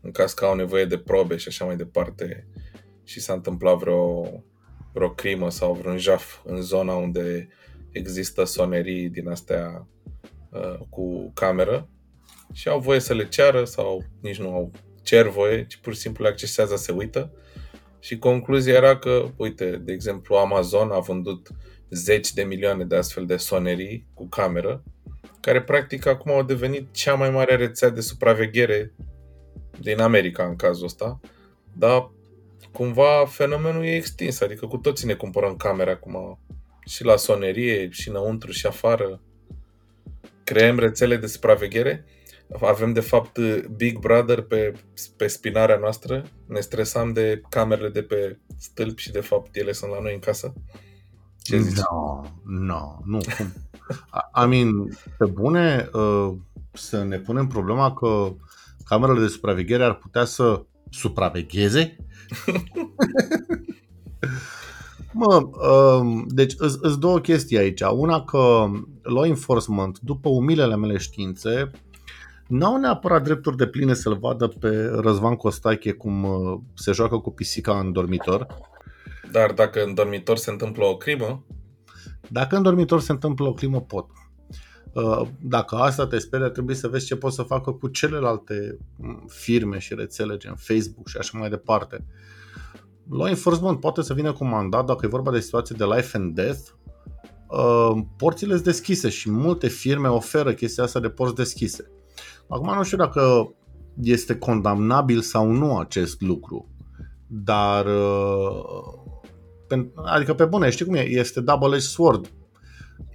În 0.00 0.10
caz 0.10 0.32
că 0.32 0.44
au 0.44 0.54
nevoie 0.54 0.84
de 0.84 0.98
probe 0.98 1.36
și 1.36 1.48
așa 1.48 1.64
mai 1.64 1.76
departe 1.76 2.46
și 3.04 3.20
s-a 3.20 3.32
întâmplat 3.32 3.78
vreo, 3.78 4.28
vreo 4.92 5.10
crimă 5.10 5.50
sau 5.50 5.74
vreun 5.74 5.98
jaf 5.98 6.40
în 6.44 6.60
zona 6.60 6.94
unde 6.94 7.48
există 7.90 8.44
sonerii 8.44 9.08
din 9.08 9.28
astea 9.28 9.86
uh, 10.50 10.78
cu 10.88 11.30
cameră, 11.34 11.88
și 12.52 12.68
au 12.68 12.80
voie 12.80 13.00
să 13.00 13.14
le 13.14 13.28
ceară 13.28 13.64
sau 13.64 14.04
nici 14.20 14.38
nu 14.38 14.52
au 14.54 14.70
cer 15.02 15.28
voie, 15.28 15.66
ci 15.66 15.76
pur 15.76 15.94
și 15.94 16.00
simplu 16.00 16.24
le 16.24 16.30
accesează, 16.30 16.76
se 16.76 16.92
uită. 16.92 17.32
Și 18.00 18.18
concluzia 18.18 18.74
era 18.74 18.98
că, 18.98 19.30
uite, 19.36 19.70
de 19.70 19.92
exemplu, 19.92 20.34
Amazon 20.34 20.90
a 20.90 20.98
vândut 20.98 21.48
zeci 21.90 22.32
de 22.32 22.42
milioane 22.42 22.84
de 22.84 22.96
astfel 22.96 23.26
de 23.26 23.36
sonerii 23.36 24.06
cu 24.14 24.28
cameră, 24.28 24.82
care 25.40 25.62
practic 25.62 26.06
acum 26.06 26.32
au 26.32 26.42
devenit 26.42 26.92
cea 26.92 27.14
mai 27.14 27.30
mare 27.30 27.56
rețea 27.56 27.88
de 27.88 28.00
supraveghere 28.00 28.94
din 29.80 30.00
America 30.00 30.44
în 30.44 30.56
cazul 30.56 30.84
ăsta, 30.84 31.20
dar 31.72 32.10
cumva 32.72 33.26
fenomenul 33.28 33.84
e 33.84 33.94
extins, 33.94 34.40
adică 34.40 34.66
cu 34.66 34.76
toții 34.76 35.06
ne 35.06 35.14
cumpărăm 35.14 35.56
camere 35.56 35.90
acum 35.90 36.38
și 36.86 37.04
la 37.04 37.16
sonerie, 37.16 37.88
și 37.90 38.08
înăuntru, 38.08 38.50
și 38.50 38.66
afară. 38.66 39.22
Creăm 40.44 40.78
rețele 40.78 41.16
de 41.16 41.26
supraveghere 41.26 42.04
avem 42.60 42.92
de 42.92 43.00
fapt 43.00 43.38
Big 43.76 43.98
Brother 43.98 44.40
pe, 44.40 44.72
pe 45.16 45.26
spinarea 45.26 45.78
noastră, 45.78 46.24
ne 46.46 46.60
stresam 46.60 47.12
de 47.12 47.40
camerele 47.48 47.88
de 47.88 48.02
pe 48.02 48.38
stâlp 48.58 48.98
și 48.98 49.10
de 49.10 49.20
fapt 49.20 49.56
ele 49.56 49.72
sunt 49.72 49.90
la 49.90 50.00
noi 50.00 50.14
în 50.14 50.18
casă. 50.18 50.52
Ce 51.42 51.58
zici? 51.60 51.80
No, 51.90 52.20
no, 52.44 52.98
nu. 53.04 53.20
I 54.44 54.46
mean, 54.48 54.98
pe 55.18 55.24
bune, 55.26 55.88
uh, 55.92 56.32
să 56.72 57.02
ne 57.02 57.18
punem 57.18 57.46
problema 57.46 57.94
că 57.94 58.34
camerele 58.84 59.20
de 59.20 59.26
supraveghere 59.26 59.84
ar 59.84 59.94
putea 59.94 60.24
să 60.24 60.64
supravegheze? 60.90 61.96
Mă, 65.12 65.48
um, 65.68 66.26
deci 66.28 66.54
îți 66.58 66.98
două 66.98 67.18
chestii 67.18 67.58
aici. 67.58 67.80
Una 67.80 68.24
că 68.24 68.70
law 69.02 69.24
enforcement, 69.24 69.98
după 70.00 70.28
umilele 70.28 70.76
mele 70.76 70.98
științe, 70.98 71.70
n-au 72.52 72.76
neapărat 72.76 73.22
drepturi 73.22 73.56
de 73.56 73.66
pline 73.66 73.94
să-l 73.94 74.18
vadă 74.18 74.46
pe 74.46 74.84
Răzvan 74.84 75.36
Costache 75.36 75.92
cum 75.92 76.24
uh, 76.24 76.60
se 76.74 76.92
joacă 76.92 77.18
cu 77.18 77.30
pisica 77.30 77.78
în 77.78 77.92
dormitor. 77.92 78.46
Dar 79.30 79.52
dacă 79.52 79.82
în 79.84 79.94
dormitor 79.94 80.36
se 80.36 80.50
întâmplă 80.50 80.84
o 80.84 80.96
crimă? 80.96 81.44
Dacă 82.28 82.56
în 82.56 82.62
dormitor 82.62 83.00
se 83.00 83.12
întâmplă 83.12 83.46
o 83.46 83.52
crimă, 83.52 83.80
pot. 83.80 84.06
Uh, 84.92 85.28
dacă 85.40 85.76
asta 85.76 86.06
te 86.06 86.18
sperie, 86.18 86.48
trebuie 86.48 86.76
să 86.76 86.88
vezi 86.88 87.06
ce 87.06 87.16
poți 87.16 87.34
să 87.34 87.42
facă 87.42 87.72
cu 87.72 87.88
celelalte 87.88 88.78
mm, 88.96 89.24
firme 89.28 89.78
și 89.78 89.94
rețele, 89.94 90.36
gen 90.36 90.54
Facebook 90.54 91.08
și 91.08 91.16
așa 91.16 91.38
mai 91.38 91.48
departe. 91.48 92.04
Law 93.10 93.26
enforcement 93.26 93.80
poate 93.80 94.02
să 94.02 94.14
vină 94.14 94.32
cu 94.32 94.44
mandat 94.44 94.84
dacă 94.84 95.06
e 95.06 95.08
vorba 95.08 95.30
de 95.30 95.40
situații 95.40 95.74
de 95.74 95.84
life 95.84 96.16
and 96.16 96.34
death, 96.34 96.68
uh, 97.48 98.02
porțile 98.16 98.52
sunt 98.52 98.64
deschise 98.64 99.08
și 99.08 99.30
multe 99.30 99.68
firme 99.68 100.08
oferă 100.08 100.52
chestia 100.52 100.84
asta 100.84 101.00
de 101.00 101.08
porți 101.08 101.34
deschise. 101.34 101.90
Acum 102.52 102.74
nu 102.74 102.82
știu 102.82 102.96
dacă 102.96 103.54
este 104.02 104.36
condamnabil 104.36 105.20
sau 105.20 105.50
nu 105.50 105.78
acest 105.78 106.20
lucru, 106.20 106.68
dar 107.26 107.86
uh, 107.86 108.92
adică 110.04 110.34
pe 110.34 110.44
bune, 110.44 110.70
știi 110.70 110.84
cum 110.84 110.94
e, 110.94 111.08
este 111.08 111.40
double-edged 111.40 111.88
sword. 111.88 112.30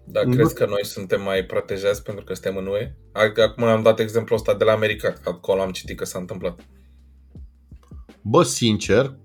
Dar 0.06 0.24
nu... 0.24 0.34
crezi 0.34 0.54
că 0.54 0.66
noi 0.66 0.86
suntem 0.86 1.22
mai 1.22 1.44
protejați 1.44 2.04
pentru 2.04 2.24
că 2.24 2.34
suntem 2.34 2.58
în 2.58 2.68
UE? 2.68 2.96
Adică 3.12 3.42
acum 3.42 3.64
am 3.64 3.82
dat 3.82 4.00
exemplul 4.00 4.38
ăsta 4.38 4.54
de 4.56 4.64
la 4.64 4.72
America, 4.72 5.14
acolo 5.24 5.62
am 5.62 5.72
citit 5.72 5.98
că 5.98 6.06
s-a 6.06 6.20
întâmplat. 6.20 6.60
Bă, 8.22 8.44
sincer, 8.44 9.18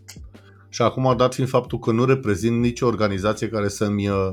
și 0.73 0.83
acum 0.83 1.15
dat 1.17 1.35
fiind 1.35 1.49
faptul 1.49 1.79
că 1.79 1.91
nu 1.93 2.05
reprezint 2.05 2.61
nicio 2.61 2.87
organizație 2.87 3.49
care 3.49 3.69
să-mi 3.69 4.09
uh, 4.09 4.33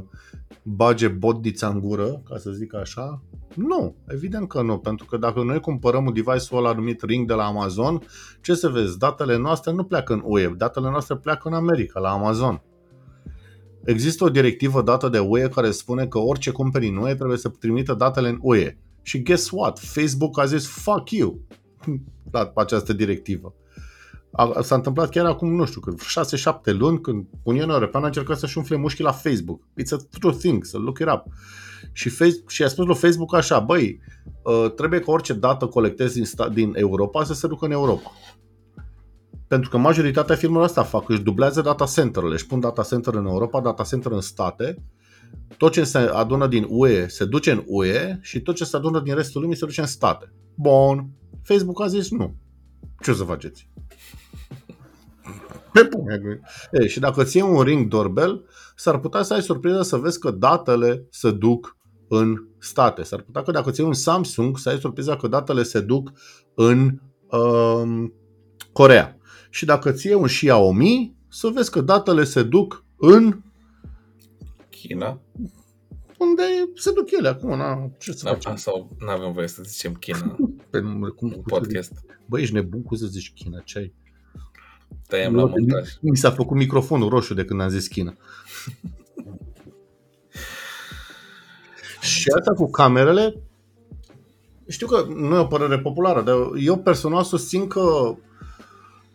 bage 0.64 1.08
botdița 1.08 1.68
în 1.68 1.80
gură, 1.80 2.22
ca 2.30 2.38
să 2.38 2.52
zic 2.52 2.76
așa, 2.76 3.22
nu, 3.56 3.96
evident 4.08 4.48
că 4.48 4.62
nu, 4.62 4.78
pentru 4.78 5.06
că 5.06 5.18
dacă 5.18 5.44
noi 5.44 5.60
cumpărăm 5.60 6.06
un 6.06 6.14
device-ul 6.14 6.66
ăla 6.66 6.74
numit 6.74 7.02
Ring 7.02 7.28
de 7.28 7.34
la 7.34 7.46
Amazon, 7.46 8.02
ce 8.42 8.54
să 8.54 8.70
vezi, 8.70 8.98
datele 8.98 9.38
noastre 9.38 9.72
nu 9.72 9.84
pleacă 9.84 10.14
în 10.14 10.22
UE, 10.26 10.54
datele 10.58 10.90
noastre 10.90 11.16
pleacă 11.16 11.48
în 11.48 11.54
America, 11.54 12.00
la 12.00 12.10
Amazon. 12.10 12.62
Există 13.84 14.24
o 14.24 14.30
directivă 14.30 14.82
dată 14.82 15.10
de 15.10 15.20
UE 15.20 15.48
care 15.48 15.72
spune 15.72 16.08
că 16.08 16.18
orice 16.18 16.52
cumperi 16.52 16.88
în 16.88 16.98
UE 16.98 17.16
trebuie 17.16 17.38
să 17.38 17.50
trimită 17.50 17.94
datele 17.94 18.30
în 18.30 18.38
UE. 18.42 18.78
Și 19.02 19.22
guess 19.22 19.50
what? 19.52 19.80
Facebook 19.80 20.40
a 20.40 20.46
zis 20.46 20.68
fuck 20.68 21.10
you 21.10 21.40
la 22.32 22.52
această 22.56 22.94
directivă. 22.94 23.54
A, 24.32 24.62
s-a 24.62 24.76
întâmplat 24.76 25.10
chiar 25.10 25.26
acum, 25.26 25.56
nu 25.56 25.66
știu, 25.66 25.82
6-7 26.72 26.74
luni 26.78 27.02
când 27.02 27.26
Uniunea 27.44 27.76
Europeană 27.76 28.06
a 28.06 28.08
încercat 28.08 28.38
să-și 28.38 28.58
umfle 28.58 28.76
mușchii 28.76 29.04
la 29.04 29.12
Facebook. 29.12 29.62
It's 29.62 29.92
a 29.92 30.18
true 30.20 30.34
thing, 30.34 30.66
să 30.66 30.78
look 30.78 31.00
it 31.00 31.08
up. 31.08 31.24
Și, 31.92 32.10
Facebook, 32.10 32.50
și 32.50 32.64
a 32.64 32.68
spus 32.68 32.86
la 32.86 32.94
Facebook 32.94 33.36
așa, 33.36 33.60
băi, 33.60 34.00
uh, 34.44 34.72
trebuie 34.76 35.00
ca 35.00 35.12
orice 35.12 35.34
dată 35.34 35.66
colectezi 35.66 36.14
din, 36.14 36.26
sta- 36.26 36.50
din 36.54 36.74
Europa 36.76 37.24
să 37.24 37.34
se 37.34 37.48
ducă 37.48 37.66
în 37.66 37.72
Europa. 37.72 38.12
Pentru 39.48 39.70
că 39.70 39.78
majoritatea 39.78 40.36
firmelor 40.36 40.64
asta 40.66 40.84
fac, 40.84 41.10
își 41.10 41.22
dublează 41.22 41.62
data 41.62 41.86
center-urile, 41.86 42.36
își 42.36 42.48
pun 42.48 42.60
data 42.60 42.84
center 42.84 43.14
în 43.14 43.26
Europa, 43.26 43.62
data 43.62 43.84
center 43.84 44.12
în 44.12 44.22
state, 44.22 44.84
tot 45.58 45.72
ce 45.72 45.84
se 45.84 45.98
adună 45.98 46.48
din 46.48 46.66
UE 46.70 47.08
se 47.08 47.26
duce 47.26 47.52
în 47.52 47.64
UE 47.66 48.20
și 48.22 48.42
tot 48.42 48.56
ce 48.56 48.64
se 48.64 48.76
adună 48.76 49.00
din 49.00 49.16
restul 49.16 49.42
lumii 49.42 49.56
se 49.56 49.66
duce 49.66 49.82
în 49.82 49.88
state. 49.88 50.34
Bun. 50.56 51.10
Facebook 51.44 51.82
a 51.82 51.88
zis 51.88 52.12
nu. 52.12 52.36
Ce 53.02 53.12
o 53.12 53.14
să 53.14 53.24
faceți? 53.24 53.70
Pe 55.74 55.86
pune. 55.86 56.40
E, 56.72 56.88
și 56.88 57.00
dacă 57.00 57.24
ții 57.24 57.42
un 57.42 57.62
ring 57.62 57.88
doorbell, 57.88 58.46
s-ar 58.76 59.00
putea 59.00 59.22
să 59.22 59.34
ai 59.34 59.42
surpriză 59.42 59.82
să 59.82 59.98
vezi 59.98 60.20
că 60.20 60.32
datele 60.32 61.08
se 61.10 61.32
duc 61.32 61.78
în 62.08 62.48
state. 62.60 63.04
S-ar 63.04 63.22
putea 63.22 63.42
că 63.42 63.52
dacă 63.52 63.72
ții 63.72 63.84
un 63.84 63.94
Samsung, 63.94 64.58
să 64.58 64.70
ai 64.70 64.80
surpriza 64.80 65.16
că 65.16 65.28
datele 65.28 65.64
se 65.64 65.80
duc 65.80 66.14
în 66.56 67.00
um, 67.30 68.14
Corea. 68.72 69.18
Și 69.50 69.66
dacă 69.66 69.92
ții 69.92 70.14
un 70.14 70.26
Xiaomi, 70.26 71.16
să 71.30 71.48
vezi 71.54 71.72
că 71.72 71.82
datele 71.82 72.24
se 72.24 72.44
duc 72.44 72.86
în 72.98 73.42
China. 74.70 75.22
Unde 76.20 76.44
se 76.76 76.92
duc 76.92 77.12
ele 77.12 77.28
acum, 77.28 77.58
na, 77.58 77.92
ce 77.98 78.12
să 78.12 78.28
facem? 78.28 78.56
Sau 78.56 78.96
nu 79.00 79.10
avem 79.10 79.32
voie 79.32 79.48
să 79.48 79.62
zicem 79.66 79.94
China. 79.94 80.36
Pe, 80.70 80.80
cum, 81.16 81.34
un 81.36 81.42
podcast. 81.46 81.92
Băi, 82.26 82.42
ești 82.42 82.54
nebun 82.54 82.84
cu 82.84 82.96
să 82.96 83.06
zici 83.06 83.34
China, 83.34 83.60
ce 83.60 83.78
ai? 83.78 83.94
Tăiem 85.08 85.36
la 85.36 85.46
montaj. 85.46 85.90
Mi 86.02 86.18
s-a 86.18 86.32
făcut 86.32 86.58
microfonul 86.58 87.10
roșu 87.10 87.34
de 87.34 87.46
când 87.46 87.62
am 87.62 87.70
zis 87.70 87.88
China. 87.88 88.18
și 92.02 92.30
asta 92.38 92.54
cu 92.54 92.70
camerele, 92.70 93.42
știu 94.68 94.88
că 94.88 95.06
nu 95.16 95.36
e 95.36 95.40
o 95.40 95.46
părere 95.46 95.80
populară, 95.80 96.22
dar 96.22 96.36
eu 96.60 96.78
personal 96.78 97.24
susțin 97.24 97.68
că 97.68 98.16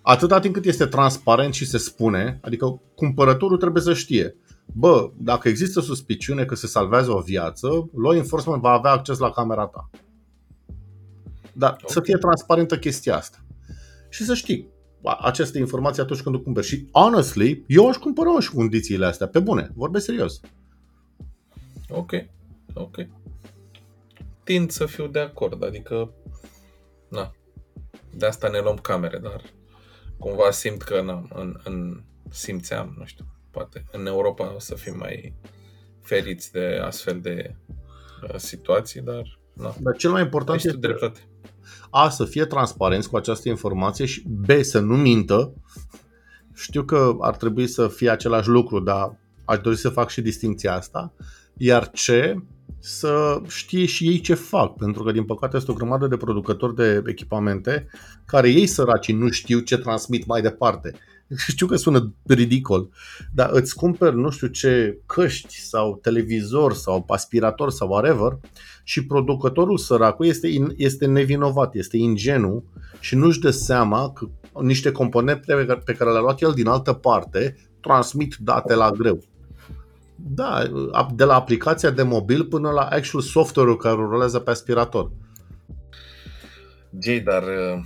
atâta 0.03 0.41
timp 0.41 0.55
cât 0.55 0.65
este 0.65 0.87
transparent 0.87 1.55
și 1.55 1.67
se 1.67 1.79
spune, 1.79 2.39
adică 2.43 2.81
cumpărătorul 2.95 3.57
trebuie 3.57 3.83
să 3.83 3.95
știe, 3.95 4.37
bă, 4.73 5.11
dacă 5.17 5.49
există 5.49 5.81
suspiciune 5.81 6.45
că 6.45 6.55
se 6.55 6.67
salvează 6.67 7.11
o 7.11 7.21
viață, 7.21 7.67
law 8.03 8.13
enforcement 8.13 8.63
va 8.63 8.71
avea 8.71 8.91
acces 8.91 9.19
la 9.19 9.31
camera 9.31 9.67
ta. 9.67 9.91
Dar 11.53 11.71
okay. 11.71 11.85
să 11.87 12.01
fie 12.01 12.17
transparentă 12.17 12.79
chestia 12.79 13.17
asta. 13.17 13.45
Și 14.09 14.25
să 14.25 14.35
știi 14.35 14.73
aceste 15.21 15.59
informații 15.59 16.03
atunci 16.03 16.23
când 16.23 16.35
o 16.35 16.41
cumperi. 16.41 16.67
Și, 16.67 16.89
honestly, 16.93 17.65
eu 17.67 17.89
aș 17.89 17.97
cumpăra 17.97 18.41
și 18.41 18.51
condițiile 18.51 19.07
astea, 19.07 19.29
pe 19.29 19.41
bune, 19.41 19.71
vorbesc 19.75 20.05
serios. 20.05 20.41
Ok, 21.89 22.13
ok. 22.75 22.97
Tind 24.45 24.71
să 24.71 24.87
fiu 24.87 25.07
de 25.07 25.19
acord, 25.19 25.65
adică, 25.65 26.13
na, 27.09 27.33
de 28.17 28.27
asta 28.27 28.49
ne 28.49 28.61
luăm 28.61 28.77
camere, 28.77 29.19
dar 29.19 29.43
cumva 30.19 30.51
simt 30.51 30.83
că, 30.83 31.03
na, 31.03 31.29
în, 31.35 31.61
în 31.65 32.03
simțeam, 32.31 32.95
nu 32.99 33.05
știu, 33.05 33.25
poate 33.55 33.85
în 33.93 34.07
Europa 34.07 34.55
o 34.55 34.59
să 34.59 34.75
fim 34.75 34.95
mai 34.99 35.35
feriți 36.03 36.53
de 36.53 36.81
astfel 36.83 37.21
de 37.21 37.55
uh, 38.23 38.37
situații, 38.37 39.01
dar, 39.01 39.39
na. 39.53 39.75
Dar 39.81 39.97
cel 39.97 40.11
mai 40.11 40.23
important 40.23 40.65
este 40.65 40.79
dreptate. 40.79 41.21
A, 41.91 42.09
să 42.09 42.25
fie 42.25 42.45
transparenți 42.45 43.09
cu 43.09 43.17
această 43.17 43.49
informație 43.49 44.05
și 44.05 44.23
B, 44.29 44.51
să 44.61 44.79
nu 44.79 44.97
mintă. 44.97 45.55
Știu 46.55 46.83
că 46.85 47.17
ar 47.21 47.37
trebui 47.37 47.67
să 47.67 47.89
fie 47.89 48.11
același 48.11 48.49
lucru, 48.49 48.81
dar 48.81 49.19
aș 49.45 49.59
dori 49.59 49.77
să 49.77 49.89
fac 49.89 50.09
și 50.09 50.21
distinția 50.21 50.75
asta. 50.75 51.13
Iar 51.57 51.87
C, 51.91 52.37
să 52.79 53.41
știe 53.49 53.85
și 53.87 54.09
ei 54.09 54.21
ce 54.21 54.35
fac, 54.35 54.77
pentru 54.77 55.03
că 55.03 55.13
din 55.13 55.25
păcate 55.25 55.57
este 55.57 55.71
o 55.71 55.75
grămadă 55.75 56.07
de 56.07 56.17
producători 56.17 56.75
de 56.75 57.03
echipamente 57.07 57.87
care 58.27 58.49
ei 58.51 58.67
săraci 58.67 59.13
nu 59.13 59.31
știu 59.31 59.59
ce 59.59 59.79
transmit 59.79 60.27
mai 60.27 60.41
departe. 60.41 60.93
Știu 61.37 61.67
că 61.67 61.77
sună 61.77 62.15
ridicol, 62.27 62.89
dar 63.33 63.51
îți 63.53 63.75
cumperi 63.75 64.17
nu 64.17 64.31
știu 64.31 64.47
ce 64.47 64.99
căști 65.07 65.61
sau 65.61 65.99
televizor 66.03 66.75
sau 66.75 67.05
aspirator 67.09 67.71
sau 67.71 67.89
whatever 67.89 68.39
și 68.83 69.07
producătorul 69.07 69.79
săracul 69.79 70.27
este, 70.27 70.49
este 70.77 71.07
nevinovat, 71.07 71.75
este 71.75 71.97
ingenu 71.97 72.65
și 73.01 73.15
nu-și 73.15 73.41
dă 73.41 73.51
seama 73.51 74.13
că 74.13 74.27
niște 74.63 74.93
componente 74.93 75.55
pe 75.85 75.95
care 75.95 76.11
le-a 76.11 76.21
luat 76.21 76.41
el 76.41 76.53
din 76.53 76.67
altă 76.67 76.93
parte 76.93 77.57
transmit 77.81 78.35
date 78.35 78.75
la 78.75 78.91
greu. 78.91 79.23
Da, 80.17 80.63
de 81.15 81.25
la 81.25 81.35
aplicația 81.35 81.91
de 81.91 82.03
mobil 82.03 82.45
până 82.45 82.71
la 82.71 82.83
actual 82.83 83.23
software-ul 83.23 83.77
care 83.77 83.95
rulează 83.95 84.39
pe 84.39 84.51
aspirator. 84.51 85.11
Jay, 86.99 87.21
dar 87.21 87.43
uh, 87.43 87.85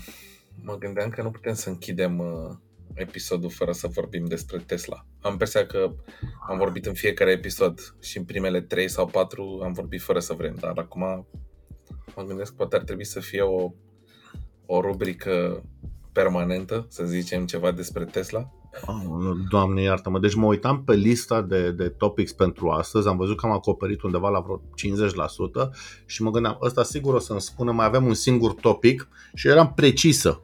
mă 0.63 0.77
gândeam 0.79 1.09
că 1.09 1.23
nu 1.23 1.31
putem 1.31 1.55
să 1.55 1.69
închidem 1.69 2.19
uh, 2.19 2.57
episodul 2.95 3.51
fără 3.51 3.73
să 3.73 3.89
vorbim 3.93 4.25
despre 4.25 4.59
Tesla. 4.59 5.07
Am 5.21 5.31
impresia 5.31 5.67
că 5.67 5.95
am 6.49 6.59
vorbit 6.59 6.87
în 6.87 6.95
fiecare 6.95 7.31
episod 7.31 7.97
și 8.01 8.19
în 8.19 8.25
primele 8.25 8.61
3 8.61 8.89
sau 8.89 9.07
4 9.07 9.61
am 9.65 9.73
vorbit 9.73 10.03
fără 10.03 10.19
să 10.19 10.35
vrem, 10.35 10.57
dar 10.61 10.73
acum 10.79 11.27
mă 12.17 12.23
gândesc 12.23 12.51
că 12.51 12.57
poate 12.57 12.77
ar 12.77 12.83
trebui 12.83 13.05
să 13.05 13.21
fie 13.21 13.43
o, 13.43 13.73
o 14.67 14.81
rubrică 14.81 15.63
permanentă, 16.13 16.87
să 16.89 17.05
zicem 17.05 17.47
ceva 17.47 17.71
despre 17.73 18.05
Tesla. 18.05 18.53
Oh, 18.87 19.37
doamne 19.51 19.83
iartă-mă, 19.83 20.19
deci 20.19 20.35
mă 20.35 20.47
uitam 20.47 20.85
pe 20.85 20.95
lista 20.95 21.43
de, 21.43 21.71
de 21.71 21.89
topics 21.89 22.33
pentru 22.33 22.69
astăzi, 22.69 23.09
am 23.09 23.17
văzut 23.17 23.37
că 23.37 23.47
am 23.47 23.53
acoperit 23.53 24.03
undeva 24.03 24.29
la 24.29 24.41
vreo 24.41 24.61
50% 25.67 25.71
și 26.07 26.23
mă 26.23 26.31
gândeam, 26.31 26.59
ăsta 26.63 26.83
sigur 26.83 27.15
o 27.15 27.19
să-mi 27.19 27.41
spună, 27.41 27.73
mai 27.73 27.87
avem 27.87 28.07
un 28.07 28.15
singur 28.15 28.55
topic 28.55 29.09
și 29.35 29.49
eram 29.49 29.73
precisă 29.75 30.43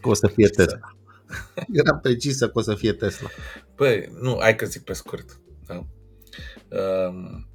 că 0.00 0.08
o 0.08 0.14
să 0.14 0.26
fie 0.26 0.48
Tesla. 0.48 0.95
Era 1.80 1.94
precisă 1.96 2.46
că 2.46 2.58
o 2.58 2.60
să 2.62 2.74
fie 2.74 2.92
Tesla. 2.92 3.28
Păi, 3.74 4.08
nu, 4.20 4.36
hai 4.40 4.56
că 4.56 4.66
zic 4.66 4.82
pe 4.82 4.92
scurt. 4.92 5.40
Da? 5.66 5.86
Um, 6.78 7.48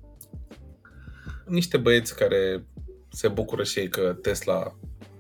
niște 1.46 1.78
băieți 1.78 2.16
care 2.16 2.66
se 3.10 3.28
bucură 3.28 3.64
și 3.64 3.80
ei 3.80 3.90
că 3.90 4.18
Tesla 4.22 4.76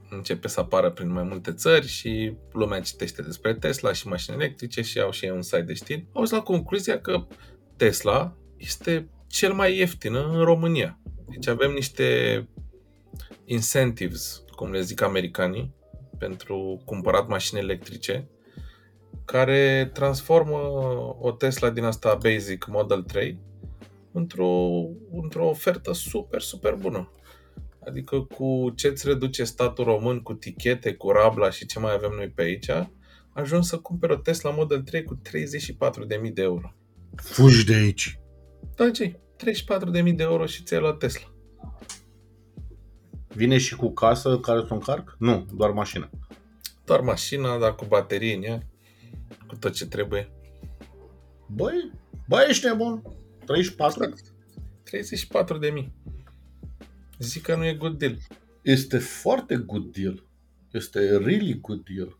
începe 0.09 0.47
să 0.47 0.59
apară 0.59 0.91
prin 0.91 1.11
mai 1.11 1.23
multe 1.23 1.53
țări 1.53 1.87
și 1.87 2.33
lumea 2.51 2.81
citește 2.81 3.21
despre 3.21 3.53
Tesla 3.53 3.93
și 3.93 4.07
mașini 4.07 4.35
electrice 4.35 4.81
și 4.81 4.99
au 4.99 5.11
și 5.11 5.25
ei 5.25 5.31
un 5.31 5.41
site 5.41 5.61
de 5.61 5.73
știri, 5.73 6.05
au 6.13 6.21
ajuns 6.21 6.29
la 6.31 6.41
concluzia 6.41 7.01
că 7.01 7.27
Tesla 7.77 8.37
este 8.57 9.09
cel 9.27 9.53
mai 9.53 9.77
ieftin 9.77 10.15
în 10.15 10.43
România. 10.43 10.99
Deci 11.29 11.47
avem 11.47 11.71
niște 11.71 12.47
incentives, 13.45 14.43
cum 14.55 14.71
le 14.71 14.81
zic 14.81 15.01
americanii, 15.01 15.75
pentru 16.17 16.81
cumpărat 16.85 17.27
mașini 17.27 17.59
electrice 17.59 18.29
care 19.25 19.89
transformă 19.93 20.57
o 21.19 21.31
Tesla 21.31 21.69
din 21.69 21.83
asta 21.83 22.17
Basic 22.21 22.65
Model 22.67 23.01
3 23.01 23.39
într-o, 24.11 24.81
într-o 25.11 25.47
ofertă 25.47 25.93
super, 25.93 26.41
super 26.41 26.75
bună. 26.75 27.11
Adică 27.87 28.19
cu 28.19 28.73
ce 28.75 28.87
îți 28.87 29.07
reduce 29.07 29.43
statul 29.43 29.83
român, 29.83 30.19
cu 30.19 30.33
tichete, 30.33 30.93
cu 30.93 31.11
rabla 31.11 31.49
și 31.49 31.65
ce 31.65 31.79
mai 31.79 31.93
avem 31.93 32.11
noi 32.15 32.29
pe 32.29 32.41
aici, 32.41 32.69
ajung 33.33 33.63
să 33.63 33.77
cumperi 33.77 34.13
o 34.13 34.15
Tesla 34.15 34.49
Model 34.51 34.81
3 34.81 35.03
cu 35.03 35.21
34.000 36.23 36.33
de 36.33 36.41
euro. 36.41 36.73
Fugi 37.15 37.65
de 37.65 37.73
aici! 37.73 38.19
Da, 38.75 38.91
ce 38.91 39.19
34.000 40.03 40.15
de 40.15 40.23
euro 40.23 40.45
și 40.45 40.63
ți-ai 40.63 40.79
luat 40.79 40.97
Tesla. 40.97 41.33
Vine 43.27 43.57
și 43.57 43.75
cu 43.75 43.91
casă 43.91 44.39
care 44.39 44.59
să 44.59 44.67
o 44.69 44.73
încarc? 44.73 45.15
Nu, 45.19 45.45
doar 45.53 45.71
mașina. 45.71 46.09
Doar 46.85 46.99
mașina, 46.99 47.57
dar 47.57 47.75
cu 47.75 47.85
baterie 47.85 48.35
în 48.35 48.43
ea 48.43 48.70
cu 49.47 49.55
tot 49.55 49.73
ce 49.73 49.85
trebuie. 49.85 50.31
Băi, 51.47 51.91
băi, 52.27 52.45
ești 52.49 52.65
nebun. 52.65 53.01
34? 53.45 54.03
Exact. 54.03 54.33
34 54.83 55.57
de 55.57 55.69
mii. 55.69 55.93
Zic 57.19 57.41
că 57.41 57.55
nu 57.55 57.65
e 57.65 57.73
good 57.73 57.97
deal. 57.97 58.17
Este 58.61 58.97
foarte 58.97 59.55
good 59.55 59.91
deal. 59.91 60.23
Este 60.71 61.17
really 61.17 61.59
good 61.59 61.83
deal. 61.95 62.19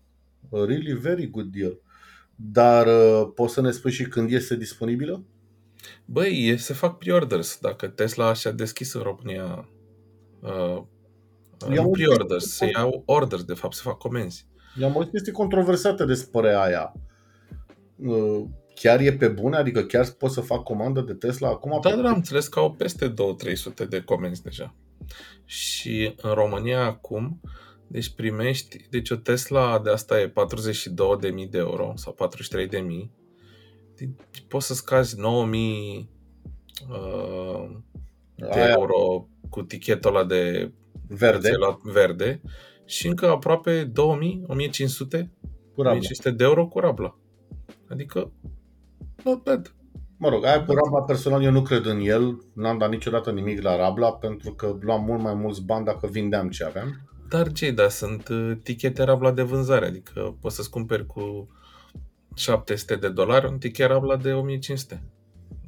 A 0.52 0.66
really 0.66 0.94
very 0.94 1.30
good 1.30 1.52
deal. 1.52 1.80
Dar 2.36 2.88
uh, 2.88 3.32
poți 3.36 3.54
să 3.54 3.62
ne 3.62 3.72
spui 3.72 3.92
și 3.92 4.04
când 4.04 4.32
este 4.32 4.56
disponibilă? 4.56 5.26
Băi, 6.06 6.58
se 6.58 6.74
fac 6.74 6.98
pre-orders. 6.98 7.60
Dacă 7.62 7.88
Tesla 7.88 8.34
și-a 8.34 8.52
deschis 8.52 8.94
în 8.94 9.02
România 9.02 9.70
uh, 10.40 10.84
nu 11.68 11.90
pre-orders, 11.90 12.46
se 12.46 12.70
iau 12.74 13.04
orders, 13.06 13.44
de 13.44 13.54
fapt, 13.54 13.74
se 13.74 13.82
fac 13.84 13.98
comenzi. 13.98 14.48
I-am 14.80 14.96
auzit 14.96 15.12
chestii 15.12 15.32
controversate 15.32 16.06
despre 16.06 16.56
aia. 16.56 16.94
Uh, 17.96 18.44
chiar 18.76 19.00
e 19.00 19.14
pe 19.14 19.28
bune? 19.28 19.58
Adică 19.58 19.82
chiar 19.82 20.10
pot 20.10 20.32
să 20.32 20.42
fac 20.42 20.64
comandă 20.64 21.02
de 21.02 21.14
Tesla 21.14 21.50
acum? 21.50 21.80
Da, 21.82 21.96
da, 21.96 22.10
am 22.10 22.16
înțeles 22.16 22.48
că 22.48 22.60
au 22.60 22.72
peste 22.72 23.14
2-300 23.86 23.88
de 23.90 24.02
comenzi 24.02 24.44
deja. 24.44 24.76
Și 25.46 26.14
în 26.22 26.34
România 26.34 26.84
acum, 26.84 27.42
deci 27.88 28.10
primești, 28.10 28.88
deci 28.90 29.10
o 29.10 29.16
Tesla 29.16 29.80
de 29.80 29.90
asta 29.90 30.20
e 30.20 30.34
42.000 31.46 31.50
de 31.50 31.58
euro 31.58 31.94
sau 31.96 32.16
43.000. 32.60 33.10
Deci 33.96 34.46
poți 34.48 34.68
să 34.68 34.74
scazi 34.74 35.16
9.000 35.16 35.22
uh, 36.90 37.70
de 38.36 38.60
Aia. 38.60 38.70
euro 38.70 39.28
cu 39.50 39.62
tichetul 39.62 40.16
ăla 40.16 40.26
de 40.26 40.72
verde. 41.08 41.50
verde 41.84 42.42
și 42.92 43.08
încă 43.08 43.30
aproape 43.30 43.84
2000, 43.84 44.44
1500, 44.48 45.32
1500 45.76 46.32
de 46.32 46.44
euro 46.44 46.68
cu 46.68 46.80
rabla. 46.80 47.20
Adică, 47.90 48.32
not 49.24 49.44
bad. 49.44 49.76
Mă 50.18 50.30
rog, 50.30 50.46
aia 50.46 50.66
cu 50.66 50.74
Rabla 50.74 51.02
personal 51.02 51.44
eu 51.44 51.52
nu 51.52 51.62
cred 51.62 51.86
în 51.86 52.00
el, 52.00 52.38
n-am 52.54 52.78
dat 52.78 52.90
niciodată 52.90 53.32
nimic 53.32 53.62
la 53.62 53.76
Rabla 53.76 54.14
pentru 54.14 54.54
că 54.54 54.78
luam 54.80 55.04
mult 55.04 55.22
mai 55.22 55.34
mulți 55.34 55.64
bani 55.64 55.86
dacă 55.86 56.08
vindeam 56.08 56.50
ce 56.50 56.64
aveam. 56.64 57.10
Dar 57.30 57.52
ce, 57.52 57.72
da, 57.72 57.90
sunt 57.90 58.28
uh, 58.28 58.52
tichete 58.64 59.04
Rabla 59.04 59.32
de 59.32 59.42
vânzare, 59.42 59.86
adică 59.86 60.38
poți 60.42 60.56
să-ți 60.56 60.70
cumperi 60.70 61.06
cu 61.06 61.48
700 62.36 62.96
de 62.96 63.10
dolari 63.10 63.48
un 63.48 63.58
tichet 63.58 63.88
Rabla 63.88 64.16
de 64.16 64.32
1500 64.34 65.04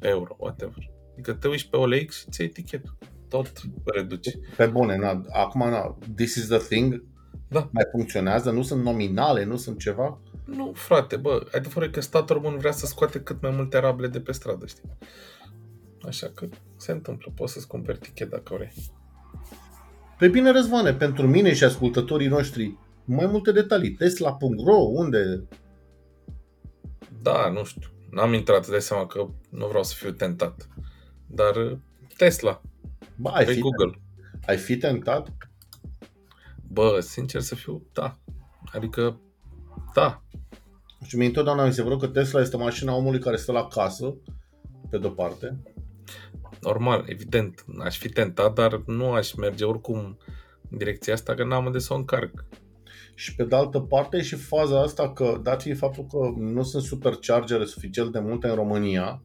euro, 0.00 0.36
whatever. 0.38 0.90
Adică 1.12 1.32
te 1.32 1.48
uiți 1.48 1.68
pe 1.68 1.76
OLX 1.76 2.18
și 2.18 2.30
ți 2.30 2.42
etichetul. 2.42 2.96
Tot 3.28 3.52
reduci. 3.84 4.38
Pe 4.56 4.66
bune, 4.66 4.96
na, 4.96 5.22
acum, 5.32 5.68
na, 5.68 5.98
this 6.16 6.34
is 6.34 6.46
the 6.46 6.58
thing, 6.58 7.02
da. 7.54 7.68
mai 7.72 7.84
funcționează, 7.90 8.50
nu 8.50 8.62
sunt 8.62 8.82
nominale, 8.82 9.44
nu 9.44 9.56
sunt 9.56 9.78
ceva. 9.78 10.18
Nu, 10.44 10.72
frate, 10.74 11.16
bă, 11.16 11.46
adevărul 11.52 11.88
e 11.88 11.90
că 11.90 12.00
statul 12.00 12.36
român 12.36 12.58
vrea 12.58 12.72
să 12.72 12.86
scoate 12.86 13.20
cât 13.20 13.42
mai 13.42 13.50
multe 13.50 13.78
rable 13.78 14.08
de 14.08 14.20
pe 14.20 14.32
stradă, 14.32 14.66
știi? 14.66 14.96
Așa 16.06 16.30
că 16.34 16.48
se 16.76 16.92
întâmplă, 16.92 17.32
poți 17.34 17.52
să-ți 17.52 17.66
cumperi 17.66 17.98
tichet 17.98 18.30
dacă 18.30 18.54
vrei. 18.54 18.72
Pe 20.18 20.28
bine, 20.28 20.50
Răzvane, 20.50 20.94
pentru 20.94 21.26
mine 21.26 21.54
și 21.54 21.64
ascultătorii 21.64 22.28
noștri, 22.28 22.78
mai 23.04 23.26
multe 23.26 23.52
detalii. 23.52 23.90
Tesla.ro, 23.90 24.76
unde? 24.76 25.48
Da, 27.22 27.48
nu 27.48 27.64
știu. 27.64 27.88
N-am 28.10 28.32
intrat, 28.32 28.68
de 28.68 28.78
seama 28.78 29.06
că 29.06 29.26
nu 29.48 29.66
vreau 29.66 29.82
să 29.82 29.94
fiu 29.96 30.10
tentat. 30.10 30.68
Dar 31.26 31.78
Tesla. 32.16 32.60
Ba, 33.16 33.30
ai 33.30 33.44
pe 33.44 33.52
fi 33.52 33.60
Google. 33.60 34.00
Ai 34.46 34.56
fi 34.56 34.76
tentat? 34.76 35.28
Bă, 36.74 36.98
sincer 37.00 37.40
să 37.40 37.54
fiu, 37.54 37.86
da. 37.92 38.18
Adică, 38.72 39.20
da. 39.94 40.22
Și 41.06 41.16
mie 41.16 41.26
întotdeauna 41.26 41.66
mi 41.66 41.72
se 41.72 41.82
părut 41.82 42.00
că 42.00 42.06
Tesla 42.06 42.40
este 42.40 42.56
mașina 42.56 42.94
omului 42.94 43.20
care 43.20 43.36
stă 43.36 43.52
la 43.52 43.66
casă, 43.66 44.16
pe 44.90 44.98
de-o 44.98 45.10
parte. 45.10 45.62
Normal, 46.60 47.04
evident, 47.06 47.64
aș 47.84 47.98
fi 47.98 48.08
tentat, 48.08 48.54
dar 48.54 48.82
nu 48.86 49.12
aș 49.12 49.32
merge 49.32 49.64
oricum 49.64 50.18
în 50.70 50.78
direcția 50.78 51.12
asta, 51.12 51.34
că 51.34 51.44
n-am 51.44 51.64
unde 51.64 51.78
să 51.78 51.92
o 51.92 51.96
încarc. 51.96 52.44
Și 53.14 53.34
pe 53.34 53.44
de 53.44 53.56
altă 53.56 53.80
parte 53.80 54.22
și 54.22 54.34
faza 54.34 54.80
asta 54.80 55.12
că, 55.12 55.40
dat 55.42 55.62
fiind 55.62 55.78
faptul 55.78 56.06
că 56.06 56.32
nu 56.36 56.62
sunt 56.62 56.82
superchargere 56.82 57.64
suficient 57.64 58.12
de 58.12 58.18
multe 58.18 58.48
în 58.48 58.54
România, 58.54 59.22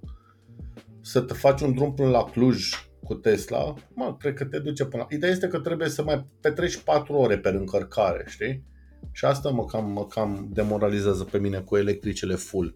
să 1.02 1.22
te 1.22 1.34
faci 1.34 1.62
un 1.62 1.74
drum 1.74 1.94
până 1.94 2.10
la 2.10 2.24
Cluj 2.24 2.89
cu 3.10 3.16
Tesla, 3.16 3.74
mă, 3.94 4.16
cred 4.20 4.34
că 4.34 4.46
te 4.46 4.60
duce 4.60 4.86
până 4.86 5.06
la... 5.10 5.16
Ideea 5.16 5.32
este 5.32 5.48
că 5.48 5.60
trebuie 5.60 5.90
să 5.90 6.04
mai 6.04 6.26
petreci 6.42 6.78
4 6.78 7.14
ore 7.14 7.38
pe 7.38 7.50
încărcare, 7.50 8.26
știi? 8.28 8.64
Și 9.12 9.26
asta 9.26 9.50
mă 9.50 9.66
cam, 9.66 9.92
mă 9.92 10.06
cam 10.06 10.50
demoralizează 10.52 11.24
pe 11.24 11.38
mine 11.38 11.60
cu 11.60 11.78
electricele 11.78 12.36
full. 12.36 12.74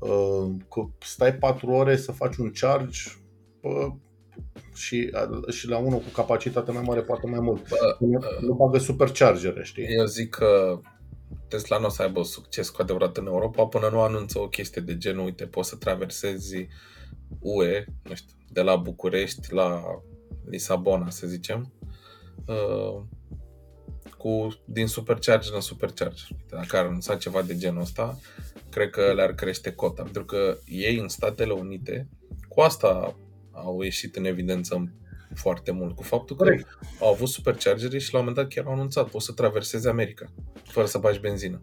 Uh, 0.00 0.50
cu, 0.68 0.96
stai 1.00 1.34
4 1.34 1.70
ore 1.70 1.96
să 1.96 2.12
faci 2.12 2.36
un 2.36 2.50
charge 2.50 3.00
uh, 3.60 3.92
și, 4.74 5.10
și 5.48 5.68
la 5.68 5.78
unul 5.78 5.98
cu 5.98 6.10
capacitate 6.14 6.72
mai 6.72 6.82
mare 6.86 7.02
poate 7.02 7.26
mai 7.26 7.40
mult. 7.40 7.68
Bă, 7.68 7.96
nu, 7.98 8.18
nu 8.40 8.54
bagă 8.54 8.78
superchargere, 8.78 9.64
știi? 9.64 9.86
Eu 9.98 10.04
zic 10.04 10.30
că 10.30 10.80
Tesla 11.48 11.78
nu 11.78 11.86
o 11.86 11.88
să 11.88 12.02
aibă 12.02 12.22
succes 12.22 12.68
cu 12.68 12.82
adevărat 12.82 13.16
în 13.16 13.26
Europa 13.26 13.64
până 13.64 13.88
nu 13.92 14.00
anunță 14.00 14.38
o 14.38 14.48
chestie 14.48 14.82
de 14.82 14.96
genul, 14.96 15.24
uite, 15.24 15.46
poți 15.46 15.68
să 15.68 15.76
traversezi 15.76 16.68
UE, 17.40 17.84
nu 18.02 18.14
știu, 18.14 18.37
de 18.48 18.60
la 18.60 18.76
București 18.76 19.52
la 19.52 19.82
Lisabona, 20.44 21.10
să 21.10 21.26
zicem, 21.26 21.72
uh, 22.46 23.02
cu, 24.18 24.48
din 24.64 24.86
supercharger 24.86 25.54
în 25.54 25.60
supercharger. 25.60 26.28
Dacă 26.48 26.76
ar 26.76 26.84
anunța 26.84 27.16
ceva 27.16 27.42
de 27.42 27.56
genul 27.56 27.80
ăsta, 27.80 28.18
cred 28.70 28.90
că 28.90 29.12
le-ar 29.12 29.34
crește 29.34 29.72
cota. 29.72 30.02
Pentru 30.02 30.24
că 30.24 30.58
ei 30.64 30.98
în 30.98 31.08
Statele 31.08 31.52
Unite, 31.52 32.08
cu 32.48 32.60
asta 32.60 33.16
au 33.52 33.80
ieșit 33.80 34.16
în 34.16 34.24
evidență 34.24 34.92
foarte 35.34 35.70
mult, 35.70 35.96
cu 35.96 36.02
faptul 36.02 36.36
că 36.36 36.42
Correct. 36.42 36.78
au 37.00 37.12
avut 37.12 37.28
superchargere 37.28 37.98
și 37.98 38.12
la 38.12 38.18
un 38.18 38.24
moment 38.24 38.42
dat 38.42 38.54
chiar 38.54 38.66
au 38.66 38.72
anunțat, 38.72 39.08
poți 39.08 39.24
să 39.24 39.32
traversezi 39.32 39.88
America, 39.88 40.32
fără 40.64 40.86
să 40.86 40.98
bagi 40.98 41.20
benzină. 41.20 41.62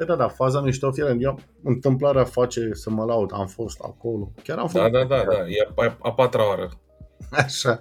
Da, 0.00 0.06
da, 0.06 0.16
da, 0.16 0.28
faza 0.28 0.60
mișto, 0.60 0.92
fie 0.92 1.16
eu, 1.18 1.38
întâmplarea 1.62 2.24
face 2.24 2.70
să 2.72 2.90
mă 2.90 3.04
laud, 3.04 3.30
am 3.32 3.46
fost 3.46 3.80
acolo, 3.80 4.32
chiar 4.42 4.58
am 4.58 4.68
fost. 4.68 4.82
Da, 4.82 4.88
da, 4.88 5.04
da, 5.04 5.24
da, 5.24 5.48
e 5.48 5.72
a, 5.74 5.96
a 6.02 6.12
patra 6.12 6.48
oară. 6.48 6.70
Așa, 7.44 7.80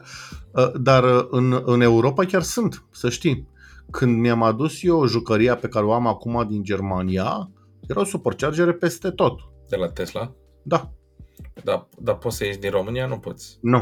ă, 0.56 0.72
dar 0.82 1.04
ă, 1.04 1.28
în, 1.32 1.62
în 1.66 1.82
Europa 1.82 2.26
chiar 2.26 2.42
sunt, 2.42 2.86
să 2.92 3.10
știi. 3.10 3.48
Când 3.92 4.20
mi-am 4.20 4.44
adus 4.44 4.84
eu 4.84 5.06
jucăria 5.06 5.56
pe 5.56 5.68
care 5.68 5.86
o 5.86 5.94
am 5.94 6.08
acum 6.08 6.46
din 6.48 6.64
Germania, 6.64 7.50
erau 7.88 8.04
superchargere 8.04 8.74
peste 8.74 9.10
tot. 9.10 9.40
De 9.70 9.76
la 9.76 9.90
Tesla? 9.90 10.34
Da. 10.64 10.92
Dar 11.64 11.88
da, 12.00 12.16
poți 12.16 12.38
să 12.38 12.46
ieși 12.46 12.60
din 12.60 12.70
România? 12.70 13.08
Nu 13.08 13.20
poți. 13.20 13.58
Nu, 13.62 13.82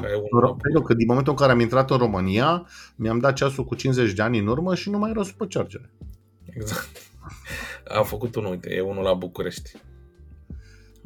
pentru 0.62 0.82
că 0.82 0.94
din 0.94 1.06
momentul 1.08 1.32
în 1.32 1.38
care 1.38 1.52
am 1.52 1.60
intrat 1.60 1.92
în 1.92 1.98
România, 1.98 2.68
mi-am 2.96 3.20
dat 3.20 3.34
ceasul 3.34 3.64
cu 3.64 3.76
50 3.76 4.14
de 4.14 4.22
ani 4.22 4.40
în 4.40 4.48
urmă 4.48 4.76
și 4.76 4.90
nu 4.90 4.98
mai 4.98 5.10
era 5.10 5.24
superchargere. 5.24 5.94
Exact. 6.44 7.08
Am 7.90 8.04
făcut 8.04 8.36
unul, 8.36 8.52
uite, 8.52 8.74
e 8.74 8.82
unul 8.82 9.04
la 9.04 9.14
București. 9.14 9.72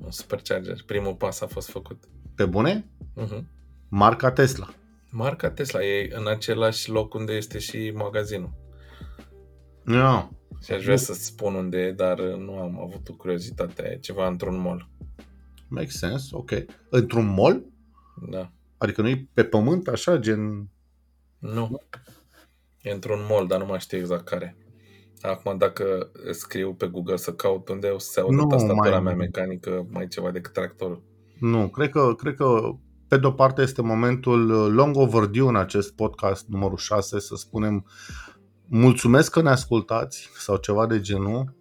Un 0.04 0.12
supercharger. 0.12 0.84
Primul 0.86 1.16
pas 1.16 1.42
a 1.42 1.48
fost 1.48 1.70
făcut. 1.70 2.04
Pe 2.36 2.46
bune? 2.46 2.86
Uh-huh. 3.18 3.44
Marca 3.90 4.32
Tesla. 4.32 4.74
Marca 5.10 5.50
Tesla 5.52 5.84
e 5.84 6.10
în 6.14 6.28
același 6.28 6.90
loc 6.90 7.14
unde 7.14 7.34
este 7.34 7.60
și 7.60 7.92
magazinul. 7.96 8.54
Nu. 9.84 9.96
No. 9.96 10.30
Și 10.64 10.72
aș 10.72 10.84
vrea 10.84 10.96
să-ți 10.96 11.26
spun 11.26 11.54
unde 11.54 11.78
e, 11.78 11.92
dar 11.92 12.20
nu 12.20 12.60
am 12.60 12.80
avut 12.80 13.10
o 13.10 13.14
curiozitate. 13.14 13.84
E 13.84 14.00
ceva 14.00 14.28
într-un 14.28 14.60
mall. 14.60 14.90
Make 15.68 15.90
sense, 15.90 16.28
ok. 16.32 16.52
Într-un 16.90 17.34
mall? 17.34 17.66
Da. 18.30 18.52
Adică 18.78 19.02
nu 19.02 19.08
e 19.08 19.28
pe 19.34 19.44
pământ, 19.44 19.88
așa, 19.88 20.18
gen... 20.18 20.70
Nu. 21.40 21.82
E 22.82 22.92
într-un 22.92 23.26
mall, 23.30 23.48
dar 23.48 23.60
nu 23.60 23.66
mai 23.66 23.80
știu 23.80 23.98
exact 23.98 24.26
care. 24.26 24.58
Acum, 25.22 25.58
dacă 25.58 26.12
scriu 26.32 26.74
pe 26.74 26.88
Google 26.88 27.16
să 27.16 27.34
caut 27.34 27.70
unde 27.70 27.88
o 27.88 27.98
să 27.98 28.12
se 28.12 28.20
audă 28.20 28.46
tastatura 28.50 28.90
mai... 28.90 29.02
mea 29.02 29.16
mecanică 29.16 29.88
mai 29.92 30.08
ceva 30.08 30.32
decât 30.32 30.54
tractorul. 30.54 31.04
Nu, 31.40 31.68
cred 31.70 31.90
că, 31.90 32.14
cred 32.18 32.36
că 32.36 32.76
pe 33.08 33.18
de-o 33.18 33.32
parte 33.32 33.62
este 33.62 33.82
momentul 33.82 34.74
long 34.74 34.96
overdue 34.98 35.48
în 35.48 35.56
acest 35.56 35.94
podcast 35.94 36.46
numărul 36.48 36.78
6 36.78 37.20
să 37.20 37.36
spunem 37.36 37.86
mulțumesc 38.68 39.32
că 39.32 39.42
ne 39.42 39.50
ascultați 39.50 40.30
sau 40.38 40.56
ceva 40.56 40.88
de 40.88 41.00
genul, 41.00 41.56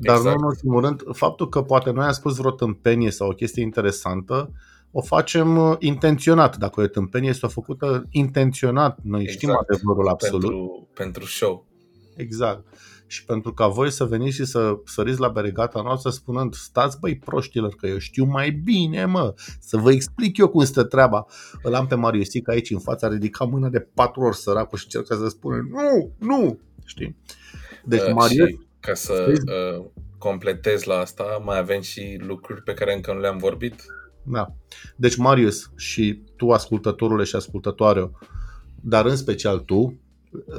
dar 0.00 0.16
exact. 0.16 0.36
nu 0.36 0.40
în 0.40 0.46
ultimul 0.46 0.80
rând, 0.80 1.02
faptul 1.16 1.48
că 1.48 1.62
poate 1.62 1.90
noi 1.90 2.06
am 2.06 2.12
spus 2.12 2.36
vreo 2.36 2.50
tâmpenie 2.50 3.10
sau 3.10 3.28
o 3.28 3.34
chestie 3.34 3.62
interesantă, 3.62 4.52
o 4.90 5.00
facem 5.00 5.56
uh, 5.56 5.76
intenționat. 5.78 6.56
Dacă 6.56 6.80
o 6.80 6.86
tâmpenie 6.86 7.28
este 7.28 7.46
o 7.46 7.48
făcută 7.48 8.06
intenționat, 8.10 8.98
noi 9.02 9.20
exact. 9.20 9.38
știm 9.38 9.56
adevărul 9.60 10.08
absolut. 10.08 10.50
Pentru, 10.50 10.88
pentru 10.94 11.24
show. 11.24 11.66
Exact 12.16 12.66
și 13.06 13.24
pentru 13.24 13.52
ca 13.52 13.66
voi 13.66 13.90
să 13.90 14.04
veniți 14.04 14.34
și 14.34 14.44
să 14.44 14.78
săriți 14.84 15.20
la 15.20 15.28
beregata 15.28 15.82
noastră 15.82 16.10
spunând 16.10 16.54
stați 16.54 16.98
băi 17.00 17.16
proștilor 17.16 17.74
că 17.74 17.86
eu 17.86 17.98
știu 17.98 18.24
mai 18.24 18.50
bine 18.50 19.04
mă, 19.04 19.34
să 19.60 19.76
vă 19.76 19.92
explic 19.92 20.36
eu 20.36 20.48
cum 20.48 20.64
stă 20.64 20.84
treaba. 20.84 21.26
Îl 21.62 21.74
am 21.74 21.86
pe 21.86 21.94
Mariusic 21.94 22.48
aici 22.48 22.70
în 22.70 22.78
fața, 22.78 23.08
ridica 23.08 23.44
mâna 23.44 23.68
de 23.68 23.80
patru 23.80 24.20
ori 24.20 24.36
săracul 24.36 24.78
și 24.78 24.84
încerca 24.84 25.16
să 25.16 25.28
spună 25.28 25.56
nu, 25.56 26.12
nu, 26.18 26.58
știi? 26.84 27.16
Deci 27.84 28.00
uh, 28.00 28.12
Marius... 28.12 28.48
ca 28.80 28.94
să 28.94 29.26
uh, 29.28 29.84
completez 30.18 30.84
la 30.84 30.94
asta, 30.94 31.42
mai 31.44 31.58
avem 31.58 31.80
și 31.80 32.20
lucruri 32.26 32.62
pe 32.62 32.74
care 32.74 32.94
încă 32.94 33.12
nu 33.12 33.20
le-am 33.20 33.38
vorbit. 33.38 33.84
Da. 34.22 34.54
Deci 34.96 35.16
Marius 35.16 35.70
și 35.76 36.22
tu 36.36 36.50
ascultătorule 36.50 37.24
și 37.24 37.36
ascultătoare, 37.36 38.10
dar 38.80 39.06
în 39.06 39.16
special 39.16 39.58
tu, 39.58 40.00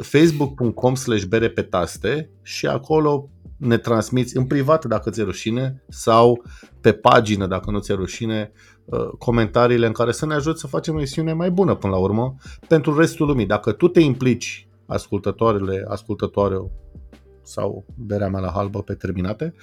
facebook.com 0.02 0.96
slash 0.96 1.24
bere 1.24 1.50
pe 1.50 1.62
taste 1.62 2.30
și 2.42 2.68
acolo 2.68 3.30
ne 3.58 3.78
transmiți 3.78 4.38
în 4.38 4.46
privat 4.46 4.86
dacă 4.86 5.10
ți-e 5.10 5.24
rușine 5.24 5.84
sau 5.90 6.44
pe 6.82 6.94
pagină 6.94 7.48
dacă 7.48 7.72
nu 7.72 7.80
ți-e 7.80 7.94
rușine 7.94 8.52
uh, 8.86 9.08
comentariile 9.18 9.86
în 9.86 9.92
care 9.92 10.12
să 10.12 10.26
ne 10.26 10.34
ajut 10.34 10.60
să 10.60 10.68
facem 10.68 10.94
o 10.94 10.98
emisiune 10.98 11.34
mai 11.34 11.52
bună 11.52 11.76
până 11.76 11.94
la 11.94 12.00
urmă 12.00 12.36
pentru 12.68 13.00
restul 13.00 13.28
lumii. 13.28 13.46
Dacă 13.46 13.72
tu 13.72 13.88
te 13.88 14.00
implici, 14.00 14.68
ascultătoarele, 14.86 15.86
ascultătoare 15.88 16.56
sau 17.44 17.86
berea 17.96 18.30
mea 18.30 18.40
la 18.40 18.52
halbă 18.52 18.82
pe 18.82 18.94
terminate, 18.94 19.54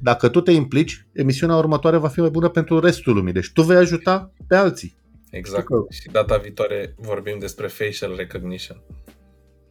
dacă 0.00 0.28
tu 0.28 0.40
te 0.40 0.50
implici, 0.50 1.06
emisiunea 1.12 1.56
următoare 1.56 1.96
va 1.96 2.08
fi 2.08 2.20
mai 2.20 2.30
bună 2.30 2.48
pentru 2.48 2.80
restul 2.80 3.14
lumii. 3.14 3.32
Deci 3.32 3.52
tu 3.52 3.62
vei 3.62 3.76
ajuta 3.76 4.32
pe 4.46 4.54
alții. 4.54 4.96
Exact. 5.30 5.66
Că... 5.66 5.74
Și 5.90 6.08
data 6.08 6.36
viitoare 6.36 6.94
vorbim 6.96 7.38
despre 7.38 7.66
facial 7.66 8.14
recognition. 8.16 8.82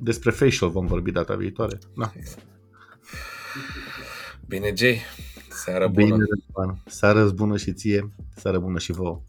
Despre 0.04 0.32
facial 0.32 0.70
vom 0.70 0.86
vorbi 0.86 1.12
data 1.12 1.36
viitoare. 1.36 1.78
Da. 1.96 2.12
Bine, 4.48 4.74
Jay. 4.76 5.02
Seară 5.50 5.88
bună. 5.88 6.16
Bine, 6.16 6.26
Seară 6.86 7.30
bună 7.30 7.58
și 7.58 7.74
ție. 7.74 8.10
Seară 8.36 8.60
bună 8.60 8.80
și 8.80 8.92
vouă. 8.92 9.22